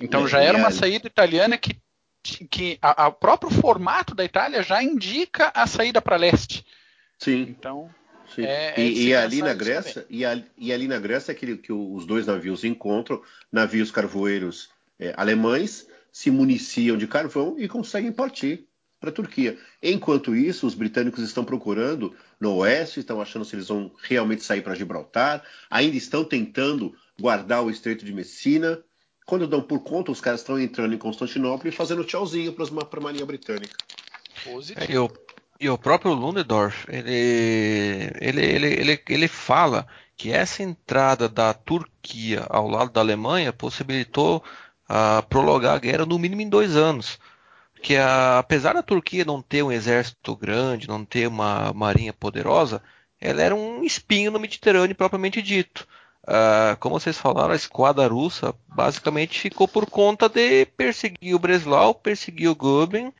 Então 0.00 0.28
já 0.28 0.40
era 0.40 0.56
uma 0.56 0.70
saída 0.70 1.06
italiana 1.06 1.56
que, 1.56 1.80
que 2.22 2.78
a, 2.80 3.06
a 3.06 3.10
próprio 3.10 3.50
formato 3.50 4.14
da 4.14 4.24
Itália 4.24 4.62
já 4.62 4.82
indica 4.82 5.50
a 5.54 5.66
saída 5.66 6.00
para 6.00 6.16
leste. 6.16 6.64
Sim. 7.18 7.42
Então 7.48 7.92
Sim. 8.34 8.44
É, 8.44 8.74
é 8.76 8.80
e, 8.80 9.08
e 9.08 9.14
ali 9.14 9.42
na 9.42 9.54
Grécia, 9.54 10.06
e, 10.08 10.24
a, 10.24 10.40
e, 10.56 10.72
ali 10.72 10.86
na 10.86 10.98
Grécia 10.98 11.34
que, 11.34 11.56
que 11.56 11.72
os 11.72 12.06
dois 12.06 12.26
navios 12.26 12.64
encontram, 12.64 13.20
navios 13.50 13.90
carvoeiros 13.90 14.70
é, 14.98 15.12
alemães, 15.16 15.88
se 16.12 16.30
municiam 16.30 16.96
de 16.96 17.06
carvão 17.06 17.56
e 17.58 17.68
conseguem 17.68 18.12
partir 18.12 18.66
para 19.00 19.08
a 19.08 19.12
Turquia. 19.12 19.58
Enquanto 19.82 20.36
isso, 20.36 20.66
os 20.66 20.74
britânicos 20.74 21.24
estão 21.24 21.42
procurando 21.42 22.14
no 22.38 22.56
oeste, 22.56 23.00
estão 23.00 23.20
achando 23.20 23.44
se 23.44 23.56
eles 23.56 23.68
vão 23.68 23.90
realmente 24.02 24.44
sair 24.44 24.60
para 24.60 24.74
Gibraltar, 24.74 25.42
ainda 25.70 25.96
estão 25.96 26.22
tentando 26.22 26.94
guardar 27.18 27.64
o 27.64 27.70
Estreito 27.70 28.04
de 28.04 28.12
Messina. 28.12 28.78
Quando 29.24 29.48
dão 29.48 29.62
por 29.62 29.80
conta, 29.80 30.12
os 30.12 30.20
caras 30.20 30.40
estão 30.40 30.60
entrando 30.60 30.94
em 30.94 30.98
Constantinopla 30.98 31.68
e 31.68 31.72
fazendo 31.72 32.04
tchauzinho 32.04 32.52
para 32.52 32.66
a 32.66 33.00
Marinha 33.00 33.24
Britânica. 33.24 33.76
É, 34.76 34.86
eu 34.88 35.10
e 35.60 35.68
o 35.68 35.76
próprio 35.76 36.14
Ludendorff, 36.14 36.86
ele, 36.88 38.10
ele, 38.18 38.42
ele, 38.42 38.66
ele, 38.66 39.02
ele 39.06 39.28
fala 39.28 39.86
que 40.16 40.32
essa 40.32 40.62
entrada 40.62 41.28
da 41.28 41.52
Turquia 41.52 42.46
ao 42.48 42.66
lado 42.66 42.90
da 42.90 43.02
Alemanha 43.02 43.52
possibilitou 43.52 44.42
uh, 44.88 45.22
prolongar 45.28 45.76
a 45.76 45.78
guerra 45.78 46.06
no 46.06 46.18
mínimo 46.18 46.40
em 46.40 46.48
dois 46.48 46.76
anos. 46.76 47.18
Que 47.82 47.96
uh, 47.96 48.38
apesar 48.38 48.74
da 48.74 48.82
Turquia 48.82 49.24
não 49.24 49.40
ter 49.42 49.62
um 49.62 49.72
exército 49.72 50.36
grande, 50.36 50.88
não 50.88 51.04
ter 51.04 51.26
uma 51.26 51.72
marinha 51.72 52.12
poderosa, 52.12 52.82
ela 53.20 53.42
era 53.42 53.54
um 53.54 53.82
espinho 53.84 54.30
no 54.30 54.40
Mediterrâneo 54.40 54.94
propriamente 54.96 55.42
dito. 55.42 55.86
Uh, 56.22 56.76
como 56.78 56.98
vocês 56.98 57.18
falaram, 57.18 57.52
a 57.52 57.56
esquadra 57.56 58.06
russa 58.06 58.54
basicamente 58.68 59.40
ficou 59.40 59.66
por 59.66 59.86
conta 59.88 60.28
de 60.28 60.66
perseguir 60.76 61.34
o 61.34 61.38
Breslau, 61.38 61.94
perseguir 61.94 62.48
o 62.48 62.54
Goeben 62.54 63.12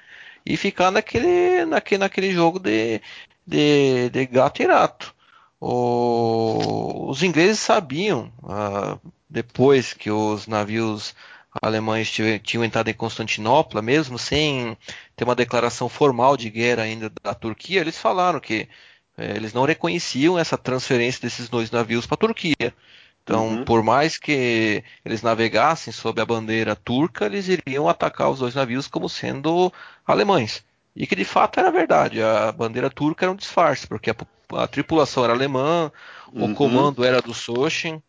e 0.44 0.56
ficar 0.56 0.90
naquele, 0.90 1.64
naquele, 1.64 1.98
naquele 1.98 2.32
jogo 2.32 2.58
de, 2.58 3.00
de, 3.46 4.10
de 4.10 4.26
gato 4.26 4.62
e 4.62 4.66
rato. 4.66 5.14
O, 5.60 7.08
os 7.08 7.22
ingleses 7.22 7.58
sabiam, 7.60 8.32
uh, 8.42 8.98
depois 9.28 9.92
que 9.92 10.10
os 10.10 10.46
navios 10.46 11.14
alemães 11.60 12.10
tinham 12.42 12.64
entrado 12.64 12.88
em 12.88 12.94
Constantinopla, 12.94 13.82
mesmo 13.82 14.18
sem 14.18 14.76
ter 15.16 15.24
uma 15.24 15.34
declaração 15.34 15.88
formal 15.88 16.36
de 16.36 16.50
guerra 16.50 16.82
ainda 16.82 17.10
da 17.22 17.34
Turquia, 17.34 17.80
eles 17.80 17.98
falaram 17.98 18.38
que 18.38 18.68
eh, 19.16 19.36
eles 19.36 19.52
não 19.52 19.64
reconheciam 19.64 20.38
essa 20.38 20.56
transferência 20.56 21.20
desses 21.22 21.48
dois 21.48 21.70
navios 21.70 22.06
para 22.06 22.14
a 22.14 22.18
Turquia. 22.18 22.74
Então, 23.22 23.48
uhum. 23.48 23.64
por 23.64 23.82
mais 23.82 24.16
que 24.16 24.82
eles 25.04 25.22
navegassem 25.22 25.92
sob 25.92 26.20
a 26.20 26.26
bandeira 26.26 26.74
turca, 26.74 27.26
eles 27.26 27.48
iriam 27.48 27.88
atacar 27.88 28.30
os 28.30 28.38
dois 28.38 28.54
navios 28.54 28.88
como 28.88 29.08
sendo 29.08 29.72
alemães. 30.06 30.64
E 30.96 31.06
que 31.06 31.14
de 31.14 31.24
fato 31.24 31.60
era 31.60 31.70
verdade, 31.70 32.20
a 32.22 32.50
bandeira 32.50 32.90
turca 32.90 33.24
era 33.24 33.32
um 33.32 33.36
disfarce, 33.36 33.86
porque 33.86 34.10
a, 34.10 34.16
a 34.56 34.66
tripulação 34.66 35.22
era 35.22 35.32
alemã, 35.32 35.92
uhum. 36.32 36.52
o 36.52 36.54
comando 36.54 37.04
era 37.04 37.22
do 37.22 37.32
Sochin, 37.32 38.02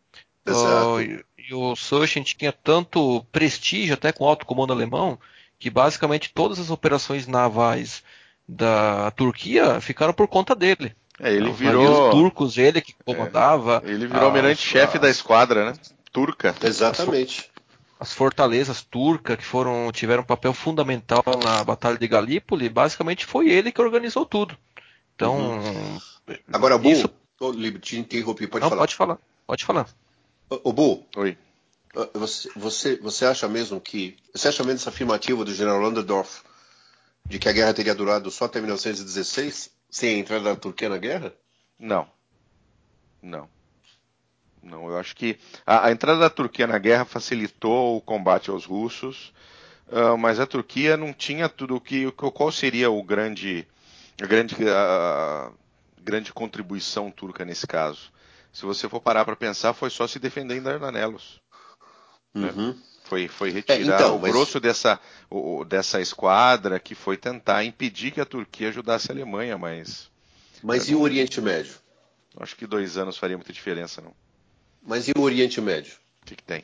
uh, 0.48 1.24
e, 1.50 1.54
o 1.54 1.76
Sochin 1.76 2.24
tinha 2.24 2.52
tanto 2.52 3.26
prestígio, 3.32 3.94
até 3.94 4.12
com 4.12 4.24
o 4.24 4.28
alto 4.28 4.46
comando 4.46 4.74
alemão, 4.74 5.20
que 5.60 5.70
basicamente 5.70 6.32
todas 6.34 6.60
as 6.60 6.70
operações 6.70 7.28
navais 7.28 8.04
da 8.48 9.12
Turquia 9.12 9.80
ficaram 9.80 10.14
por 10.14 10.28
conta 10.28 10.56
dele. 10.56 10.96
É, 11.20 11.32
ele 11.32 11.52
virou. 11.52 12.08
Os 12.08 12.12
turcos, 12.12 12.58
ele 12.58 12.82
que 12.82 12.96
comandava. 13.06 13.82
É, 13.86 13.90
ele 13.90 14.08
virou 14.08 14.26
almirante-chefe 14.26 14.98
da 14.98 15.10
esquadra, 15.10 15.72
né? 15.72 15.74
Turca. 16.12 16.56
Exatamente. 16.64 17.52
As, 18.00 18.10
as 18.10 18.14
fortalezas 18.14 18.82
turcas 18.82 19.38
que 19.38 19.44
foram 19.44 19.92
tiveram 19.92 20.24
um 20.24 20.26
papel 20.26 20.54
fundamental 20.54 21.24
na 21.44 21.64
Batalha 21.64 21.98
de 21.98 22.08
Galípoli, 22.08 22.68
basicamente 22.68 23.26
foi 23.26 23.50
ele 23.50 23.72
que 23.72 23.82
organizou 23.82 24.26
tudo. 24.26 24.58
Então. 25.16 25.60
Uhum. 25.60 26.00
Agora, 26.52 26.78
Bu, 26.78 26.90
isso... 26.90 27.10
oh, 27.40 27.54
te 27.80 28.00
interrompi, 28.00 28.48
pode 28.48 28.64
Não, 28.64 28.70
falar. 28.70 28.82
Pode 28.82 28.96
falar, 28.96 29.18
pode 29.46 29.66
falar. 29.66 29.88
Ô 30.64 30.74
Bu. 30.74 31.06
Oi. 31.16 31.38
Você, 32.14 32.50
você, 32.56 32.96
você 32.98 33.26
acha 33.26 33.48
mesmo 33.48 33.80
que. 33.80 34.18
Você 34.34 34.50
acha 34.50 34.64
mesmo 34.64 34.80
essa 34.80 34.90
afirmativa 34.90 35.46
do 35.46 35.54
general 35.54 35.80
Landerdorff 35.80 36.42
de 37.26 37.40
que 37.40 37.48
a 37.48 37.54
guerra 37.54 37.74
teria 37.74 37.96
durado 37.96 38.30
só 38.30 38.46
até 38.46 38.60
1916? 38.60 39.72
sem 39.92 40.16
a 40.16 40.18
entrada 40.18 40.46
da 40.46 40.56
Turquia 40.56 40.88
na 40.88 40.98
guerra? 40.98 41.34
Não. 41.78 42.08
Não. 43.22 43.48
Não, 44.64 44.88
eu 44.88 44.98
acho 44.98 45.16
que 45.16 45.38
a, 45.66 45.88
a 45.88 45.92
entrada 45.92 46.20
da 46.20 46.30
Turquia 46.30 46.66
na 46.66 46.78
guerra 46.78 47.04
facilitou 47.04 47.98
o 47.98 48.02
combate 48.02 48.50
aos 48.50 48.64
russos, 48.64 49.34
uh, 49.88 50.18
mas 50.18 50.40
a 50.40 50.46
Turquia 50.46 50.96
não 50.96 51.12
tinha 51.12 51.50
tudo 51.50 51.76
o 51.76 51.82
que. 51.82 52.10
Qual 52.12 52.52
seria 52.52 52.90
o 52.90 53.04
grande, 53.04 53.68
a 54.22 54.26
grande, 54.26 54.56
a, 54.70 55.52
grande 56.02 56.32
contribuição 56.32 57.12
turca 57.12 57.44
nesse 57.44 57.68
caso? 57.68 58.12
Se 58.52 58.66
você 58.66 58.90
for 58.90 59.00
parar 59.00 59.26
para 59.26 59.36
pensar, 59.36 59.74
foi 59.74 59.90
só 59.90 60.08
se 60.08 60.20
defender 60.20 60.58
em 60.58 60.62
Dardanelos. 60.62 61.42
Né? 62.34 62.50
Uhum. 62.50 62.68
Né? 62.70 62.76
Foi, 63.04 63.28
foi 63.28 63.50
retirar 63.50 63.78
é, 63.78 63.82
então, 63.82 64.16
o 64.16 64.22
mas... 64.22 64.32
grosso 64.32 64.60
dessa, 64.60 65.00
o, 65.30 65.66
dessa 65.66 66.00
esquadra 66.00 66.80
que 66.80 66.96
foi 66.96 67.18
tentar 67.18 67.64
impedir 67.66 68.12
que 68.12 68.22
a 68.22 68.26
Turquia 68.26 68.70
ajudasse 68.70 69.12
a 69.12 69.14
Alemanha, 69.14 69.58
mas. 69.58 70.10
Mas 70.64 70.88
e 70.88 70.96
o 70.96 71.02
Oriente 71.02 71.42
Médio? 71.42 71.74
Acho 72.38 72.56
que 72.56 72.66
dois 72.66 72.98
anos 72.98 73.18
faria 73.18 73.36
muita 73.36 73.52
diferença, 73.52 74.02
não. 74.02 74.14
Mas 74.82 75.08
e 75.08 75.12
o 75.16 75.22
Oriente 75.22 75.60
Médio? 75.60 75.94
O 76.22 76.26
que, 76.26 76.36
que 76.36 76.44
tem? 76.44 76.64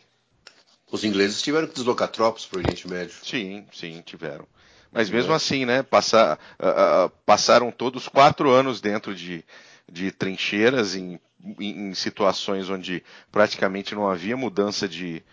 Os 0.89 1.03
ingleses 1.03 1.41
tiveram 1.41 1.67
que 1.67 1.73
deslocar 1.73 2.07
tropas 2.07 2.45
para 2.45 2.57
o 2.57 2.61
Oriente 2.61 2.87
Médio. 2.87 3.15
Sim, 3.23 3.65
sim, 3.73 4.01
tiveram. 4.05 4.47
Mas 4.89 5.09
mesmo 5.09 5.33
é. 5.33 5.35
assim, 5.35 5.65
né? 5.65 5.83
Passar, 5.83 6.39
uh, 6.57 7.07
uh, 7.07 7.09
passaram 7.25 7.71
todos 7.71 8.07
quatro 8.07 8.49
anos 8.51 8.79
dentro 8.79 9.13
de, 9.13 9.43
de 9.91 10.11
trincheiras 10.11 10.95
em, 10.95 11.19
em, 11.59 11.89
em, 11.89 11.93
situações 11.93 12.69
onde 12.69 13.03
praticamente 13.31 13.95
não 13.95 14.09
havia 14.09 14.35
mudança 14.35 14.87
de, 14.87 15.23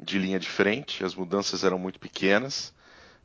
de 0.00 0.18
linha 0.18 0.38
de 0.38 0.48
frente, 0.48 1.04
as 1.04 1.14
mudanças 1.14 1.64
eram 1.64 1.78
muito 1.78 1.98
pequenas, 1.98 2.72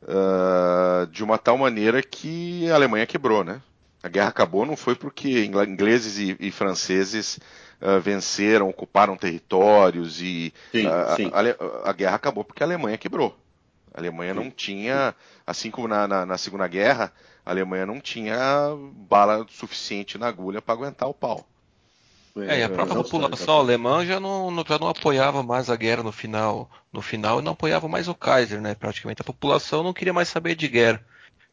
uh, 0.02 1.06
de 1.06 1.22
uma 1.22 1.38
tal 1.38 1.56
maneira 1.56 2.02
que 2.02 2.68
a 2.70 2.74
Alemanha 2.74 3.06
quebrou, 3.06 3.44
né? 3.44 3.60
A 4.02 4.08
guerra 4.08 4.28
acabou 4.28 4.66
não 4.66 4.76
foi 4.76 4.96
porque 4.96 5.44
ingleses 5.44 6.18
e, 6.18 6.36
e 6.40 6.50
franceses 6.50 7.38
uh, 7.80 8.00
venceram, 8.00 8.68
ocuparam 8.68 9.16
territórios 9.16 10.20
e 10.20 10.52
sim, 10.72 10.86
uh, 10.86 11.16
sim. 11.16 11.30
A, 11.32 11.90
a, 11.90 11.92
guerra 11.92 12.16
acabou 12.16 12.44
porque 12.44 12.62
a 12.62 12.66
Alemanha 12.66 12.98
quebrou. 12.98 13.36
A 13.94 14.00
Alemanha 14.00 14.34
sim. 14.34 14.40
não 14.40 14.50
tinha, 14.50 15.14
assim 15.46 15.70
como 15.70 15.86
na, 15.86 16.08
na, 16.08 16.26
na, 16.26 16.38
Segunda 16.38 16.66
Guerra, 16.66 17.12
a 17.44 17.50
Alemanha 17.50 17.86
não 17.86 18.00
tinha 18.00 18.36
bala 19.08 19.46
suficiente 19.48 20.16
na 20.18 20.28
agulha 20.28 20.62
para 20.62 20.74
aguentar 20.74 21.08
o 21.08 21.14
pau. 21.14 21.46
É, 22.36 22.60
e 22.60 22.62
a 22.62 22.68
própria 22.68 22.96
população 22.96 23.58
alemã 23.58 24.06
já 24.06 24.18
não, 24.18 24.64
já 24.66 24.78
não 24.78 24.88
apoiava 24.88 25.42
mais 25.42 25.68
a 25.68 25.76
guerra 25.76 26.02
no 26.02 26.12
final, 26.12 26.70
no 26.90 27.02
final 27.02 27.40
e 27.40 27.42
não 27.42 27.52
apoiava 27.52 27.88
mais 27.88 28.08
o 28.08 28.14
Kaiser, 28.14 28.60
né? 28.60 28.74
Praticamente 28.74 29.20
a 29.20 29.24
população 29.24 29.82
não 29.82 29.92
queria 29.92 30.14
mais 30.14 30.28
saber 30.28 30.54
de 30.54 30.66
guerra. 30.66 31.04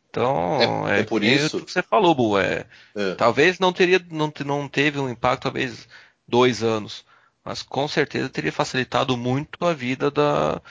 Então, 0.09 0.87
é, 0.87 0.97
é, 0.97 0.99
é 1.01 1.03
por 1.03 1.23
isso 1.23 1.63
que 1.63 1.71
você 1.71 1.83
falou, 1.83 2.15
Bu. 2.15 2.39
É, 2.39 2.65
é, 2.95 3.15
Talvez 3.15 3.59
não 3.59 3.73
teria, 3.73 4.03
não, 4.09 4.31
não 4.45 4.67
teve 4.69 4.99
um 4.99 5.09
impacto, 5.09 5.43
talvez 5.43 5.87
dois 6.27 6.63
anos, 6.63 7.05
mas 7.43 7.61
com 7.61 7.87
certeza 7.87 8.29
teria 8.29 8.51
facilitado 8.51 9.17
muito 9.17 9.65
a 9.65 9.73
vida 9.73 10.09
da, 10.09 10.61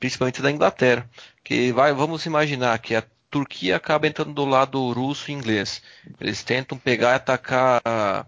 principalmente 0.00 0.40
da 0.40 0.50
Inglaterra. 0.50 1.08
Que 1.44 1.72
vai, 1.72 1.92
vamos 1.92 2.24
imaginar 2.26 2.78
que 2.78 2.94
a 2.94 3.04
Turquia 3.30 3.76
acaba 3.76 4.06
entrando 4.06 4.32
do 4.32 4.44
lado 4.44 4.92
russo 4.92 5.30
e 5.30 5.34
inglês. 5.34 5.82
Eles 6.20 6.42
tentam 6.42 6.78
pegar 6.78 7.12
e 7.12 7.14
atacar 7.14 7.80
a, 7.84 8.26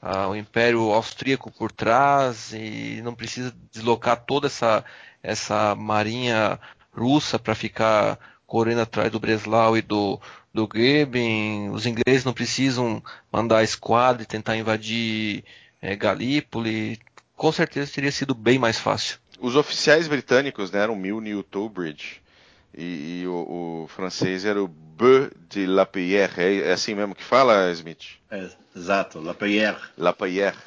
a, 0.00 0.28
o 0.28 0.36
Império 0.36 0.92
Austríaco 0.92 1.50
por 1.50 1.72
trás 1.72 2.52
e 2.52 3.00
não 3.02 3.14
precisa 3.14 3.54
deslocar 3.70 4.24
toda 4.24 4.46
essa, 4.46 4.84
essa 5.22 5.74
marinha 5.74 6.58
russa 6.92 7.38
para 7.38 7.54
ficar 7.54 8.18
correndo 8.46 8.82
atrás 8.82 9.10
do 9.10 9.18
Breslau 9.18 9.76
e 9.76 9.82
do, 9.82 10.20
do 10.52 10.68
Goeben. 10.68 11.70
Os 11.70 11.86
ingleses 11.86 12.24
não 12.24 12.34
precisam 12.34 13.02
mandar 13.32 13.58
a 13.58 13.64
esquadra 13.64 14.22
e 14.22 14.26
tentar 14.26 14.56
invadir 14.56 15.44
é, 15.80 15.96
Galípoli. 15.96 17.00
Com 17.34 17.50
certeza 17.50 17.92
teria 17.92 18.12
sido 18.12 18.34
bem 18.34 18.58
mais 18.58 18.78
fácil. 18.78 19.18
Os 19.40 19.56
oficiais 19.56 20.06
britânicos 20.06 20.70
né, 20.70 20.80
eram 20.80 20.94
Milne 20.94 21.30
e 21.30 21.34
o 21.34 21.42
Toubridge. 21.42 22.21
E, 22.76 23.20
e 23.20 23.26
o, 23.26 23.84
o, 23.84 23.88
francês 23.88 24.44
era 24.44 24.62
o 24.62 24.68
Beu 24.68 25.30
de 25.48 25.66
Lapierre. 25.66 26.42
É, 26.42 26.68
é 26.68 26.72
assim 26.72 26.94
mesmo 26.94 27.14
que 27.14 27.24
fala, 27.24 27.70
Smith? 27.72 28.18
É, 28.30 28.48
exato, 28.74 29.20
Lapierre. 29.20 29.80
Lapierre. 29.96 30.58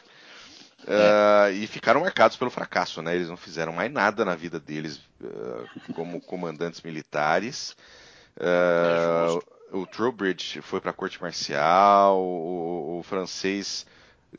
Uh, 0.86 1.52
e 1.52 1.66
ficaram 1.66 2.02
marcados 2.02 2.38
pelo 2.38 2.52
fracasso, 2.52 3.02
né? 3.02 3.16
Eles 3.16 3.28
não 3.28 3.38
fizeram 3.38 3.74
mais 3.74 3.92
nada 3.92 4.24
na 4.24 4.36
vida 4.36 4.60
deles 4.60 4.98
uh, 5.20 5.94
como 5.94 6.22
comandantes 6.22 6.84
militares. 6.84 7.76
Uh, 8.38 9.42
o 9.76 9.88
Trowbridge 9.88 10.62
foi 10.62 10.80
para 10.80 10.92
a 10.92 10.94
corte 10.94 11.20
marcial, 11.20 12.22
o, 12.22 13.00
o, 13.00 13.04
francês 13.04 13.86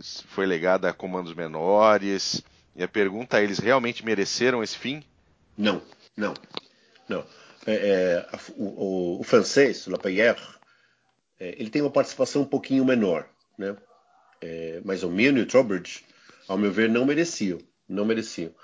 foi 0.01 0.47
legado 0.47 0.85
a 0.85 0.93
comandos 0.93 1.35
menores. 1.35 2.43
E 2.77 2.83
a 2.85 2.89
pergunta 2.89 3.41
é: 3.41 3.43
eles 3.43 3.59
realmente 3.59 4.05
mereceram 4.05 4.63
esse 4.63 4.79
fim? 4.79 5.03
Não, 5.59 5.83
não, 6.17 6.33
não. 7.09 7.25
É, 7.67 7.73
é, 7.73 8.29
o, 8.57 8.65
o, 8.65 9.21
o, 9.21 9.25
francês, 9.25 9.87
Lapierre, 9.87 10.41
é, 11.39 11.57
ele 11.59 11.71
tem 11.71 11.83
uma 11.83 11.91
participação 11.91 12.43
um 12.43 12.47
pouquinho 12.47 12.85
menor, 12.85 13.29
né? 13.59 13.77
É, 14.41 14.81
mas 14.85 15.03
o 15.03 15.11
Milne 15.11 15.41
e 15.41 15.43
o 15.43 15.47
Trowbridge 15.47 16.05
ao 16.49 16.57
meu 16.57 16.73
ver, 16.73 16.89
não 16.89 17.05
mereciam. 17.05 17.59
Não 17.89 18.05
mereciam. 18.05 18.55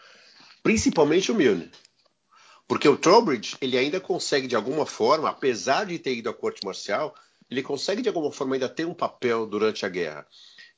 Principalmente 0.62 1.32
o 1.32 1.34
Milne. 1.34 1.70
Porque 2.66 2.88
o 2.88 2.96
Trowbridge, 2.96 3.56
ele 3.60 3.76
ainda 3.76 4.00
consegue, 4.00 4.46
de 4.46 4.56
alguma 4.56 4.86
forma, 4.86 5.28
apesar 5.28 5.84
de 5.84 5.98
ter 5.98 6.14
ido 6.14 6.30
à 6.30 6.34
corte 6.34 6.64
marcial, 6.64 7.14
ele 7.50 7.62
consegue, 7.62 8.02
de 8.02 8.08
alguma 8.08 8.32
forma, 8.32 8.54
ainda 8.54 8.68
ter 8.68 8.86
um 8.86 8.94
papel 8.94 9.46
durante 9.46 9.84
a 9.84 9.88
guerra. 9.88 10.26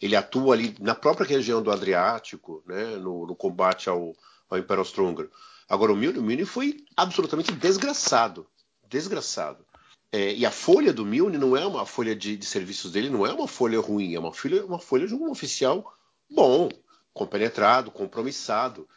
Ele 0.00 0.16
atua 0.16 0.54
ali 0.54 0.74
na 0.80 0.94
própria 0.94 1.26
região 1.26 1.62
do 1.62 1.70
Adriático, 1.70 2.62
né, 2.66 2.96
no, 2.96 3.26
no 3.26 3.36
combate 3.36 3.88
ao, 3.88 4.14
ao 4.50 4.58
Império 4.58 4.80
Austro-Húngaro. 4.80 5.30
Agora, 5.68 5.92
o 5.92 5.96
Milne, 5.96 6.18
o 6.18 6.22
Milne 6.22 6.44
foi 6.44 6.84
absolutamente 6.96 7.52
desgraçado. 7.52 8.46
Desgraçado. 8.88 9.64
É, 10.12 10.32
e 10.32 10.46
a 10.46 10.50
folha 10.50 10.92
do 10.92 11.04
Milne 11.04 11.36
não 11.38 11.56
é 11.56 11.66
uma 11.66 11.84
folha 11.84 12.14
de, 12.14 12.36
de, 12.36 12.46
serviços 12.46 12.92
dele, 12.92 13.10
não 13.10 13.26
é 13.26 13.32
uma 13.32 13.48
folha 13.48 13.80
ruim, 13.80 14.14
é 14.14 14.18
uma 14.18 14.32
folha, 14.32 14.64
uma 14.64 14.78
folha 14.78 15.08
de 15.08 15.14
um 15.14 15.28
oficial 15.28 15.92
bom, 16.30 16.68
compenetrado, 17.12 17.90
compromissado. 17.90 18.88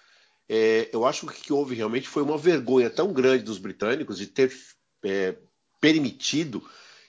É, 0.47 0.89
eu 0.93 1.05
acho 1.05 1.25
que 1.25 1.33
o 1.33 1.35
que 1.35 1.53
houve 1.53 1.73
realmente 1.73 2.07
foi 2.07 2.21
uma 2.21 2.37
vergonha 2.37 2.89
tão 2.89 3.11
grande 3.11 3.43
dos 3.43 3.57
britânicos 3.57 4.17
de 4.17 4.27
ter 4.27 4.55
é, 5.03 5.35
permitido 5.81 6.63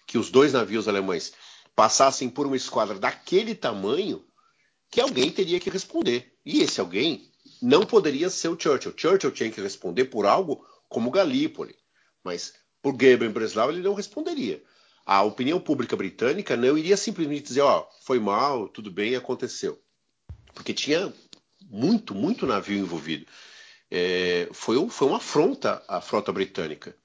que 0.07 0.17
os 0.17 0.31
dois 0.31 0.55
navios 0.55 0.89
alemães 0.89 1.35
passassem 1.77 2.29
por 2.29 2.47
uma 2.47 2.57
esquadra 2.57 2.99
daquele 2.99 3.55
tamanho 3.55 4.25
que 4.91 5.01
alguém 5.01 5.31
teria 5.31 5.61
que 5.61 5.69
responder. 5.71 6.35
E 6.45 6.63
esse 6.63 6.81
alguém 6.81 7.28
não 7.61 7.85
poderia 7.85 8.31
ser 8.31 8.49
o 8.49 8.59
Churchill. 8.59 8.95
Churchill 8.97 9.33
tinha 9.33 9.51
que 9.51 9.61
responder 9.61 10.07
por 10.07 10.27
algo 10.27 10.65
como 10.89 11.11
Galípoli, 11.11 11.77
mas 12.25 12.55
por 12.83 13.01
e 13.03 13.17
Breslau 13.29 13.71
ele 13.71 13.83
não 13.83 13.95
responderia. 13.95 14.63
A 15.05 15.23
opinião 15.23 15.59
pública 15.59 15.97
britânica 15.97 16.57
não 16.57 16.77
iria 16.77 16.97
simplesmente 16.97 17.49
dizer, 17.49 17.63
ó, 17.63 17.81
oh, 17.81 18.05
foi 18.05 18.19
mal, 18.19 18.69
tudo 18.69 18.91
bem, 18.91 19.17
aconteceu 19.17 19.81
porque 20.59 20.75
tinha 20.75 21.13
muito, 21.71 22.15
muito 22.15 22.45
navio 22.45 22.79
envolvido. 22.79 23.25
É, 23.89 24.49
foi, 24.53 24.77
foi 24.91 25.09
uma 25.09 25.19
afronta 25.19 25.83
à 25.87 26.01
frota 26.01 26.33
britânica. 26.33 26.97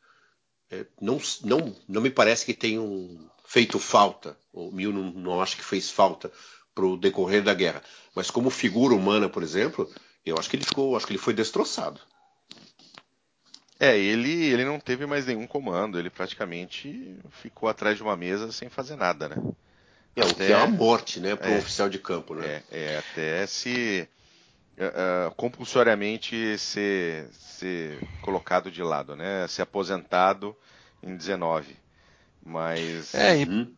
É, 0.71 0.85
não, 0.99 1.19
não, 1.43 1.75
não 1.87 2.01
me 2.01 2.09
parece 2.09 2.45
que 2.45 2.53
tenham 2.53 3.29
feito 3.45 3.77
falta, 3.77 4.35
o 4.51 4.71
Mil 4.71 4.91
não, 4.91 5.11
não 5.11 5.41
acho 5.41 5.55
que 5.55 5.63
fez 5.63 5.91
falta 5.91 6.31
para 6.73 6.85
o 6.85 6.97
decorrer 6.97 7.43
da 7.43 7.53
guerra, 7.53 7.83
mas 8.15 8.31
como 8.31 8.49
figura 8.49 8.95
humana, 8.95 9.29
por 9.29 9.43
exemplo, 9.43 9.87
eu 10.25 10.37
acho 10.37 10.49
que 10.49 10.55
ele 10.55 10.65
ficou, 10.65 10.95
acho 10.95 11.05
que 11.05 11.13
ele 11.13 11.19
foi 11.19 11.33
destroçado. 11.33 11.99
É, 13.79 13.97
ele, 13.97 14.45
ele 14.45 14.63
não 14.63 14.79
teve 14.79 15.05
mais 15.05 15.25
nenhum 15.25 15.45
comando, 15.45 15.99
ele 15.99 16.09
praticamente 16.09 17.17
ficou 17.29 17.67
atrás 17.67 17.97
de 17.97 18.03
uma 18.03 18.15
mesa 18.15 18.51
sem 18.51 18.69
fazer 18.69 18.95
nada, 18.95 19.27
né? 19.27 19.35
É, 20.15 20.21
até, 20.21 20.31
o 20.31 20.35
que 20.35 20.53
é 20.53 20.57
uma 20.57 20.67
morte, 20.67 21.19
né, 21.19 21.35
para 21.35 21.49
um 21.49 21.55
é, 21.55 21.57
oficial 21.57 21.89
de 21.89 21.99
campo, 21.99 22.35
né? 22.35 22.63
É, 22.71 22.79
é 22.79 22.97
até 22.99 23.47
se 23.47 24.07
uh, 24.77 25.33
compulsoriamente 25.35 26.57
ser, 26.57 27.27
ser 27.33 27.99
colocado 28.21 28.71
de 28.71 28.81
lado, 28.81 29.15
né? 29.15 29.47
Ser 29.47 29.63
aposentado 29.63 30.55
em 31.01 31.15
19. 31.15 31.75
Mas. 32.45 33.13
É, 33.15 33.39
e, 33.39 33.49
hum. 33.49 33.71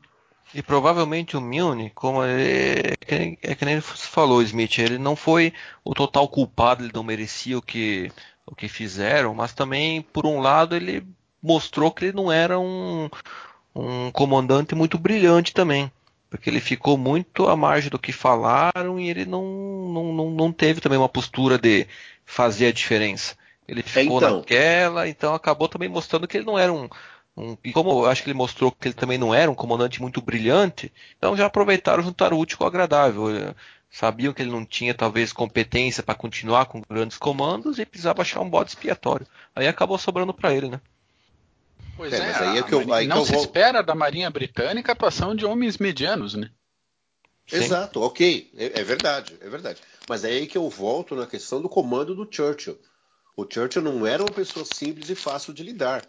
E 0.56 0.64
provavelmente 0.64 1.36
o 1.36 1.41
Milne, 1.41 1.91
como 1.93 2.24
ele, 2.24 2.97
é, 3.08 3.38
é 3.41 3.56
que 3.56 3.66
nem 3.66 3.80
você 3.80 4.08
falou, 4.08 4.41
Smith, 4.41 4.80
ele 4.80 4.97
não 4.97 5.16
foi 5.16 5.53
o 5.84 5.93
total 5.93 6.28
culpado, 6.30 6.84
ele 6.84 6.93
não 6.93 7.03
merecia 7.03 7.58
o 7.58 7.62
que, 7.62 8.12
o 8.45 8.56
que 8.56 8.70
fizeram, 8.70 9.36
mas 9.36 9.53
também, 9.53 10.01
por 10.01 10.26
um 10.26 10.39
lado, 10.39 10.76
ele 10.76 11.06
mostrou 11.43 11.91
que 11.91 12.06
ele 12.06 12.14
não 12.16 12.32
era 12.32 12.58
um, 12.58 13.10
um 13.76 14.10
comandante 14.12 14.74
muito 14.74 14.97
brilhante 14.97 15.53
também 15.53 15.91
porque 16.30 16.49
ele 16.49 16.60
ficou 16.60 16.97
muito 16.97 17.47
à 17.47 17.56
margem 17.56 17.89
do 17.89 17.99
que 17.99 18.12
falaram 18.12 18.99
e 18.99 19.10
ele 19.10 19.26
não, 19.26 19.43
não, 19.43 20.14
não, 20.14 20.32
não 20.32 20.51
teve 20.51 20.82
também 20.82 20.97
uma 20.97 21.08
postura 21.08 21.58
de 21.58 21.88
fazer 22.26 22.68
a 22.68 22.72
diferença. 22.74 23.38
Ele 23.68 23.82
ficou 23.82 24.18
então, 24.18 24.38
naquela, 24.38 25.08
então 25.08 25.34
acabou 25.34 25.70
também 25.70 25.88
mostrando 25.88 26.28
que 26.28 26.38
ele 26.38 26.45
não 26.45 26.60
era 26.60 26.74
um, 26.74 26.89
um. 27.36 27.57
E 27.63 27.71
como 27.73 27.89
eu 27.89 28.05
acho 28.05 28.23
que 28.23 28.29
ele 28.29 28.38
mostrou 28.38 28.71
que 28.71 28.88
ele 28.88 28.95
também 28.95 29.17
não 29.17 29.33
era 29.33 29.49
um 29.49 29.55
comandante 29.55 30.01
muito 30.01 30.21
brilhante, 30.21 30.91
então 31.17 31.36
já 31.36 31.45
aproveitaram 31.45 32.03
juntar 32.03 32.33
o 32.33 32.39
útil 32.39 32.57
com 32.57 32.63
o 32.63 32.67
agradável. 32.67 33.27
Sabiam 33.89 34.33
que 34.33 34.41
ele 34.41 34.51
não 34.51 34.65
tinha 34.65 34.93
talvez 34.93 35.31
competência 35.31 36.03
para 36.03 36.15
continuar 36.15 36.65
com 36.65 36.81
grandes 36.81 37.17
comandos 37.17 37.79
e 37.79 37.86
precisava 37.86 38.21
achar 38.21 38.41
um 38.41 38.49
bode 38.49 38.71
expiatório. 38.71 39.25
Aí 39.55 39.67
acabou 39.67 39.97
sobrando 39.97 40.33
para 40.33 40.53
ele, 40.53 40.69
né? 40.69 40.81
Pois 41.95 42.11
é, 42.11 42.17
é 42.17 42.19
mas 42.19 42.41
aí 42.41 42.57
é 42.57 42.63
que 42.63 42.73
eu, 42.73 42.93
aí 42.93 43.07
não 43.07 43.17
que 43.17 43.21
eu 43.21 43.25
se 43.25 43.31
vou... 43.33 43.41
espera 43.41 43.81
da 43.81 43.95
Marinha 43.95 44.29
Britânica 44.29 44.91
a 44.91 44.93
atuação 44.93 45.33
de 45.33 45.45
homens 45.45 45.77
medianos, 45.77 46.33
né? 46.33 46.49
Sim. 47.47 47.57
Exato, 47.57 48.01
ok, 48.01 48.51
é, 48.57 48.81
é, 48.81 48.83
verdade, 48.83 49.38
é 49.39 49.47
verdade. 49.47 49.79
Mas 50.09 50.23
é 50.23 50.29
aí 50.29 50.47
que 50.47 50.57
eu 50.57 50.69
volto 50.69 51.15
na 51.15 51.27
questão 51.27 51.61
do 51.61 51.69
comando 51.69 52.15
do 52.15 52.27
Churchill. 52.29 52.77
O 53.38 53.45
Churchill 53.49 53.81
não 53.81 54.05
era 54.05 54.23
uma 54.23 54.31
pessoa 54.31 54.65
simples 54.65 55.09
e 55.09 55.15
fácil 55.15 55.53
de 55.53 55.63
lidar. 55.63 56.01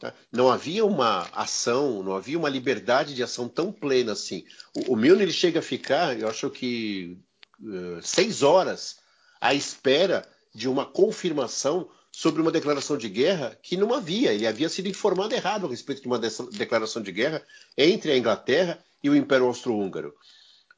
Tá? 0.00 0.14
Não 0.32 0.50
havia 0.50 0.82
uma 0.82 1.28
ação, 1.34 2.02
não 2.02 2.14
havia 2.16 2.38
uma 2.38 2.48
liberdade 2.48 3.14
de 3.14 3.22
ação 3.22 3.46
tão 3.46 3.70
plena 3.70 4.12
assim. 4.12 4.46
O, 4.74 4.94
o 4.94 4.96
Milner 4.96 5.24
ele 5.24 5.32
chega 5.32 5.58
a 5.58 5.62
ficar, 5.62 6.18
eu 6.18 6.26
acho 6.26 6.48
que 6.48 7.18
uh, 7.60 8.00
seis 8.02 8.42
horas 8.42 8.96
à 9.38 9.52
espera 9.52 10.26
de 10.54 10.66
uma 10.70 10.86
confirmação 10.86 11.90
sobre 12.10 12.40
uma 12.40 12.50
declaração 12.50 12.96
de 12.96 13.10
guerra 13.10 13.56
que 13.62 13.76
não 13.76 13.92
havia. 13.92 14.32
Ele 14.32 14.46
havia 14.46 14.70
sido 14.70 14.88
informado 14.88 15.34
errado 15.34 15.66
a 15.66 15.68
respeito 15.68 16.00
de 16.00 16.08
uma 16.08 16.18
declaração 16.18 17.02
de 17.02 17.12
guerra 17.12 17.42
entre 17.76 18.10
a 18.10 18.16
Inglaterra 18.16 18.82
e 19.04 19.10
o 19.10 19.14
Império 19.14 19.46
Austro-Húngaro. 19.46 20.14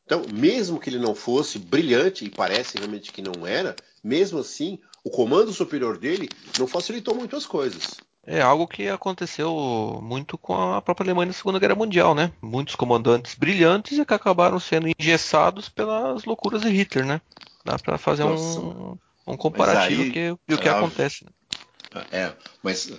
Então, 0.05 0.27
mesmo 0.35 0.81
que 0.81 0.91
ele 0.91 0.99
não 0.99 1.15
fosse 1.15 1.61
brilhante, 1.61 2.25
e 2.25 2.29
parece 2.29 2.77
realmente 2.77 3.13
que 3.13 3.23
não 3.23 3.47
era, 3.47 3.77
mesmo 4.03 4.41
assim, 4.41 4.81
o 5.05 5.11
comando 5.11 5.53
superior 5.53 5.97
dele 5.97 6.29
não 6.59 6.67
facilitou 6.67 7.15
muito 7.15 7.37
as 7.37 7.47
coisas. 7.47 7.97
É 8.25 8.41
algo 8.41 8.69
que 8.69 8.89
aconteceu 8.89 9.99
muito 10.01 10.39
com 10.39 10.55
a 10.55 10.81
própria 10.81 11.05
Alemanha 11.05 11.27
na 11.27 11.33
Segunda 11.33 11.59
Guerra 11.59 11.75
Mundial, 11.75 12.15
né? 12.15 12.31
Muitos 12.41 12.77
comandantes 12.77 13.35
brilhantes 13.35 13.99
e 13.99 14.05
que 14.05 14.15
acabaram 14.15 14.61
sendo 14.61 14.89
engessados 14.89 15.69
pelas 15.69 16.25
loucuras 16.25 16.63
de 16.63 16.69
Hitler, 16.69 17.05
né? 17.05 17.21
Dá 17.65 17.77
para 17.79 17.99
fazer 17.99 18.23
um, 18.23 18.97
um 19.27 19.37
comparativo 19.37 20.03
aí, 20.03 20.13
que, 20.13 20.37
do 20.47 20.59
que 20.59 20.69
acontece. 20.69 21.25
Né? 21.25 22.05
É, 22.13 22.33
mas 22.63 22.93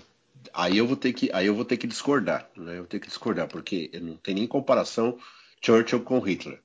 aí 0.54 0.78
eu 0.78 0.86
vou 0.86 0.98
ter 0.98 1.14
que 1.14 1.30
aí 1.34 1.48
eu 1.48 1.56
vou 1.56 1.64
ter 1.64 1.78
que 1.78 1.88
discordar, 1.88 2.50
né? 2.58 2.74
Eu 2.74 2.80
vou 2.80 2.88
ter 2.88 3.00
que 3.00 3.08
discordar 3.08 3.48
porque 3.48 3.90
não 4.02 4.18
tem 4.18 4.36
nem 4.36 4.46
comparação 4.46 5.18
Churchill 5.62 6.02
com 6.02 6.20
Hitler. 6.20 6.60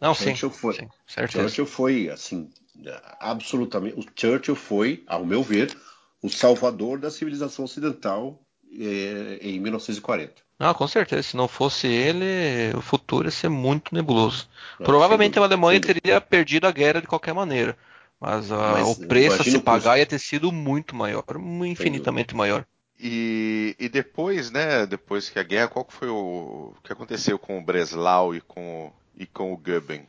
Não, 0.00 0.14
Churchill 0.14 0.50
sim, 0.50 0.58
foi, 0.58 0.74
sim, 0.74 0.88
Churchill 1.28 1.66
foi 1.66 2.08
assim 2.08 2.50
absolutamente. 3.20 3.98
O 3.98 4.04
Churchill 4.16 4.56
foi, 4.56 5.04
ao 5.06 5.26
meu 5.26 5.42
ver, 5.42 5.76
o 6.22 6.28
salvador 6.28 6.98
da 6.98 7.10
civilização 7.10 7.64
ocidental 7.64 8.40
é, 8.72 9.38
em 9.40 9.58
1940. 9.60 10.34
Ah, 10.58 10.74
com 10.74 10.88
certeza. 10.88 11.22
Se 11.22 11.36
não 11.36 11.46
fosse 11.46 11.86
ele, 11.86 12.76
o 12.76 12.80
futuro 12.80 13.28
ia 13.28 13.30
ser 13.30 13.48
muito 13.48 13.94
nebuloso. 13.94 14.48
Não, 14.78 14.86
Provavelmente 14.86 15.38
a 15.38 15.42
Alemanha 15.42 15.80
teria 15.80 16.20
perdido 16.20 16.66
a 16.66 16.72
guerra 16.72 17.00
de 17.00 17.06
qualquer 17.06 17.32
maneira. 17.32 17.76
Mas, 18.20 18.50
uh, 18.50 18.54
mas 18.54 18.88
o 18.88 19.06
preço 19.06 19.40
a 19.40 19.44
se 19.44 19.60
pagar 19.60 19.98
ia 19.98 20.06
ter 20.06 20.18
sido 20.18 20.50
muito 20.50 20.96
maior, 20.96 21.24
infinitamente 21.64 22.34
maior. 22.34 22.66
E, 22.98 23.76
e, 23.78 23.88
depois, 23.88 24.50
né, 24.50 24.84
depois 24.84 25.30
que 25.30 25.38
a 25.38 25.42
guerra, 25.44 25.68
qual 25.68 25.84
que 25.84 25.92
foi 25.92 26.08
o, 26.08 26.74
o 26.76 26.82
que 26.82 26.92
aconteceu 26.92 27.38
com 27.38 27.56
o 27.56 27.62
Breslau 27.62 28.34
e 28.34 28.40
com, 28.40 28.92
e 29.16 29.24
com 29.24 29.52
o 29.52 29.56
Goeben? 29.56 30.04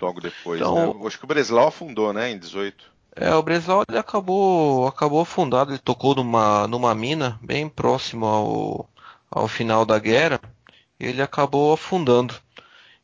Logo 0.00 0.22
depois, 0.22 0.58
então, 0.58 0.94
né? 0.94 1.06
Acho 1.06 1.18
que 1.18 1.24
o 1.24 1.28
Breslau 1.28 1.68
afundou, 1.68 2.14
né, 2.14 2.30
em 2.30 2.38
18. 2.38 2.90
É, 3.16 3.34
o 3.34 3.42
Breslau 3.42 3.84
ele 3.88 3.98
acabou, 3.98 4.86
acabou 4.86 5.20
afundado, 5.20 5.72
ele 5.72 5.78
tocou 5.78 6.14
numa, 6.14 6.66
numa 6.66 6.94
mina 6.94 7.38
bem 7.42 7.68
próximo 7.68 8.26
ao, 8.26 8.90
ao 9.30 9.48
final 9.48 9.84
da 9.84 9.98
guerra, 9.98 10.40
e 10.98 11.06
ele 11.06 11.22
acabou 11.22 11.72
afundando. 11.72 12.34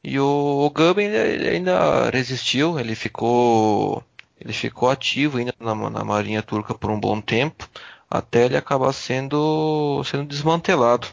E 0.02 0.18
o, 0.20 0.70
o 0.72 1.00
ele 1.00 1.48
ainda 1.48 2.10
resistiu, 2.10 2.78
ele 2.78 2.94
ficou 2.94 4.04
ele 4.40 4.52
ficou 4.52 4.90
ativo 4.90 5.38
ainda 5.38 5.54
na, 5.58 5.74
na 5.74 6.04
marinha 6.04 6.42
turca 6.42 6.74
por 6.74 6.90
um 6.90 7.00
bom 7.00 7.20
tempo, 7.20 7.68
até 8.08 8.44
ele 8.44 8.56
acabar 8.56 8.92
sendo 8.92 10.02
sendo 10.04 10.24
desmantelado. 10.26 11.08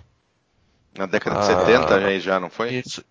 Na 0.96 1.08
década 1.08 1.40
de 1.40 1.46
70 1.48 1.96
ah, 1.96 2.20
já, 2.20 2.40
não 2.40 2.50
foi? 2.50 2.76
Isso. 2.76 3.04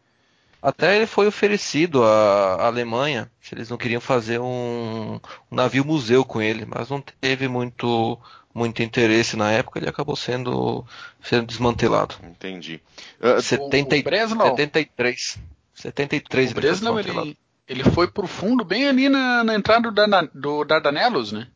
Até 0.63 0.95
ele 0.95 1.07
foi 1.07 1.27
oferecido 1.27 2.05
à 2.05 2.67
Alemanha, 2.67 3.29
se 3.41 3.53
eles 3.53 3.69
não 3.69 3.77
queriam 3.77 4.01
fazer 4.01 4.39
um, 4.39 5.19
um 5.51 5.57
navio 5.57 5.85
museu 5.85 6.25
com 6.25 6.41
ele, 6.41 6.65
mas 6.65 6.89
não 6.89 7.01
teve 7.21 7.49
muito 7.49 8.17
muito 8.55 8.83
interesse 8.83 9.35
na 9.35 9.51
época, 9.51 9.79
ele 9.79 9.89
acabou 9.89 10.15
sendo 10.15 10.85
sendo 11.21 11.47
desmantelado. 11.47 12.15
Entendi. 12.23 12.81
Uh, 13.21 13.41
70, 13.41 13.97
o, 13.97 13.99
o 13.99 14.03
Breslau, 14.05 14.47
73. 14.51 15.39
73 15.75 16.51
o 16.51 16.55
Breslau, 16.55 17.01
ele, 17.01 17.37
ele 17.67 17.85
foi 17.85 18.07
pro 18.07 18.29
fundo 18.29 18.65
bem 18.65 18.87
ali 18.87 19.09
na, 19.09 19.43
na 19.43 19.55
entrada 19.55 19.91
do, 19.91 20.31
do 20.33 20.65
Dardanelos, 20.65 21.33
né? 21.33 21.49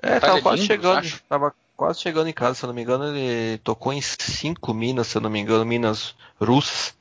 É, 0.00 0.20
tava 0.20 0.40
quase 0.40 0.66
chegando. 0.66 1.08
Tava 1.28 1.54
quase 1.76 2.00
chegando 2.00 2.28
em 2.28 2.32
casa, 2.32 2.54
se 2.54 2.64
eu 2.64 2.68
não 2.68 2.74
me 2.74 2.82
engano, 2.82 3.16
ele 3.16 3.58
tocou 3.58 3.92
em 3.92 4.00
cinco 4.00 4.72
minas, 4.72 5.08
se 5.08 5.16
eu 5.16 5.22
não 5.22 5.30
me 5.30 5.40
engano, 5.40 5.64
minas 5.64 6.14
russas. 6.40 6.94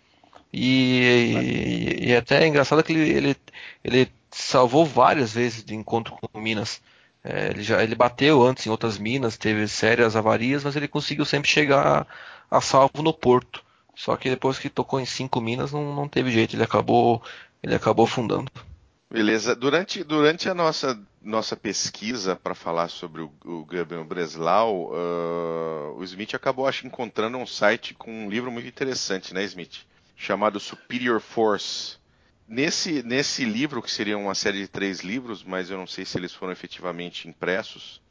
E, 0.54 2.00
e, 2.04 2.10
e 2.10 2.16
até 2.16 2.44
é 2.44 2.48
engraçado 2.48 2.84
que 2.84 2.94
ele, 2.94 3.10
ele, 3.10 3.36
ele, 3.84 4.12
salvou 4.32 4.86
várias 4.86 5.34
vezes 5.34 5.64
de 5.64 5.74
encontro 5.76 6.16
com 6.16 6.40
minas. 6.40 6.82
É, 7.24 7.50
ele, 7.50 7.64
já, 7.64 7.82
ele 7.82 7.96
bateu 7.96 8.44
antes 8.44 8.68
em 8.68 8.70
outras 8.70 8.98
minas, 8.98 9.38
teve 9.38 9.68
sérias 9.68 10.16
avarias, 10.16 10.64
mas 10.64 10.76
ele 10.76 10.88
conseguiu 10.88 11.26
sempre 11.26 11.50
chegar 11.50 12.08
a, 12.52 12.58
a 12.58 12.62
salvo 12.62 13.02
no 13.02 13.14
porto. 13.14 13.64
Só 13.96 14.16
que 14.16 14.30
depois 14.30 14.60
que 14.60 14.70
tocou 14.70 15.00
em 15.00 15.06
cinco 15.06 15.42
minas 15.42 15.72
não, 15.72 15.96
não 15.96 16.08
teve 16.08 16.32
jeito, 16.32 16.56
ele 16.56 16.64
acabou, 16.64 17.22
ele 17.62 17.76
acabou 17.76 18.06
afundando. 18.06 18.52
Beleza. 19.10 19.56
Durante, 19.56 20.04
durante 20.04 20.50
a 20.50 20.56
nossa, 20.56 21.00
nossa 21.22 21.56
pesquisa 21.56 22.36
para 22.36 22.56
falar 22.56 22.90
sobre 22.90 23.22
o, 23.22 23.32
o 23.46 23.66
Gabriel 23.66 24.04
Breslau, 24.04 24.92
uh, 24.92 25.96
o 25.96 26.04
Smith 26.04 26.34
acabou 26.34 26.68
acho, 26.68 26.86
encontrando 26.88 27.38
um 27.38 27.46
site 27.46 27.94
com 27.94 28.12
um 28.12 28.30
livro 28.30 28.52
muito 28.52 28.68
interessante, 28.68 29.34
né, 29.34 29.44
Smith? 29.44 29.86
Chamado 30.16 30.60
Superior 30.60 31.20
Force. 31.20 31.98
Nesse, 32.48 33.02
nesse 33.04 33.46
livro, 33.46 33.82
que 33.82 33.92
seria 33.92 34.18
uma 34.18 34.36
série 34.36 34.60
de 34.60 34.68
três 34.68 35.00
livros, 35.00 35.44
mas 35.44 35.70
eu 35.70 35.78
não 35.78 35.88
sei 35.88 36.06
se 36.06 36.18
eles 36.18 36.34
foram 36.34 36.52
efetivamente 36.52 37.28
impressos, 37.28 38.02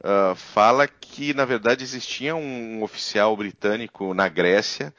uh, 0.00 0.34
fala 0.34 0.86
que 0.86 1.34
na 1.34 1.44
verdade 1.44 1.82
existia 1.82 2.34
um 2.34 2.82
oficial 2.82 3.36
britânico 3.36 4.14
na 4.14 4.28
Grécia 4.28 4.94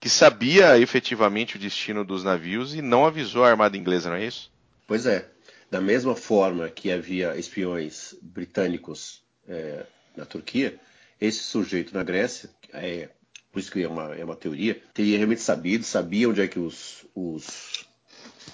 que 0.00 0.08
sabia 0.10 0.78
efetivamente 0.78 1.56
o 1.56 1.58
destino 1.58 2.04
dos 2.04 2.22
navios 2.22 2.74
e 2.74 2.82
não 2.82 3.06
avisou 3.06 3.42
a 3.42 3.48
armada 3.48 3.76
inglesa, 3.76 4.10
não 4.10 4.16
é 4.16 4.26
isso? 4.26 4.52
Pois 4.86 5.06
é. 5.06 5.28
Da 5.70 5.80
mesma 5.80 6.14
forma 6.14 6.68
que 6.68 6.92
havia 6.92 7.36
espiões 7.36 8.14
britânicos 8.20 9.24
é, 9.48 9.86
na 10.14 10.26
Turquia, 10.26 10.78
esse 11.20 11.38
sujeito 11.38 11.94
na 11.94 12.02
Grécia, 12.02 12.50
é, 12.72 13.08
por 13.54 13.60
isso 13.60 13.70
que 13.70 13.84
é 13.84 13.88
uma, 13.88 14.12
é 14.16 14.24
uma 14.24 14.34
teoria, 14.34 14.82
teria 14.92 15.16
realmente 15.16 15.40
sabido, 15.40 15.84
sabia 15.84 16.28
onde 16.28 16.40
é 16.40 16.48
que 16.48 16.58
os, 16.58 17.06
os, 17.14 17.86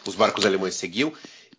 os 0.07 0.14
barcos 0.14 0.44
alemães 0.44 0.74
seguiam, 0.74 1.11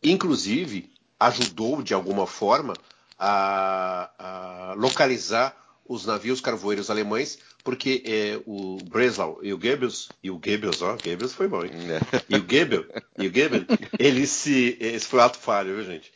inclusive 0.03 0.91
ajudou 1.19 1.81
de 1.81 1.91
alguma 1.91 2.27
forma 2.27 2.73
a, 3.17 4.11
a 4.19 4.73
localizar 4.75 5.57
os 5.83 6.05
navios 6.05 6.39
carvoeiros 6.39 6.91
alemães, 6.91 7.39
porque 7.63 8.03
é, 8.05 8.39
o 8.45 8.77
Breslau 8.77 9.39
e 9.41 9.51
o 9.51 9.57
Goebbels, 9.57 10.09
e 10.21 10.29
o 10.29 10.37
Goebbels, 10.37 10.83
ó, 10.83 10.95
Goebbels 11.03 11.33
foi 11.33 11.47
bom, 11.47 11.65
hein? 11.65 11.71
É. 11.89 12.21
E 12.29 12.35
o 12.35 12.43
Goebbels, 12.43 12.85
e 13.17 13.27
o 13.27 13.31
Goebbels, 13.31 13.65
ele 13.97 14.27
se, 14.27 14.77
esse 14.79 15.07
foi 15.07 15.19
ato 15.19 15.39
falho, 15.39 15.75
viu, 15.75 15.83
gente? 15.83 16.13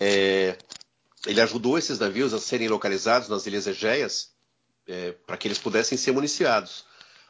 É, 0.00 0.56
ele 1.26 1.40
ajudou 1.42 1.76
esses 1.76 1.98
navios 1.98 2.32
a 2.32 2.38
serem 2.38 2.68
localizados 2.68 3.28
nas 3.28 3.46
Ilhas 3.46 3.66
Egeias 3.66 4.34
é, 4.86 5.12
para 5.26 5.36
que 5.36 5.48
eles 5.48 5.58
pudessem 5.58 5.98
ser 5.98 6.12
municiados. 6.12 6.84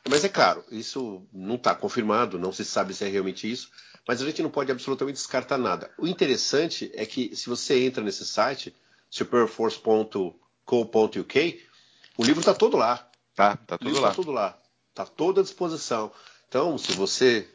Mas 0.09 0.25
é 0.25 0.29
claro, 0.29 0.65
isso 0.71 1.27
não 1.33 1.57
está 1.57 1.75
confirmado, 1.75 2.39
não 2.39 2.53
se 2.53 2.65
sabe 2.65 2.95
se 2.95 3.05
é 3.05 3.09
realmente 3.09 3.51
isso, 3.51 3.71
mas 4.07 4.23
a 4.23 4.25
gente 4.25 4.41
não 4.43 4.51
pode 4.51 4.71
absolutamente 4.71 5.17
descartar 5.17 5.59
nada. 5.59 5.91
O 5.99 6.07
interessante 6.07 6.93
é 6.95 7.05
que 7.05 7.35
se 7.35 7.49
você 7.49 7.85
entra 7.85 8.05
nesse 8.05 8.25
site, 8.25 8.73
superforce.co.uk, 9.11 11.67
o 12.17 12.25
livro 12.25 12.39
está 12.41 12.55
todo 12.55 12.77
lá. 12.77 13.09
Tá, 13.35 13.57
tá 13.57 13.77
tudo 13.77 13.95
lá. 13.95 13.99
Está 13.99 14.15
tudo 14.15 14.31
lá. 14.31 14.57
Está 14.91 15.05
toda 15.05 15.41
à 15.41 15.45
disposição. 15.45 16.13
Então, 16.49 16.79
se 16.79 16.93
você, 16.93 17.49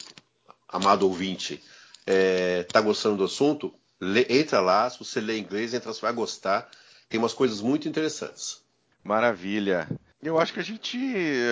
amado 0.68 1.08
ouvinte, 1.08 1.54
está 1.54 1.66
é, 2.08 2.64
tá 2.64 2.82
gostando 2.82 3.16
do 3.18 3.24
assunto, 3.24 3.74
lê, 4.00 4.26
entra 4.30 4.60
lá. 4.60 4.90
Se 4.90 5.00
você 5.00 5.22
lê 5.22 5.40
inglês, 5.40 5.74
entra, 5.74 5.94
você 5.94 6.02
vai 6.02 6.14
gostar. 6.14 6.70
Tem 7.08 7.20
umas 7.20 7.34
coisas 7.34 7.62
muito 7.62 7.88
interessantes. 7.88 8.61
Maravilha. 9.04 9.88
Eu 10.22 10.40
acho 10.40 10.54
que 10.54 10.60
a 10.60 10.64
gente, 10.64 10.98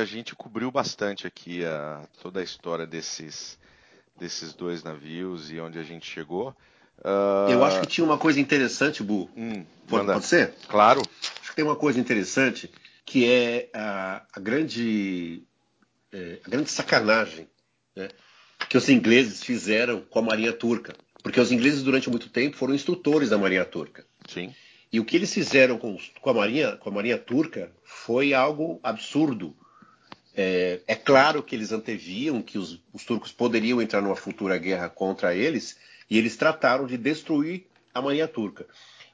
a 0.02 0.06
gente 0.06 0.36
cobriu 0.36 0.72
bastante 0.72 1.26
aqui 1.26 1.66
a, 1.66 2.04
toda 2.22 2.40
a 2.40 2.44
história 2.44 2.86
desses, 2.86 3.58
desses 4.18 4.54
dois 4.54 4.84
navios 4.84 5.52
e 5.52 5.60
onde 5.60 5.80
a 5.80 5.84
gente 5.84 6.06
chegou. 6.06 6.56
Uh... 7.00 7.50
Eu 7.50 7.64
acho 7.64 7.82
que 7.82 7.88
tinha 7.88 8.06
uma 8.06 8.18
coisa 8.18 8.40
interessante, 8.40 9.02
Bu. 9.02 9.30
Hum, 9.36 9.66
pode, 9.88 10.06
pode, 10.06 10.26
ser? 10.26 10.54
Claro. 10.68 11.02
Acho 11.42 11.50
que 11.50 11.56
tem 11.56 11.66
uma 11.66 11.76
coisa 11.76 12.00
interessante 12.00 12.72
que 13.06 13.28
é 13.28 13.70
a, 13.74 14.22
a 14.34 14.40
grande, 14.40 15.44
é, 16.12 16.40
a 16.46 16.50
grande 16.50 16.70
sacanagem 16.70 17.48
né, 17.96 18.10
que 18.70 18.78
os 18.78 18.88
ingleses 18.88 19.44
fizeram 19.44 20.02
com 20.02 20.20
a 20.20 20.22
Marinha 20.22 20.54
Turca. 20.54 20.94
Porque 21.24 21.40
os 21.40 21.52
ingleses, 21.52 21.82
durante 21.82 22.10
muito 22.10 22.30
tempo, 22.30 22.56
foram 22.56 22.76
instrutores 22.76 23.30
da 23.30 23.38
Marinha 23.38 23.66
Turca. 23.66 24.06
Sim. 24.28 24.54
E 24.92 25.00
o 25.00 25.06
que 25.06 25.16
eles 25.16 25.34
fizeram 25.34 25.78
com, 25.78 25.98
com, 26.20 26.30
a, 26.30 26.34
marinha, 26.34 26.76
com 26.78 26.90
a 26.90 26.92
marinha 26.92 27.18
turca 27.18 27.72
foi 27.84 28.34
algo 28.34 28.80
absurdo. 28.82 29.56
É, 30.36 30.82
é 30.88 30.96
claro 30.96 31.44
que 31.44 31.56
eles 31.56 31.72
anteviam 31.72 32.42
que 32.42 32.58
os, 32.58 32.82
os, 32.92 33.04
turcos 33.04 33.32
poderiam 33.32 33.82
entrar 33.82 34.02
numa 34.02 34.16
futura 34.16 34.58
guerra 34.58 34.90
contra 34.90 35.36
eles, 35.36 35.78
e 36.10 36.18
eles 36.18 36.36
trataram 36.38 36.88
de 36.88 36.98
destruir 36.98 37.68
a 37.94 38.02
marinha 38.02 38.28
turca. 38.28 38.66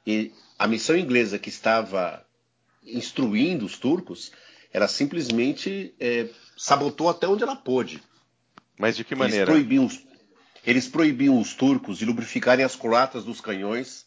E 0.06 0.32
a 0.58 0.66
missão 0.66 0.96
inglesa 0.96 1.38
que 1.38 1.48
estava 1.48 2.24
instruindo 2.84 3.66
os 3.66 3.76
turcos, 3.78 4.32
ela 4.72 4.88
simplesmente 4.88 5.94
é, 5.98 6.28
sabotou 6.56 7.08
até 7.08 7.26
onde 7.26 7.42
ela 7.42 7.56
pôde. 7.56 8.02
Mas 8.78 8.96
de 8.96 9.04
que 9.04 9.14
maneira? 9.14 9.50
Eles 9.50 9.50
proibiam, 9.50 9.86
os, 9.86 10.00
eles 10.64 10.88
proibiam 10.88 11.40
os 11.40 11.54
turcos 11.54 11.98
de 11.98 12.04
lubrificarem 12.04 12.64
as 12.64 12.76
colatas 12.76 13.24
dos 13.24 13.40
canhões. 13.40 14.05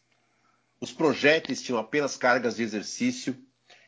Os 0.81 0.91
projéteis 0.91 1.61
tinham 1.61 1.79
apenas 1.79 2.15
cargas 2.15 2.55
de 2.55 2.63
exercício. 2.63 3.37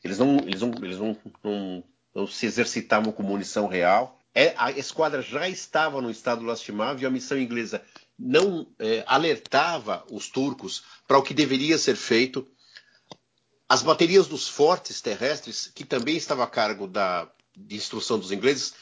Eles 0.03 0.19
não, 0.19 0.37
eles 0.39 0.61
não, 0.61 0.71
eles 0.81 0.97
não, 0.97 1.17
não, 1.43 1.83
não 2.13 2.27
se 2.27 2.45
exercitavam 2.45 3.11
com 3.11 3.23
munição 3.23 3.67
real. 3.67 4.19
É, 4.33 4.53
a 4.57 4.71
esquadra 4.71 5.21
já 5.21 5.47
estava 5.47 6.01
no 6.01 6.09
estado 6.09 6.45
lastimável 6.45 7.03
e 7.03 7.05
a 7.05 7.09
missão 7.09 7.37
inglesa 7.37 7.81
não 8.17 8.67
é, 8.79 9.03
alertava 9.07 10.05
os 10.09 10.29
turcos 10.29 10.83
para 11.07 11.17
o 11.17 11.23
que 11.23 11.33
deveria 11.33 11.77
ser 11.77 11.95
feito. 11.95 12.47
As 13.67 13.81
baterias 13.81 14.27
dos 14.27 14.47
fortes 14.47 15.01
terrestres, 15.01 15.71
que 15.73 15.85
também 15.85 16.15
estava 16.17 16.43
a 16.43 16.47
cargo 16.47 16.87
da 16.87 17.29
de 17.55 17.75
instrução 17.75 18.17
dos 18.17 18.31
ingleses, 18.31 18.73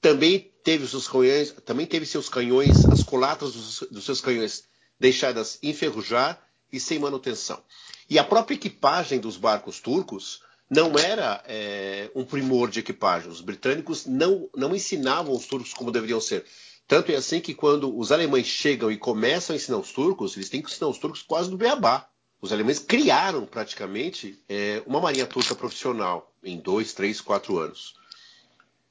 também 0.00 0.52
teve 0.62 0.86
seus 0.86 1.08
canhões, 1.08 1.52
também 1.64 1.86
teve 1.86 2.04
seus 2.04 2.28
canhões, 2.28 2.84
as 2.86 3.02
colatas 3.02 3.54
dos, 3.54 3.80
dos 3.90 4.04
seus 4.04 4.20
canhões 4.20 4.64
deixadas 5.00 5.58
enferrujar 5.62 6.38
e 6.76 6.80
sem 6.80 6.98
manutenção. 6.98 7.62
E 8.08 8.18
a 8.18 8.24
própria 8.24 8.54
equipagem 8.54 9.18
dos 9.18 9.36
barcos 9.36 9.80
turcos 9.80 10.42
não 10.68 10.98
era 10.98 11.42
é, 11.46 12.10
um 12.14 12.24
primor 12.24 12.70
de 12.70 12.80
equipagem. 12.80 13.30
Os 13.30 13.40
britânicos 13.40 14.06
não, 14.06 14.48
não 14.56 14.74
ensinavam 14.74 15.34
os 15.34 15.46
turcos 15.46 15.72
como 15.72 15.92
deveriam 15.92 16.20
ser. 16.20 16.44
Tanto 16.86 17.12
é 17.12 17.14
assim 17.14 17.40
que 17.40 17.54
quando 17.54 17.96
os 17.96 18.12
alemães 18.12 18.46
chegam 18.46 18.90
e 18.90 18.96
começam 18.96 19.54
a 19.54 19.56
ensinar 19.56 19.78
os 19.78 19.92
turcos, 19.92 20.36
eles 20.36 20.48
têm 20.48 20.60
que 20.60 20.70
ensinar 20.70 20.88
os 20.88 20.98
turcos 20.98 21.22
quase 21.22 21.48
do 21.48 21.56
beabá. 21.56 22.08
Os 22.40 22.52
alemães 22.52 22.78
criaram 22.78 23.46
praticamente 23.46 24.42
é, 24.48 24.82
uma 24.86 25.00
marinha 25.00 25.26
turca 25.26 25.54
profissional 25.54 26.30
em 26.42 26.58
dois, 26.58 26.92
três, 26.92 27.20
quatro 27.20 27.58
anos. 27.58 27.94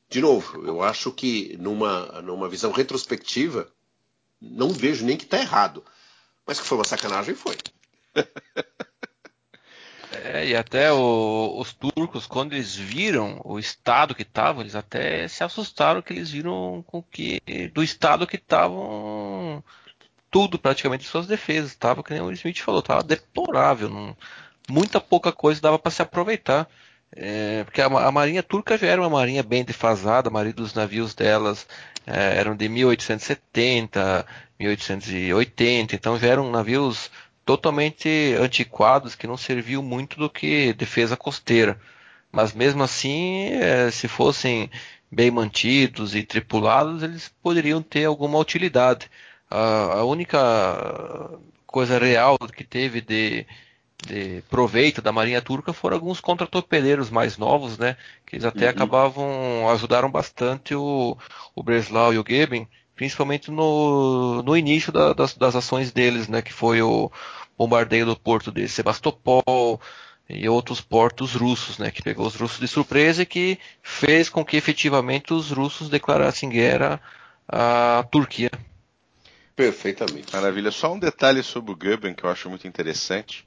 De 0.09 0.21
novo, 0.21 0.65
eu 0.65 0.81
acho 0.81 1.11
que 1.11 1.55
numa, 1.59 2.21
numa 2.21 2.49
visão 2.49 2.71
retrospectiva, 2.71 3.67
não 4.41 4.69
vejo 4.69 5.05
nem 5.05 5.17
que 5.17 5.23
está 5.23 5.37
errado. 5.39 5.83
Mas 6.45 6.59
que 6.59 6.65
foi 6.65 6.77
uma 6.77 6.83
sacanagem, 6.83 7.35
foi. 7.35 7.55
É, 10.25 10.47
e 10.47 10.55
até 10.55 10.91
o, 10.91 11.57
os 11.59 11.73
turcos, 11.73 12.27
quando 12.27 12.53
eles 12.53 12.75
viram 12.75 13.41
o 13.43 13.59
estado 13.59 14.15
que 14.15 14.21
estavam, 14.21 14.61
eles 14.61 14.75
até 14.75 15.27
se 15.27 15.43
assustaram 15.43 16.01
que 16.01 16.13
eles 16.13 16.31
viram 16.31 16.83
com 16.87 17.01
que 17.03 17.41
do 17.73 17.83
estado 17.83 18.27
que 18.27 18.35
estavam 18.37 19.63
tudo 20.31 20.57
praticamente 20.57 21.03
suas 21.03 21.27
defesas. 21.27 21.71
Estava, 21.71 22.03
que 22.03 22.13
nem 22.13 22.21
o 22.21 22.31
Smith 22.31 22.59
falou, 22.59 22.79
estava 22.79 23.03
deplorável. 23.03 23.89
Não, 23.89 24.15
muita 24.69 24.99
pouca 25.01 25.31
coisa 25.31 25.61
dava 25.61 25.77
para 25.77 25.91
se 25.91 26.01
aproveitar. 26.01 26.67
É, 27.15 27.63
porque 27.63 27.81
a, 27.81 27.85
a, 27.85 28.11
marinha 28.11 28.41
turca 28.41 28.77
já 28.77 28.87
era 28.87 29.01
uma 29.01 29.09
marinha 29.09 29.43
bem 29.43 29.63
defasada, 29.63 30.29
a 30.29 30.31
maioria 30.31 30.53
dos 30.53 30.73
navios 30.73 31.13
delas 31.13 31.67
é, 32.07 32.39
eram 32.39 32.55
de 32.55 32.67
1870, 32.67 34.25
1880, 34.59 35.95
então 35.95 36.17
já 36.17 36.27
eram 36.27 36.49
navios 36.49 37.11
totalmente 37.45 38.35
antiquados 38.39 39.15
que 39.15 39.27
não 39.27 39.37
serviam 39.37 39.83
muito 39.83 40.17
do 40.17 40.29
que 40.29 40.73
defesa 40.73 41.17
costeira. 41.17 41.79
Mas 42.31 42.53
mesmo 42.53 42.83
assim, 42.83 43.49
é, 43.53 43.91
se 43.91 44.07
fossem 44.07 44.69
bem 45.11 45.29
mantidos 45.29 46.15
e 46.15 46.23
tripulados, 46.23 47.03
eles 47.03 47.31
poderiam 47.41 47.81
ter 47.81 48.05
alguma 48.05 48.39
utilidade. 48.39 49.09
A, 49.49 49.99
a 49.99 50.05
única 50.05 50.39
coisa 51.67 51.99
real 51.99 52.37
que 52.39 52.63
teve 52.63 53.01
de, 53.01 53.45
de 54.07 54.43
proveito 54.49 55.01
da 55.01 55.11
marinha 55.11 55.41
turca 55.41 55.73
foram 55.73 55.97
alguns 55.97 56.19
contra-torpedeiros 56.19 57.09
mais 57.09 57.37
novos, 57.37 57.77
né? 57.77 57.97
Que 58.25 58.37
eles 58.37 58.45
até 58.45 58.65
uhum. 58.65 58.71
acabavam, 58.71 59.69
ajudaram 59.69 60.09
bastante 60.09 60.73
o, 60.73 61.17
o 61.55 61.63
Breslau 61.63 62.13
e 62.13 62.17
o 62.17 62.25
Geben 62.27 62.67
principalmente 62.95 63.49
no, 63.49 64.41
no 64.43 64.55
início 64.55 64.91
da, 64.91 65.13
das, 65.13 65.33
das 65.35 65.55
ações 65.55 65.91
deles, 65.91 66.27
né, 66.27 66.41
que 66.41 66.53
foi 66.53 66.81
o 66.81 67.11
bombardeio 67.57 68.05
do 68.05 68.15
porto 68.15 68.51
de 68.51 68.67
Sebastopol 68.67 69.79
e 70.29 70.47
outros 70.47 70.81
portos 70.81 71.33
russos, 71.33 71.77
né, 71.77 71.91
que 71.91 72.01
pegou 72.01 72.25
os 72.25 72.35
russos 72.35 72.59
de 72.59 72.67
surpresa 72.67 73.23
e 73.23 73.25
que 73.25 73.59
fez 73.81 74.29
com 74.29 74.43
que 74.45 74.57
efetivamente 74.57 75.33
os 75.33 75.51
russos 75.51 75.89
declarassem 75.89 76.49
guerra 76.49 77.01
à 77.47 78.05
Turquia. 78.11 78.51
Perfeitamente. 79.55 80.33
Maravilha. 80.33 80.71
Só 80.71 80.93
um 80.93 80.99
detalhe 80.99 81.43
sobre 81.43 81.71
o 81.71 81.75
Goeben 81.75 82.13
que 82.13 82.23
eu 82.23 82.29
acho 82.29 82.49
muito 82.49 82.67
interessante. 82.67 83.45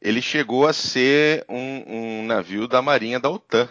Ele 0.00 0.22
chegou 0.22 0.66
a 0.66 0.72
ser 0.72 1.44
um, 1.48 2.20
um 2.20 2.26
navio 2.26 2.66
da 2.66 2.80
marinha 2.80 3.20
da 3.20 3.28
OTAN 3.28 3.68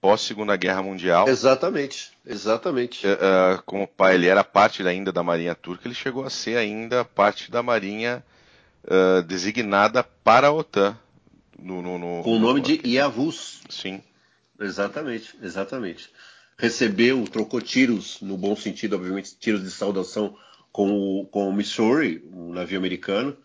pós 0.00 0.20
Segunda 0.20 0.56
Guerra 0.56 0.82
Mundial. 0.82 1.28
Exatamente, 1.28 2.12
exatamente. 2.26 3.06
Uh, 3.06 3.62
como 3.64 3.86
pai, 3.86 4.14
ele 4.14 4.26
era 4.26 4.44
parte 4.44 4.86
ainda 4.86 5.12
da 5.12 5.22
Marinha 5.22 5.54
Turca, 5.54 5.86
ele 5.86 5.94
chegou 5.94 6.24
a 6.24 6.30
ser 6.30 6.56
ainda 6.56 7.04
parte 7.04 7.50
da 7.50 7.62
Marinha 7.62 8.24
uh, 8.84 9.22
designada 9.22 10.02
para 10.02 10.48
a 10.48 10.52
OTAN. 10.52 10.96
No, 11.58 11.80
no, 11.80 11.98
no, 11.98 12.22
Com 12.22 12.36
o 12.36 12.38
nome 12.38 12.60
de 12.60 12.80
Iavus. 12.86 13.60
Sim. 13.68 14.02
Exatamente, 14.60 15.34
exatamente. 15.42 16.10
Recebeu, 16.58 17.24
trocou 17.24 17.60
tiros, 17.60 18.20
no 18.20 18.36
bom 18.36 18.54
sentido, 18.54 18.96
obviamente, 18.96 19.36
tiros 19.36 19.62
de 19.62 19.70
saudação 19.70 20.36
com 20.70 21.20
o, 21.20 21.26
com 21.26 21.48
o 21.48 21.52
Missouri, 21.52 22.24
um 22.32 22.52
navio 22.52 22.78
americano, 22.78 23.36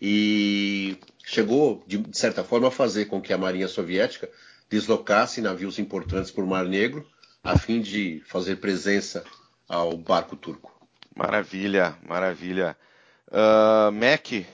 e 0.00 0.96
chegou, 1.24 1.82
de 1.86 2.02
certa 2.12 2.44
forma, 2.44 2.68
a 2.68 2.70
fazer 2.70 3.06
com 3.06 3.20
que 3.20 3.32
a 3.32 3.38
Marinha 3.38 3.68
Soviética 3.68 4.28
deslocasse 4.68 5.40
navios 5.40 5.78
importantes 5.78 6.30
por 6.30 6.46
Mar 6.46 6.64
Negro, 6.64 7.06
a 7.42 7.58
fim 7.58 7.80
de 7.80 8.22
fazer 8.26 8.56
presença 8.56 9.24
ao 9.68 9.96
barco 9.96 10.36
turco. 10.36 10.72
Maravilha, 11.14 11.96
maravilha. 12.06 12.76
Uh, 13.28 13.92
Mac, 13.92 14.26
o 14.32 14.44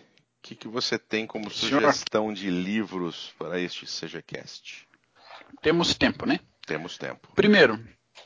que, 0.43 0.55
que 0.55 0.69
você 0.69 0.99
tem 0.99 1.27
como 1.27 1.51
sugestão 1.51 2.25
Senhor. 2.25 2.35
de 2.35 2.51
livros 2.51 3.33
para 3.39 3.61
este 3.61 3.87
SejaCast? 3.87 4.87
Temos 5.63 5.95
tempo, 5.95 6.27
né? 6.27 6.41
Temos 6.67 6.99
tempo. 6.99 7.29
Primeiro, 7.35 7.79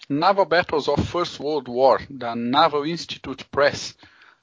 Naval 0.09 0.47
Battles 0.47 0.89
of 0.89 1.03
First 1.03 1.41
World 1.41 1.71
War, 1.71 2.07
da 2.11 2.35
Naval 2.35 2.87
Institute 2.87 3.45
Press. 3.45 3.97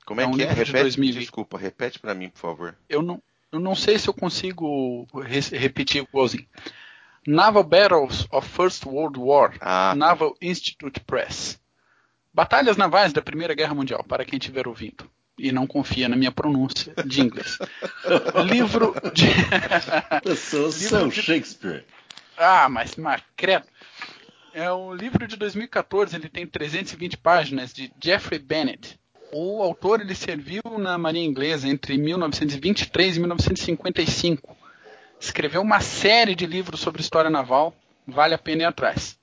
Como 0.05 0.19
é, 0.19 0.23
é 0.23 0.27
um 0.27 0.31
que 0.31 0.43
é? 0.43 0.51
Repete, 0.51 0.99
de 0.99 1.11
desculpa, 1.11 1.57
repete 1.57 1.99
para 1.99 2.13
mim, 2.13 2.29
por 2.29 2.39
favor. 2.39 2.75
Eu 2.89 3.01
não, 3.01 3.21
eu 3.51 3.59
não 3.59 3.75
sei 3.75 3.99
se 3.99 4.07
eu 4.07 4.13
consigo 4.13 5.07
re 5.21 5.39
repetir 5.57 6.03
igualzinho. 6.03 6.47
Naval 7.25 7.63
Battles 7.63 8.27
of 8.31 8.47
First 8.47 8.85
World 8.85 9.19
War, 9.19 9.53
ah. 9.61 9.93
Naval 9.95 10.35
Institute 10.41 10.99
Press. 11.01 11.59
Batalhas 12.33 12.77
navais 12.77 13.13
da 13.13 13.21
Primeira 13.21 13.53
Guerra 13.53 13.75
Mundial, 13.75 14.03
para 14.03 14.25
quem 14.25 14.39
estiver 14.39 14.67
ouvindo 14.67 15.09
e 15.37 15.51
não 15.51 15.65
confia 15.65 16.07
na 16.07 16.15
minha 16.15 16.31
pronúncia 16.31 16.93
de 17.05 17.21
inglês. 17.21 17.57
livro 18.47 18.93
de. 19.13 19.25
Eu 20.23 20.35
sou 20.35 20.71
São 20.71 21.09
de... 21.09 21.21
Shakespeare. 21.21 21.83
Ah, 22.37 22.69
mas, 22.69 22.95
mas 22.95 23.21
credo. 23.35 23.65
É 24.53 24.71
um 24.71 24.93
livro 24.93 25.27
de 25.27 25.35
2014, 25.37 26.15
ele 26.15 26.27
tem 26.27 26.45
320 26.45 27.17
páginas, 27.17 27.73
de 27.73 27.91
Jeffrey 28.03 28.39
Bennett. 28.39 28.99
O 29.31 29.61
autor 29.61 30.01
ele 30.01 30.13
serviu 30.13 30.61
na 30.77 30.97
Marinha 30.97 31.25
Inglesa 31.25 31.67
entre 31.67 31.97
1923 31.97 33.15
e 33.15 33.19
1955 33.19 34.57
escreveu 35.21 35.61
uma 35.61 35.79
série 35.79 36.35
de 36.35 36.45
livros 36.45 36.79
sobre 36.79 37.01
história 37.01 37.29
naval, 37.29 37.73
vale 38.07 38.33
a 38.33 38.39
pena 38.39 38.63
ir 38.63 38.65
atrás. 38.65 39.17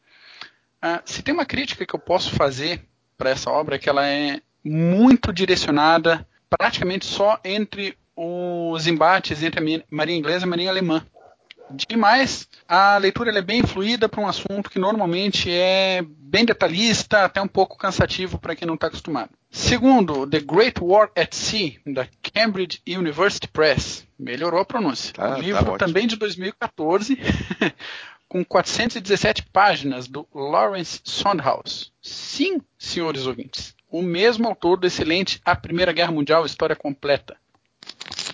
Ah, 0.80 1.02
se 1.04 1.22
tem 1.22 1.34
uma 1.34 1.44
crítica 1.44 1.84
que 1.84 1.94
eu 1.94 1.98
posso 1.98 2.30
fazer 2.30 2.84
para 3.16 3.30
essa 3.30 3.50
obra 3.50 3.74
é 3.74 3.78
que 3.78 3.88
ela 3.88 4.06
é 4.06 4.40
muito 4.64 5.32
direcionada 5.32 6.26
praticamente 6.48 7.04
só 7.04 7.38
entre 7.44 7.98
os 8.14 8.86
embates 8.86 9.42
entre 9.42 9.60
a 9.60 9.84
marinha 9.90 10.18
inglesa 10.18 10.44
e 10.44 10.46
a 10.46 10.50
marinha 10.50 10.70
alemã. 10.70 11.04
Demais, 11.70 12.48
a 12.66 12.96
leitura 12.96 13.36
é 13.36 13.42
bem 13.42 13.62
fluida 13.62 14.08
para 14.08 14.20
um 14.20 14.26
assunto 14.26 14.70
que 14.70 14.78
normalmente 14.78 15.50
é 15.50 16.02
bem 16.02 16.44
detalhista, 16.44 17.24
até 17.24 17.42
um 17.42 17.48
pouco 17.48 17.76
cansativo 17.76 18.38
para 18.38 18.56
quem 18.56 18.66
não 18.66 18.74
está 18.74 18.86
acostumado. 18.86 19.30
Segundo, 19.50 20.26
The 20.26 20.40
Great 20.40 20.80
War 20.80 21.10
at 21.16 21.34
Sea, 21.34 21.78
da 21.86 22.06
Cambridge 22.22 22.80
University 22.86 23.48
Press. 23.48 24.06
Melhorou 24.18 24.60
a 24.60 24.64
pronúncia. 24.64 25.12
Ah, 25.16 25.30
tá 25.30 25.38
livro 25.38 25.64
tá 25.72 25.78
também 25.78 26.06
de 26.06 26.16
2014, 26.16 27.18
com 28.28 28.44
417 28.44 29.44
páginas, 29.52 30.06
do 30.06 30.26
Lawrence 30.34 31.00
Sondhaus. 31.02 31.92
Sim, 32.02 32.60
senhores 32.78 33.26
ouvintes, 33.26 33.74
o 33.90 34.02
mesmo 34.02 34.46
autor 34.46 34.76
do 34.76 34.86
excelente 34.86 35.40
A 35.44 35.56
Primeira 35.56 35.92
Guerra 35.92 36.12
Mundial, 36.12 36.44
História 36.44 36.76
Completa. 36.76 37.36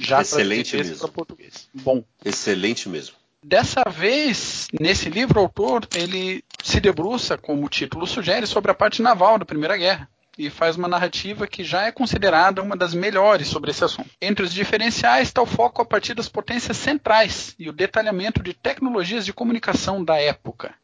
Já 0.01 0.23
excelente 0.23 0.77
mesmo. 0.77 0.99
para 0.99 1.09
português. 1.09 1.69
Bom. 1.73 2.05
Excelente 2.25 2.89
mesmo. 2.89 3.15
Dessa 3.43 3.85
vez, 3.89 4.69
nesse 4.81 5.11
livro, 5.11 5.39
o 5.39 5.43
autor 5.43 5.87
ele 5.95 6.43
se 6.63 6.81
debruça, 6.81 7.37
como 7.37 7.67
o 7.67 7.69
título 7.69 8.07
sugere, 8.07 8.47
sobre 8.47 8.71
a 8.71 8.75
parte 8.75 9.03
naval 9.03 9.39
da 9.39 9.45
Primeira 9.45 9.77
Guerra. 9.77 10.09
E 10.39 10.51
faz 10.51 10.77
uma 10.77 10.89
narrativa 10.89 11.47
que 11.47 11.63
já 11.63 11.85
é 11.85 11.93
considerada 11.93 12.63
uma 12.63 12.77
das 12.77 12.95
melhores 12.95 13.49
sobre 13.49 13.71
esse 13.71 13.85
assunto. 13.85 14.11
Entre 14.21 14.45
os 14.45 14.53
diferenciais 14.53 15.29
está 15.29 15.41
o 15.43 15.47
foco 15.47 15.83
a 15.83 15.85
partir 15.85 16.15
das 16.15 16.29
potências 16.29 16.77
centrais 16.77 17.55
e 17.59 17.69
o 17.69 17.73
detalhamento 17.73 18.43
de 18.43 18.53
tecnologias 18.53 19.25
de 19.25 19.33
comunicação 19.33 20.05
da 20.05 20.17
época, 20.17 20.75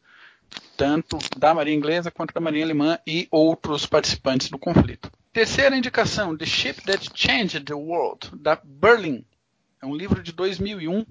tanto 0.77 1.17
da 1.37 1.53
Marinha 1.53 1.77
Inglesa 1.77 2.11
quanto 2.11 2.33
da 2.33 2.41
Marinha 2.41 2.65
Alemã 2.65 2.97
e 3.05 3.27
outros 3.29 3.85
participantes 3.85 4.49
do 4.49 4.57
conflito. 4.57 5.11
Terceira 5.33 5.75
indicação, 5.75 6.35
The 6.35 6.45
Ship 6.45 6.81
That 6.85 7.09
Changed 7.13 7.65
the 7.65 7.73
World, 7.73 8.31
da 8.35 8.59
Berlin. 8.63 9.25
É 9.81 9.85
um 9.85 9.95
livro 9.95 10.21
de 10.21 10.31
2001, 10.33 11.05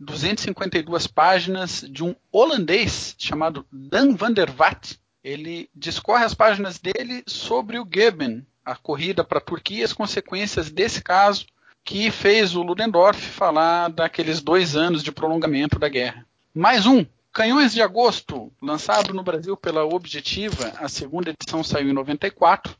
252 0.00 1.06
páginas, 1.08 1.84
de 1.88 2.04
um 2.04 2.14
holandês 2.30 3.16
chamado 3.18 3.66
Dan 3.72 4.14
van 4.14 4.32
der 4.32 4.50
Vaart, 4.50 4.94
ele 5.22 5.68
discorre 5.74 6.24
as 6.24 6.34
páginas 6.34 6.78
dele 6.78 7.22
sobre 7.26 7.78
o 7.78 7.88
Geben, 7.90 8.46
a 8.64 8.76
corrida 8.76 9.24
para 9.24 9.38
a 9.38 9.42
Turquia, 9.42 9.84
as 9.84 9.92
consequências 9.92 10.70
desse 10.70 11.02
caso, 11.02 11.46
que 11.84 12.10
fez 12.10 12.54
o 12.54 12.62
Ludendorff 12.62 13.20
falar 13.20 13.88
daqueles 13.88 14.40
dois 14.40 14.76
anos 14.76 15.02
de 15.02 15.10
prolongamento 15.10 15.78
da 15.78 15.88
guerra. 15.88 16.26
Mais 16.54 16.86
um, 16.86 17.04
Canhões 17.32 17.72
de 17.72 17.80
Agosto, 17.80 18.52
lançado 18.60 19.14
no 19.14 19.22
Brasil 19.22 19.56
pela 19.56 19.84
Objetiva, 19.84 20.72
a 20.78 20.88
segunda 20.88 21.30
edição 21.30 21.62
saiu 21.62 21.88
em 21.88 21.94
94, 21.94 22.76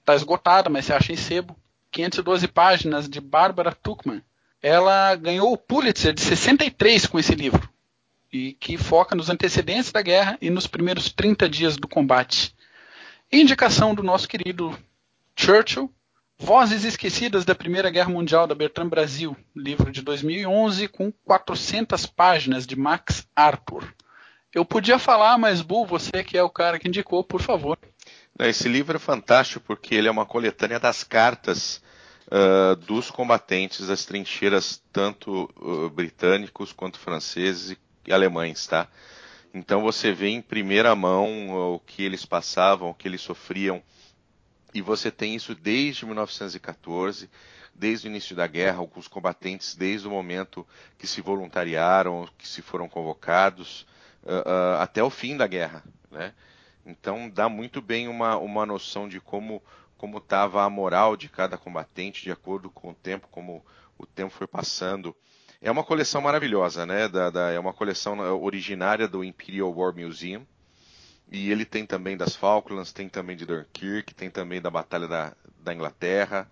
está 0.00 0.14
esgotada, 0.14 0.70
mas 0.70 0.86
se 0.86 0.92
acha 0.92 1.12
em 1.12 1.16
sebo. 1.16 1.56
512 1.90 2.46
páginas 2.48 3.08
de 3.08 3.20
Bárbara 3.20 3.72
Tuchman. 3.72 4.22
Ela 4.62 5.14
ganhou 5.16 5.52
o 5.52 5.56
Pulitzer 5.56 6.12
de 6.12 6.20
63 6.20 7.06
com 7.06 7.18
esse 7.18 7.34
livro 7.34 7.68
e 8.32 8.52
que 8.54 8.76
foca 8.76 9.14
nos 9.14 9.30
antecedentes 9.30 9.90
da 9.90 10.02
guerra 10.02 10.38
e 10.40 10.50
nos 10.50 10.66
primeiros 10.66 11.10
30 11.10 11.48
dias 11.48 11.76
do 11.76 11.88
combate. 11.88 12.54
Indicação 13.30 13.94
do 13.94 14.02
nosso 14.02 14.28
querido 14.28 14.78
Churchill, 15.36 15.92
Vozes 16.38 16.84
Esquecidas 16.84 17.44
da 17.44 17.54
Primeira 17.54 17.90
Guerra 17.90 18.10
Mundial 18.10 18.46
da 18.46 18.54
Bertrand 18.54 18.88
Brasil, 18.88 19.36
livro 19.56 19.90
de 19.90 20.02
2011 20.02 20.88
com 20.88 21.12
400 21.24 22.06
páginas 22.06 22.66
de 22.66 22.76
Max 22.76 23.26
Arthur. 23.34 23.92
Eu 24.54 24.64
podia 24.64 24.98
falar, 24.98 25.36
mas 25.36 25.60
Bu, 25.60 25.84
você 25.84 26.22
que 26.22 26.38
é 26.38 26.42
o 26.42 26.48
cara 26.48 26.78
que 26.78 26.88
indicou, 26.88 27.22
por 27.24 27.42
favor. 27.42 27.76
Esse 28.38 28.68
livro 28.68 28.96
é 28.96 29.00
fantástico 29.00 29.64
porque 29.66 29.94
ele 29.94 30.08
é 30.08 30.10
uma 30.10 30.24
coletânea 30.24 30.78
das 30.78 31.02
cartas 31.02 31.82
uh, 32.28 32.76
dos 32.76 33.10
combatentes 33.10 33.86
das 33.86 34.04
trincheiras, 34.04 34.82
tanto 34.92 35.50
uh, 35.56 35.90
britânicos 35.90 36.72
quanto 36.72 36.98
franceses 36.98 37.76
alemães, 38.12 38.66
tá? 38.66 38.88
Então 39.52 39.82
você 39.82 40.12
vê 40.12 40.28
em 40.28 40.42
primeira 40.42 40.94
mão 40.94 41.74
o 41.74 41.80
que 41.80 42.02
eles 42.02 42.24
passavam, 42.24 42.90
o 42.90 42.94
que 42.94 43.08
eles 43.08 43.20
sofriam, 43.20 43.82
e 44.74 44.82
você 44.82 45.10
tem 45.10 45.34
isso 45.34 45.54
desde 45.54 46.04
1914, 46.04 47.30
desde 47.74 48.06
o 48.06 48.10
início 48.10 48.36
da 48.36 48.46
guerra, 48.46 48.86
os 48.94 49.08
combatentes 49.08 49.74
desde 49.74 50.06
o 50.06 50.10
momento 50.10 50.66
que 50.98 51.06
se 51.06 51.20
voluntariaram, 51.20 52.28
que 52.36 52.46
se 52.46 52.60
foram 52.60 52.88
convocados, 52.88 53.86
uh, 54.22 54.48
uh, 54.48 54.80
até 54.80 55.02
o 55.02 55.10
fim 55.10 55.36
da 55.36 55.46
guerra, 55.46 55.82
né? 56.10 56.34
Então 56.84 57.28
dá 57.28 57.48
muito 57.48 57.80
bem 57.80 58.08
uma, 58.08 58.36
uma 58.36 58.64
noção 58.64 59.08
de 59.08 59.20
como 59.20 59.62
como 59.98 60.18
estava 60.18 60.62
a 60.62 60.70
moral 60.70 61.16
de 61.16 61.28
cada 61.28 61.58
combatente 61.58 62.22
de 62.22 62.30
acordo 62.30 62.70
com 62.70 62.90
o 62.90 62.94
tempo, 62.94 63.26
como 63.32 63.64
o 63.98 64.06
tempo 64.06 64.30
foi 64.30 64.46
passando. 64.46 65.14
É 65.60 65.70
uma 65.70 65.82
coleção 65.82 66.20
maravilhosa, 66.20 66.86
né? 66.86 67.08
Da, 67.08 67.30
da, 67.30 67.50
é 67.50 67.58
uma 67.58 67.72
coleção 67.72 68.18
originária 68.40 69.08
do 69.08 69.24
Imperial 69.24 69.74
War 69.74 69.94
Museum. 69.94 70.46
E 71.30 71.50
ele 71.50 71.64
tem 71.64 71.84
também 71.84 72.16
das 72.16 72.34
Falklands, 72.34 72.92
tem 72.92 73.08
também 73.08 73.36
de 73.36 73.44
Dunkirk, 73.44 74.14
tem 74.14 74.30
também 74.30 74.60
da 74.60 74.70
Batalha 74.70 75.06
da, 75.06 75.32
da 75.60 75.74
Inglaterra. 75.74 76.50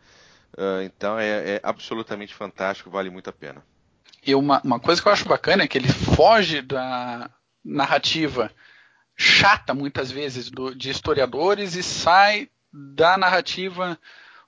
Uh, 0.52 0.82
então 0.82 1.18
é, 1.18 1.57
é, 1.57 1.61
absolutamente 1.62 2.34
fantástico, 2.34 2.90
vale 2.90 3.09
muito 3.09 3.30
a 3.30 3.32
pena. 3.32 3.64
E 4.26 4.34
uma, 4.34 4.61
uma 4.62 4.80
coisa 4.80 5.00
que 5.00 5.09
eu 5.09 5.12
acho 5.12 5.28
bacana 5.28 5.62
é 5.62 5.68
que 5.68 5.78
ele 5.78 5.88
foge 5.88 6.61
da 6.61 7.30
narrativa 7.64 8.50
chata, 9.16 9.72
muitas 9.72 10.11
vezes, 10.11 10.50
do, 10.50 10.74
de 10.74 10.90
historiadores 10.90 11.74
e 11.74 11.82
sai 11.82 12.50
da 12.72 13.16
narrativa 13.16 13.98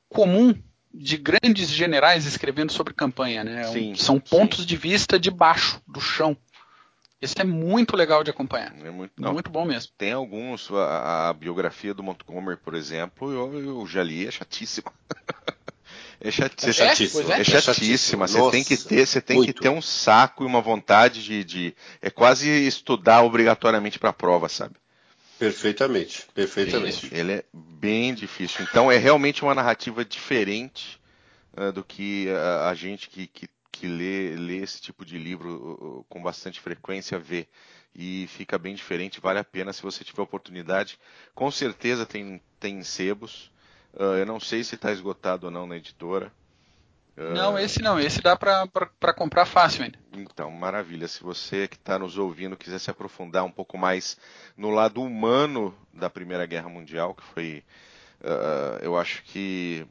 comum 0.08 0.54
de 0.92 1.16
grandes 1.16 1.68
generais 1.68 2.26
escrevendo 2.26 2.72
sobre 2.72 2.94
campanha, 2.94 3.44
né? 3.44 3.64
Sim, 3.64 3.94
São 3.94 4.18
pontos 4.18 4.60
sim. 4.60 4.66
de 4.66 4.76
vista 4.76 5.18
de 5.18 5.30
baixo, 5.30 5.80
do 5.86 6.00
chão. 6.00 6.36
Isso 7.20 7.34
é 7.38 7.44
muito 7.44 7.96
legal 7.96 8.22
de 8.22 8.30
acompanhar. 8.30 8.72
É 8.84 8.90
muito, 8.90 9.12
não, 9.18 9.32
muito 9.32 9.50
bom 9.50 9.64
mesmo. 9.64 9.92
Tem 9.98 10.12
alguns, 10.12 10.70
a, 10.70 11.30
a, 11.30 11.32
biografia 11.32 11.92
do 11.92 12.02
Montgomery, 12.02 12.56
por 12.56 12.74
exemplo, 12.74 13.32
eu, 13.32 13.58
eu 13.58 13.86
já 13.86 14.04
li, 14.04 14.26
é 14.26 14.30
chatíssima. 14.30 14.92
É, 16.20 16.30
chati 16.30 16.70
é, 16.70 16.72
chatíssima. 16.72 17.34
É, 17.34 17.40
é 17.40 17.44
chatíssima. 17.44 18.28
Você 18.28 18.50
tem 18.52 18.64
que 18.64 18.76
ter, 18.76 19.04
você 19.04 19.20
tem 19.20 19.42
que 19.42 19.52
ter 19.52 19.68
um 19.68 19.82
saco 19.82 20.44
e 20.44 20.46
uma 20.46 20.60
vontade 20.60 21.24
de, 21.24 21.42
de 21.42 21.74
é 22.00 22.08
quase 22.08 22.48
estudar 22.48 23.24
obrigatoriamente 23.24 23.98
para 23.98 24.10
a 24.10 24.12
prova, 24.12 24.48
sabe? 24.48 24.76
Perfeitamente, 25.38 26.26
perfeitamente. 26.34 27.08
Ele 27.14 27.32
é 27.32 27.44
bem 27.52 28.12
difícil. 28.12 28.64
Então 28.64 28.90
é 28.90 28.96
realmente 28.96 29.42
uma 29.42 29.54
narrativa 29.54 30.04
diferente 30.04 31.00
uh, 31.56 31.72
do 31.72 31.84
que 31.84 32.28
a, 32.30 32.68
a 32.68 32.74
gente 32.74 33.08
que, 33.08 33.28
que, 33.28 33.48
que 33.70 33.86
lê, 33.86 34.34
lê, 34.34 34.56
esse 34.56 34.80
tipo 34.80 35.04
de 35.04 35.16
livro 35.16 36.00
uh, 36.00 36.04
com 36.08 36.20
bastante 36.20 36.60
frequência 36.60 37.18
vê. 37.18 37.46
E 37.94 38.26
fica 38.28 38.58
bem 38.58 38.74
diferente, 38.74 39.20
vale 39.20 39.38
a 39.38 39.44
pena 39.44 39.72
se 39.72 39.82
você 39.82 40.02
tiver 40.02 40.22
oportunidade. 40.22 40.98
Com 41.34 41.50
certeza 41.50 42.04
tem, 42.04 42.40
tem 42.58 42.82
sebos. 42.82 43.52
Uh, 43.94 44.18
eu 44.18 44.26
não 44.26 44.40
sei 44.40 44.64
se 44.64 44.74
está 44.74 44.90
esgotado 44.90 45.46
ou 45.46 45.52
não 45.52 45.66
na 45.66 45.76
editora. 45.76 46.32
Não, 47.18 47.58
esse 47.58 47.82
não. 47.82 47.98
Esse 47.98 48.22
dá 48.22 48.36
para 48.36 49.12
comprar 49.14 49.44
fácil 49.44 49.84
ainda. 49.84 49.98
Então, 50.12 50.50
maravilha. 50.50 51.08
Se 51.08 51.22
você 51.22 51.66
que 51.66 51.76
está 51.76 51.98
nos 51.98 52.16
ouvindo 52.16 52.56
quiser 52.56 52.78
se 52.78 52.90
aprofundar 52.90 53.44
um 53.44 53.50
pouco 53.50 53.76
mais 53.76 54.16
no 54.56 54.70
lado 54.70 55.02
humano 55.02 55.74
da 55.92 56.08
Primeira 56.08 56.46
Guerra 56.46 56.68
Mundial, 56.68 57.14
que 57.14 57.22
foi, 57.24 57.64
uh, 58.20 58.82
eu 58.82 58.96
acho 58.96 59.22
que 59.24 59.86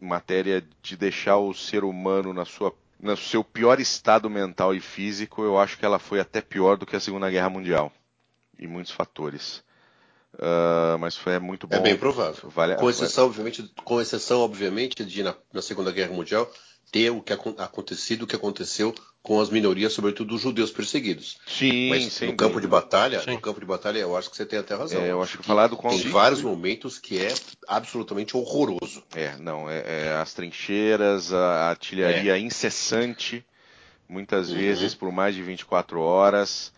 matéria 0.00 0.64
de 0.80 0.96
deixar 0.96 1.36
o 1.36 1.52
ser 1.52 1.84
humano 1.84 2.32
na 2.32 2.44
sua 2.44 2.74
no 3.02 3.16
seu 3.16 3.42
pior 3.42 3.80
estado 3.80 4.28
mental 4.28 4.74
e 4.74 4.80
físico, 4.80 5.42
eu 5.42 5.58
acho 5.58 5.78
que 5.78 5.86
ela 5.86 5.98
foi 5.98 6.20
até 6.20 6.42
pior 6.42 6.76
do 6.76 6.84
que 6.84 6.94
a 6.94 7.00
Segunda 7.00 7.30
Guerra 7.30 7.48
Mundial, 7.48 7.90
em 8.58 8.66
muitos 8.66 8.92
fatores. 8.92 9.64
Uh, 10.34 10.96
mas 10.98 11.16
foi 11.16 11.38
muito 11.38 11.66
é 11.66 11.70
bom. 11.70 11.76
É 11.76 11.80
bem 11.80 11.96
provável. 11.96 12.48
Vale, 12.50 12.76
com 12.76 12.88
exceção, 12.88 13.24
vale... 13.24 13.30
obviamente, 13.30 13.74
com 13.84 14.00
exceção, 14.00 14.40
obviamente, 14.40 15.04
de 15.04 15.22
na, 15.22 15.34
na, 15.52 15.60
Segunda 15.60 15.90
Guerra 15.90 16.12
Mundial 16.12 16.50
ter 16.92 17.10
o 17.10 17.20
que 17.20 17.32
acontecido, 17.32 18.22
o 18.22 18.26
que 18.26 18.34
aconteceu 18.34 18.94
com 19.22 19.40
as 19.40 19.50
minorias, 19.50 19.92
sobretudo 19.92 20.34
os 20.34 20.40
judeus 20.40 20.70
perseguidos. 20.70 21.38
Sim, 21.46 21.90
mas 21.90 22.12
sim. 22.12 22.26
No 22.28 22.36
campo 22.36 22.60
de 22.60 22.66
batalha, 22.66 23.20
sim. 23.20 23.32
no 23.32 23.40
campo 23.40 23.60
de 23.60 23.66
batalha, 23.66 23.98
eu 23.98 24.16
acho 24.16 24.30
que 24.30 24.36
você 24.36 24.46
tem 24.46 24.58
até 24.58 24.74
razão. 24.74 25.00
É, 25.00 25.10
eu 25.10 25.22
acho 25.22 25.38
que 25.38 25.44
falado 25.44 25.76
com 25.76 25.88
tem 25.88 26.08
vários 26.08 26.42
momentos 26.42 26.98
que 26.98 27.18
é 27.18 27.32
absolutamente 27.68 28.36
horroroso. 28.36 29.04
É, 29.14 29.36
não, 29.36 29.68
é, 29.68 30.06
é 30.06 30.12
as 30.14 30.32
trincheiras, 30.32 31.32
a 31.32 31.68
artilharia 31.68 32.36
é. 32.36 32.40
incessante, 32.40 33.44
muitas 34.08 34.50
uhum. 34.50 34.56
vezes 34.56 34.94
por 34.94 35.12
mais 35.12 35.34
de 35.34 35.42
24 35.42 36.00
horas. 36.00 36.72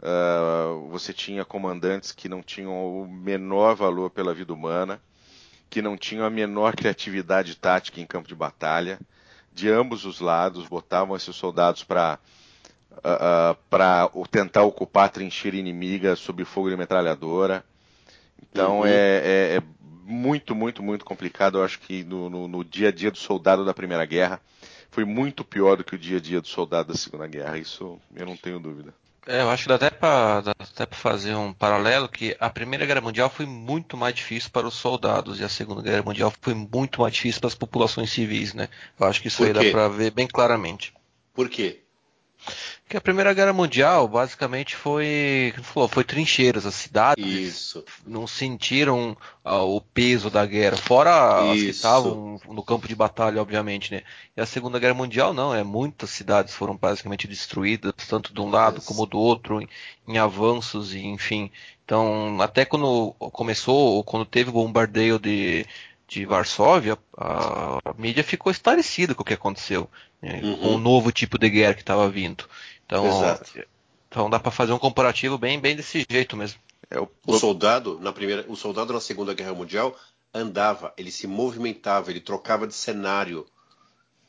Uh, 0.00 0.88
você 0.90 1.12
tinha 1.12 1.44
comandantes 1.44 2.12
que 2.12 2.28
não 2.28 2.40
tinham 2.40 2.72
o 2.72 3.08
menor 3.08 3.74
valor 3.74 4.10
pela 4.10 4.32
vida 4.32 4.52
humana, 4.52 5.00
que 5.68 5.82
não 5.82 5.96
tinham 5.96 6.24
a 6.24 6.30
menor 6.30 6.76
criatividade 6.76 7.56
tática 7.56 8.00
em 8.00 8.06
campo 8.06 8.28
de 8.28 8.34
batalha, 8.34 9.00
de 9.52 9.68
ambos 9.68 10.04
os 10.04 10.20
lados, 10.20 10.68
botavam 10.68 11.16
esses 11.16 11.34
soldados 11.34 11.82
para 11.82 12.18
uh, 12.92 13.52
uh, 13.52 13.58
para 13.68 14.08
tentar 14.30 14.62
ocupar 14.62 15.06
a 15.06 15.08
trincheira 15.08 15.56
inimiga 15.56 16.14
sob 16.14 16.44
fogo 16.44 16.70
de 16.70 16.76
metralhadora. 16.76 17.64
Então 18.40 18.80
uhum. 18.80 18.86
é, 18.86 18.92
é, 18.92 19.56
é, 19.56 19.62
muito, 20.04 20.54
muito, 20.54 20.80
muito 20.80 21.04
complicado. 21.04 21.58
Eu 21.58 21.64
acho 21.64 21.80
que 21.80 22.04
no, 22.04 22.30
no, 22.30 22.46
no 22.46 22.64
dia 22.64 22.88
a 22.88 22.92
dia 22.92 23.10
do 23.10 23.18
soldado 23.18 23.64
da 23.64 23.74
Primeira 23.74 24.04
Guerra 24.04 24.40
foi 24.90 25.04
muito 25.04 25.44
pior 25.44 25.76
do 25.76 25.84
que 25.84 25.96
o 25.96 25.98
dia 25.98 26.18
a 26.18 26.20
dia 26.20 26.40
do 26.40 26.48
soldado 26.48 26.92
da 26.92 26.98
Segunda 26.98 27.26
Guerra. 27.26 27.58
Isso 27.58 28.00
eu 28.14 28.26
não 28.26 28.36
tenho 28.36 28.60
dúvida. 28.60 28.94
É, 29.30 29.42
eu 29.42 29.50
acho 29.50 29.64
que 29.64 29.68
dá 29.68 29.74
até 29.74 29.90
para 29.90 30.42
fazer 30.92 31.34
um 31.34 31.52
paralelo 31.52 32.08
que 32.08 32.34
a 32.40 32.48
Primeira 32.48 32.86
Guerra 32.86 33.02
Mundial 33.02 33.28
foi 33.28 33.44
muito 33.44 33.94
mais 33.94 34.14
difícil 34.14 34.48
para 34.50 34.66
os 34.66 34.72
soldados 34.72 35.38
e 35.38 35.44
a 35.44 35.50
Segunda 35.50 35.82
Guerra 35.82 36.02
Mundial 36.02 36.32
foi 36.40 36.54
muito 36.54 37.02
mais 37.02 37.12
difícil 37.12 37.38
para 37.38 37.48
as 37.48 37.54
populações 37.54 38.10
civis, 38.10 38.54
né? 38.54 38.70
Eu 38.98 39.06
acho 39.06 39.20
que 39.20 39.28
isso 39.28 39.44
aí 39.44 39.52
dá 39.52 39.60
para 39.70 39.86
ver 39.86 40.12
bem 40.12 40.26
claramente. 40.26 40.94
Por 41.34 41.50
quê? 41.50 41.82
Que 42.88 42.96
a 42.96 43.00
Primeira 43.00 43.34
Guerra 43.34 43.52
Mundial 43.52 44.08
basicamente 44.08 44.74
foi, 44.74 45.52
falou, 45.62 45.88
foi 45.88 46.04
trincheiras, 46.04 46.64
as 46.64 46.74
cidades 46.74 47.24
Isso. 47.24 47.84
não 48.06 48.26
sentiram 48.26 49.16
ah, 49.44 49.62
o 49.62 49.80
peso 49.80 50.30
da 50.30 50.46
guerra, 50.46 50.76
fora 50.76 51.50
as 51.50 51.52
que 51.52 51.56
Isso. 51.56 51.70
estavam 51.70 52.40
no 52.48 52.62
campo 52.62 52.88
de 52.88 52.94
batalha, 52.94 53.42
obviamente, 53.42 53.92
né? 53.92 54.02
E 54.36 54.40
a 54.40 54.46
Segunda 54.46 54.78
Guerra 54.78 54.94
Mundial 54.94 55.34
não, 55.34 55.54
é 55.54 55.62
muitas 55.62 56.10
cidades 56.10 56.54
foram 56.54 56.76
basicamente 56.76 57.28
destruídas, 57.28 57.92
tanto 58.08 58.32
de 58.32 58.40
um 58.40 58.50
lado 58.50 58.78
Isso. 58.78 58.86
como 58.86 59.04
do 59.04 59.18
outro, 59.18 59.60
em, 59.60 59.68
em 60.06 60.16
avanços 60.18 60.94
e 60.94 61.00
enfim. 61.06 61.50
Então, 61.84 62.40
até 62.42 62.66
quando 62.66 63.14
começou, 63.32 64.04
quando 64.04 64.26
teve 64.26 64.50
o 64.50 64.52
bombardeio 64.52 65.18
de 65.18 65.64
de 66.08 66.24
Varsóvia, 66.24 66.98
a, 67.16 67.78
a 67.84 67.94
mídia 67.98 68.24
ficou 68.24 68.50
esclarecida 68.50 69.14
com 69.14 69.22
o 69.22 69.24
que 69.24 69.34
aconteceu, 69.34 69.88
né, 70.22 70.40
Uhum. 70.42 70.56
com 70.56 70.74
o 70.74 70.78
novo 70.78 71.12
tipo 71.12 71.38
de 71.38 71.50
guerra 71.50 71.74
que 71.74 71.82
estava 71.82 72.08
vindo. 72.08 72.44
Então, 72.86 73.06
Exato. 73.06 73.50
então 74.08 74.30
dá 74.30 74.40
para 74.40 74.50
fazer 74.50 74.72
um 74.72 74.78
comparativo 74.78 75.36
bem, 75.36 75.60
bem 75.60 75.76
desse 75.76 76.06
jeito 76.08 76.36
mesmo. 76.36 76.58
É 76.90 76.98
o, 76.98 77.08
O 77.26 77.38
soldado 77.38 77.98
na 78.00 78.12
primeira, 78.12 78.44
o 78.48 78.56
soldado 78.56 78.92
na 78.92 79.00
Segunda 79.00 79.34
Guerra 79.34 79.54
Mundial 79.54 79.94
andava, 80.32 80.92
ele 80.96 81.10
se 81.10 81.26
movimentava, 81.26 82.10
ele 82.10 82.20
trocava 82.20 82.66
de 82.66 82.74
cenário. 82.74 83.46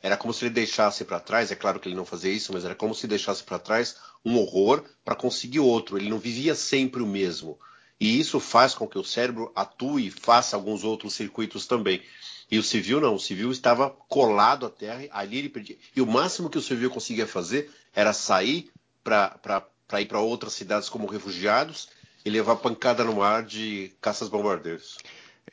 Era 0.01 0.15
como 0.17 0.33
se 0.33 0.45
ele 0.45 0.53
deixasse 0.53 1.03
para 1.05 1.19
trás, 1.19 1.51
é 1.51 1.55
claro 1.55 1.79
que 1.79 1.87
ele 1.89 1.95
não 1.95 2.05
fazia 2.05 2.31
isso, 2.31 2.53
mas 2.53 2.63
era 2.65 2.75
como 2.75 2.95
se 2.95 3.07
deixasse 3.07 3.43
para 3.43 3.59
trás 3.59 3.97
um 4.25 4.37
horror 4.37 4.83
para 5.03 5.15
conseguir 5.15 5.59
outro. 5.59 5.97
Ele 5.97 6.09
não 6.09 6.19
vivia 6.19 6.55
sempre 6.55 7.01
o 7.01 7.07
mesmo. 7.07 7.57
E 7.99 8.19
isso 8.19 8.39
faz 8.39 8.73
com 8.73 8.87
que 8.87 8.97
o 8.97 9.03
cérebro 9.03 9.51
atue 9.55 10.07
e 10.07 10.11
faça 10.11 10.55
alguns 10.55 10.83
outros 10.83 11.13
circuitos 11.13 11.67
também. 11.67 12.01
E 12.49 12.57
o 12.57 12.63
civil 12.63 12.99
não, 13.01 13.15
o 13.15 13.19
civil 13.19 13.51
estava 13.51 13.89
colado 14.07 14.65
à 14.65 14.69
terra, 14.69 15.05
ali 15.11 15.37
ele 15.37 15.49
perdia. 15.49 15.77
E 15.95 16.01
o 16.01 16.07
máximo 16.07 16.49
que 16.49 16.57
o 16.57 16.61
civil 16.61 16.89
conseguia 16.89 17.27
fazer 17.27 17.69
era 17.93 18.13
sair 18.13 18.71
para 19.03 20.01
ir 20.01 20.05
para 20.05 20.19
outras 20.19 20.53
cidades 20.53 20.87
como 20.89 21.07
refugiados 21.07 21.89
e 22.25 22.29
levar 22.29 22.55
pancada 22.55 23.03
no 23.03 23.15
mar 23.17 23.43
de 23.43 23.91
caças 24.01 24.29
bombardeiros. 24.29 24.97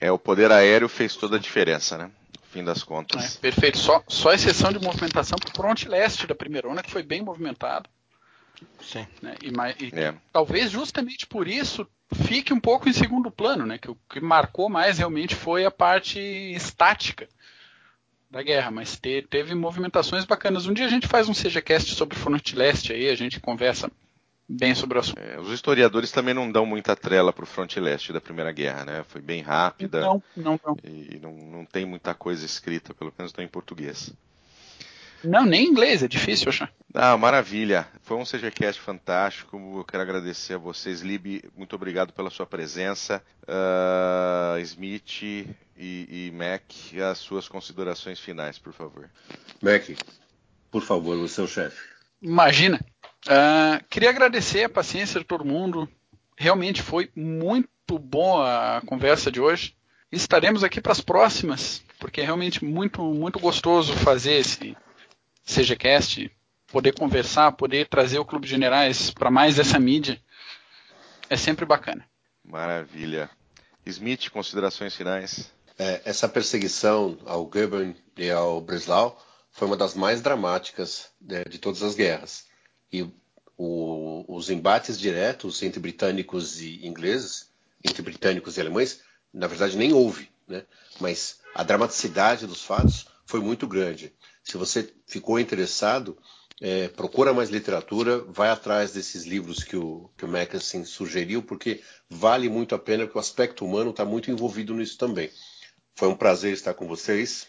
é, 0.00 0.10
o 0.12 0.18
poder 0.18 0.50
aéreo 0.52 0.88
fez 0.88 1.16
toda 1.16 1.36
a 1.36 1.40
diferença, 1.40 1.98
né? 1.98 2.10
No 2.32 2.46
fim 2.52 2.64
das 2.64 2.82
É, 2.82 2.84
contas. 2.84 3.36
perfeito. 3.36 3.78
Só, 3.78 4.02
só 4.08 4.32
exceção 4.32 4.72
de 4.72 4.78
movimentação 4.78 5.38
para 5.38 5.50
o 5.50 5.54
fronte 5.54 5.88
leste 5.88 6.26
da 6.26 6.34
primeira 6.34 6.68
onda, 6.68 6.82
que 6.82 6.90
foi 6.90 7.02
bem 7.02 7.22
movimentado. 7.22 7.88
Sim. 8.80 9.06
Né? 9.20 9.36
E, 9.42 9.84
e 9.84 10.00
É. 10.00 10.14
talvez 10.32 10.70
justamente 10.70 11.26
por 11.26 11.46
isso 11.46 11.86
fique 12.14 12.52
um 12.52 12.60
pouco 12.60 12.88
em 12.88 12.92
segundo 12.92 13.30
plano, 13.30 13.66
né? 13.66 13.78
Que 13.78 13.90
o 13.90 13.96
que 14.08 14.20
marcou 14.20 14.68
mais 14.68 14.98
realmente 14.98 15.34
foi 15.34 15.64
a 15.64 15.70
parte 15.70 16.18
estática 16.18 17.28
da 18.30 18.42
guerra, 18.42 18.70
mas 18.70 18.96
te- 18.98 19.22
teve 19.28 19.54
movimentações 19.54 20.24
bacanas. 20.24 20.66
Um 20.66 20.74
dia 20.74 20.86
a 20.86 20.90
gente 20.90 21.06
faz 21.06 21.28
um 21.28 21.34
CGCast 21.34 21.94
sobre 21.94 22.16
o 22.16 22.20
fronte 22.20 22.54
leste 22.56 22.92
aí, 22.92 23.08
a 23.08 23.14
gente 23.14 23.40
conversa 23.40 23.90
bem 24.48 24.74
sobre 24.74 24.98
o 24.98 25.00
assunto. 25.00 25.18
É, 25.18 25.38
os 25.40 25.50
historiadores 25.50 26.10
também 26.12 26.34
não 26.34 26.50
dão 26.50 26.64
muita 26.66 26.94
trela 26.94 27.32
para 27.32 27.44
o 27.44 27.46
fronte 27.46 27.80
leste 27.80 28.12
da 28.12 28.20
Primeira 28.20 28.52
Guerra, 28.52 28.84
né? 28.84 29.04
Foi 29.08 29.20
bem 29.20 29.42
rápida 29.42 30.00
Não, 30.00 30.22
não, 30.36 30.60
não. 30.64 30.76
e 30.84 31.18
não, 31.20 31.32
não 31.32 31.64
tem 31.64 31.84
muita 31.84 32.14
coisa 32.14 32.44
escrita, 32.44 32.94
pelo 32.94 33.12
menos 33.18 33.32
não 33.34 33.44
em 33.44 33.48
português. 33.48 34.12
Não, 35.24 35.44
nem 35.44 35.64
em 35.64 35.68
inglês, 35.68 36.02
é 36.02 36.08
difícil 36.08 36.48
achar. 36.48 36.72
Ah, 36.94 37.16
maravilha. 37.16 37.86
Foi 38.02 38.16
um 38.16 38.24
CGCast 38.24 38.80
fantástico. 38.80 39.56
Eu 39.78 39.84
quero 39.84 40.02
agradecer 40.02 40.54
a 40.54 40.58
vocês. 40.58 41.02
Lib, 41.02 41.42
muito 41.56 41.76
obrigado 41.76 42.12
pela 42.12 42.30
sua 42.30 42.46
presença. 42.46 43.22
Ah, 43.46 44.56
Smith 44.60 45.22
e, 45.22 45.56
e 45.76 46.32
Mac, 46.34 46.62
as 47.10 47.18
suas 47.18 47.48
considerações 47.48 48.18
finais, 48.18 48.58
por 48.58 48.72
favor. 48.72 49.10
Mac, 49.60 49.90
por 50.70 50.82
favor, 50.82 51.18
você 51.18 51.40
é 51.40 51.44
o 51.44 51.48
chefe. 51.48 51.80
Imagina. 52.22 52.80
Ah, 53.28 53.80
queria 53.90 54.10
agradecer 54.10 54.64
a 54.64 54.68
paciência 54.68 55.20
de 55.20 55.26
todo 55.26 55.44
mundo. 55.44 55.88
Realmente 56.36 56.82
foi 56.82 57.10
muito 57.14 57.98
bom 57.98 58.40
a 58.40 58.80
conversa 58.86 59.30
de 59.30 59.40
hoje. 59.40 59.74
Estaremos 60.10 60.62
aqui 60.62 60.80
para 60.80 60.92
as 60.92 61.00
próximas, 61.00 61.82
porque 61.98 62.20
é 62.20 62.24
realmente 62.24 62.64
muito, 62.64 63.02
muito 63.02 63.38
gostoso 63.38 63.92
fazer 63.92 64.34
esse 64.34 64.76
CGCast, 65.46 66.30
poder 66.66 66.92
conversar, 66.92 67.52
poder 67.52 67.86
trazer 67.88 68.18
o 68.18 68.24
Clube 68.24 68.44
de 68.46 68.50
Generais 68.50 69.10
para 69.10 69.30
mais 69.30 69.58
essa 69.58 69.78
mídia. 69.78 70.20
É 71.30 71.36
sempre 71.36 71.64
bacana. 71.64 72.04
Maravilha. 72.44 73.30
Smith, 73.86 74.28
considerações 74.30 74.94
finais. 74.94 75.50
É, 75.78 76.02
essa 76.04 76.28
perseguição 76.28 77.18
ao 77.24 77.46
Goeben 77.46 77.94
e 78.16 78.30
ao 78.30 78.60
Breslau 78.60 79.22
foi 79.52 79.66
uma 79.68 79.76
das 79.76 79.94
mais 79.94 80.20
dramáticas 80.20 81.08
né, 81.20 81.44
de 81.44 81.58
todas 81.58 81.82
as 81.82 81.94
guerras. 81.94 82.46
E 82.92 83.02
o- 83.56 84.24
os 84.28 84.50
embates 84.50 84.98
diretos 84.98 85.62
entre 85.62 85.78
britânicos 85.80 86.60
e 86.60 86.84
ingleses, 86.86 87.50
entre 87.84 88.02
britânicos 88.02 88.56
e 88.56 88.60
alemães, 88.60 89.00
na 89.32 89.46
verdade 89.46 89.76
nem 89.76 89.92
houve, 89.92 90.28
né? 90.48 90.64
mas 91.00 91.40
a 91.54 91.62
dramaticidade 91.62 92.46
dos 92.46 92.62
fatos 92.64 93.06
foi 93.24 93.40
muito 93.40 93.66
grande. 93.66 94.12
Se 94.46 94.56
você 94.56 94.94
ficou 95.08 95.40
interessado, 95.40 96.16
é, 96.60 96.86
procura 96.86 97.34
mais 97.34 97.50
literatura, 97.50 98.20
vai 98.28 98.48
atrás 98.48 98.92
desses 98.92 99.24
livros 99.24 99.64
que 99.64 99.76
o, 99.76 100.08
que 100.16 100.24
o 100.24 100.28
Mackensen 100.28 100.84
sugeriu, 100.84 101.42
porque 101.42 101.82
vale 102.08 102.48
muito 102.48 102.72
a 102.72 102.78
pena, 102.78 103.04
porque 103.04 103.18
o 103.18 103.20
aspecto 103.20 103.64
humano 103.64 103.90
está 103.90 104.04
muito 104.04 104.30
envolvido 104.30 104.72
nisso 104.72 104.96
também. 104.96 105.30
Foi 105.96 106.06
um 106.08 106.14
prazer 106.14 106.52
estar 106.52 106.74
com 106.74 106.86
vocês. 106.86 107.48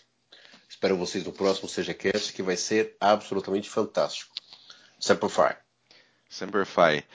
Espero 0.68 0.98
vocês 0.98 1.24
no 1.24 1.32
próximo 1.32 1.70
CGCast, 1.70 2.34
que 2.34 2.42
vai 2.42 2.58
ser 2.58 2.98
absolutamente 3.00 3.70
fantástico. 3.70 4.34
Semper 6.28 6.66
Fi. 6.66 7.06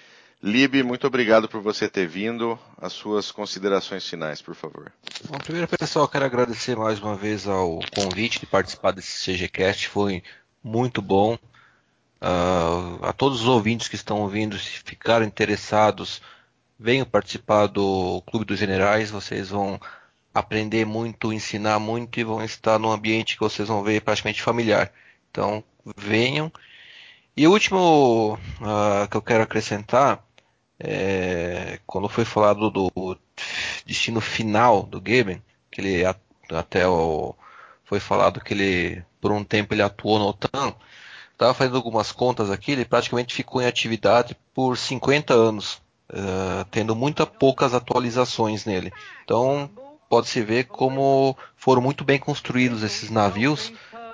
Lib, 0.43 0.82
muito 0.82 1.07
obrigado 1.07 1.49
por 1.49 1.61
você 1.61 1.88
ter 1.88 2.09
vindo. 2.09 2.59
As 2.76 2.93
suas 2.93 3.30
considerações 3.30 4.09
finais, 4.09 4.43
por 4.43 4.57
favor. 4.57 4.90
Bom, 5.28 5.38
primeiro, 5.38 5.68
pessoal, 5.68 6.09
quero 6.09 6.24
agradecer 6.24 6.76
mais 6.76 6.99
uma 6.99 7.14
vez 7.14 7.47
ao 7.47 7.78
convite 7.95 8.40
de 8.40 8.47
participar 8.47 8.90
desse 8.90 9.24
CGCast. 9.24 9.88
Foi 9.88 10.20
muito 10.62 11.01
bom. 11.01 11.38
Ah, 12.20 12.99
a 13.03 13.12
todos 13.12 13.43
os 13.43 13.47
ouvintes 13.47 13.86
que 13.86 13.95
estão 13.95 14.20
ouvindo, 14.20 14.59
se 14.59 14.80
ficaram 14.84 15.24
interessados, 15.24 16.20
venham 16.76 17.07
participar 17.07 17.68
do 17.68 18.20
Clube 18.26 18.45
dos 18.45 18.59
Generais. 18.59 19.12
Vocês 19.12 19.51
vão 19.51 19.80
aprender 20.34 20.84
muito, 20.84 21.32
ensinar 21.32 21.78
muito 21.78 22.18
e 22.18 22.24
vão 22.24 22.43
estar 22.43 22.80
num 22.80 22.90
ambiente 22.90 23.34
que 23.34 23.40
vocês 23.45 23.68
vão 23.68 23.84
ver 23.84 24.03
praticamente 24.03 24.43
familiar. 24.43 24.93
Então, 25.30 25.62
venham. 25.97 26.51
E 27.36 27.47
o 27.47 27.53
último 27.53 28.36
ah, 28.61 29.07
que 29.09 29.16
eu 29.16 29.22
quero 29.22 29.45
acrescentar 29.45 30.20
é, 30.79 31.79
quando 31.87 32.09
foi 32.09 32.25
falado 32.25 32.70
do 32.70 33.18
destino 33.87 34.20
final 34.20 34.83
do 34.83 35.01
Gaben, 35.01 35.43
que 35.70 35.81
ele 35.81 36.05
até 36.51 36.87
o, 36.87 37.35
foi 37.85 38.01
falado 38.01 38.41
que 38.41 38.55
ele 38.55 39.05
por 39.20 39.31
um 39.31 39.45
tempo 39.45 39.73
ele 39.73 39.83
atuou 39.83 40.18
na 40.18 40.27
OTAN, 40.27 40.75
estava 41.33 41.55
fazendo 41.55 41.77
algumas 41.77 42.11
contas 42.11 42.51
aqui, 42.51 42.73
ele 42.73 42.85
praticamente 42.85 43.35
ficou 43.35 43.62
em 43.62 43.66
atividade 43.66 44.37
por 44.53 44.77
50 44.77 45.33
anos, 45.33 45.81
eh, 46.09 46.66
tendo 46.70 46.97
muitas 46.97 47.29
poucas 47.29 47.73
atualizações 47.73 48.64
nele. 48.64 48.93
Então 49.25 49.70
pode-se 50.09 50.43
ver 50.43 50.64
como 50.64 51.37
foram 51.57 51.81
muito 51.81 52.05
bem 52.05 52.18
construídos 52.18 52.83
esses 52.83 53.11
navios, 53.11 53.73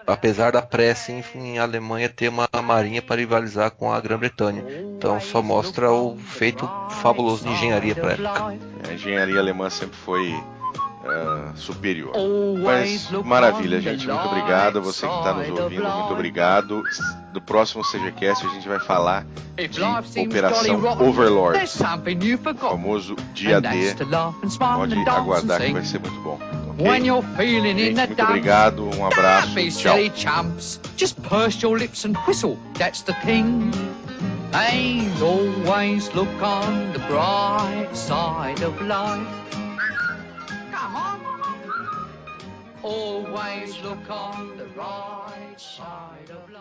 apesar 0.08 0.52
da 0.52 0.62
pressa 0.62 1.12
em, 1.12 1.22
em 1.34 1.58
Alemanha 1.58 2.08
ter 2.08 2.28
uma 2.28 2.48
marinha 2.62 3.02
para 3.02 3.20
rivalizar 3.20 3.70
com 3.70 3.92
a 3.92 4.00
Grã-Bretanha. 4.00 4.64
Então 4.96 5.20
só 5.20 5.42
mostra 5.42 5.92
o 5.92 6.16
feito 6.16 6.68
fabuloso 7.02 7.44
de 7.44 7.50
engenharia 7.50 7.94
para 7.94 8.08
a 8.08 8.12
época. 8.12 8.58
A 8.88 8.92
engenharia 8.92 9.38
alemã 9.38 9.68
sempre 9.70 9.96
foi 9.98 10.34
ah, 11.04 11.52
superior. 11.54 12.12
Mas 12.62 13.10
maravilha, 13.24 13.80
gente. 13.80 14.06
Muito 14.06 14.26
obrigado. 14.26 14.82
Você 14.82 15.06
que 15.06 15.14
está 15.14 15.34
nos 15.34 15.48
ouvindo, 15.48 15.88
muito 15.88 16.12
obrigado. 16.12 16.82
Do 17.32 17.40
próximo 17.40 17.84
CGCast 17.84 18.46
a 18.46 18.50
gente 18.50 18.68
vai 18.68 18.80
falar 18.80 19.26
de 19.56 20.20
Operação 20.20 20.80
Overlord, 21.00 21.60
o 21.64 22.54
famoso 22.56 23.16
dia 23.34 23.60
D. 23.60 23.94
Pode 24.58 25.08
aguardar 25.08 25.60
que 25.60 25.72
vai 25.72 25.84
ser 25.84 26.00
muito 26.00 26.20
bom. 26.20 26.38
Gente, 26.78 27.10
muito 27.10 28.22
obrigado. 28.22 28.96
Um 28.96 29.04
abraço. 29.04 29.54
Tchau. 29.54 29.70
silly 29.70 30.12
chumps. 30.14 30.80
Just 30.96 31.20
purse 31.22 31.60
your 31.60 31.76
lips 31.76 32.04
and 32.04 32.16
whistle. 32.26 32.56
That's 32.74 33.02
the 33.02 33.14
thing. 33.24 33.72
And 34.52 35.22
always 35.22 36.08
look 36.14 36.30
on 36.40 36.92
the 36.92 37.00
bright 37.00 37.94
side 37.94 38.62
of 38.62 38.80
life. 38.80 39.67
Always 42.88 43.78
look 43.82 44.10
on 44.10 44.56
the 44.56 44.64
right 44.68 45.54
side 45.58 46.30
of 46.30 46.38
life. 46.38 46.54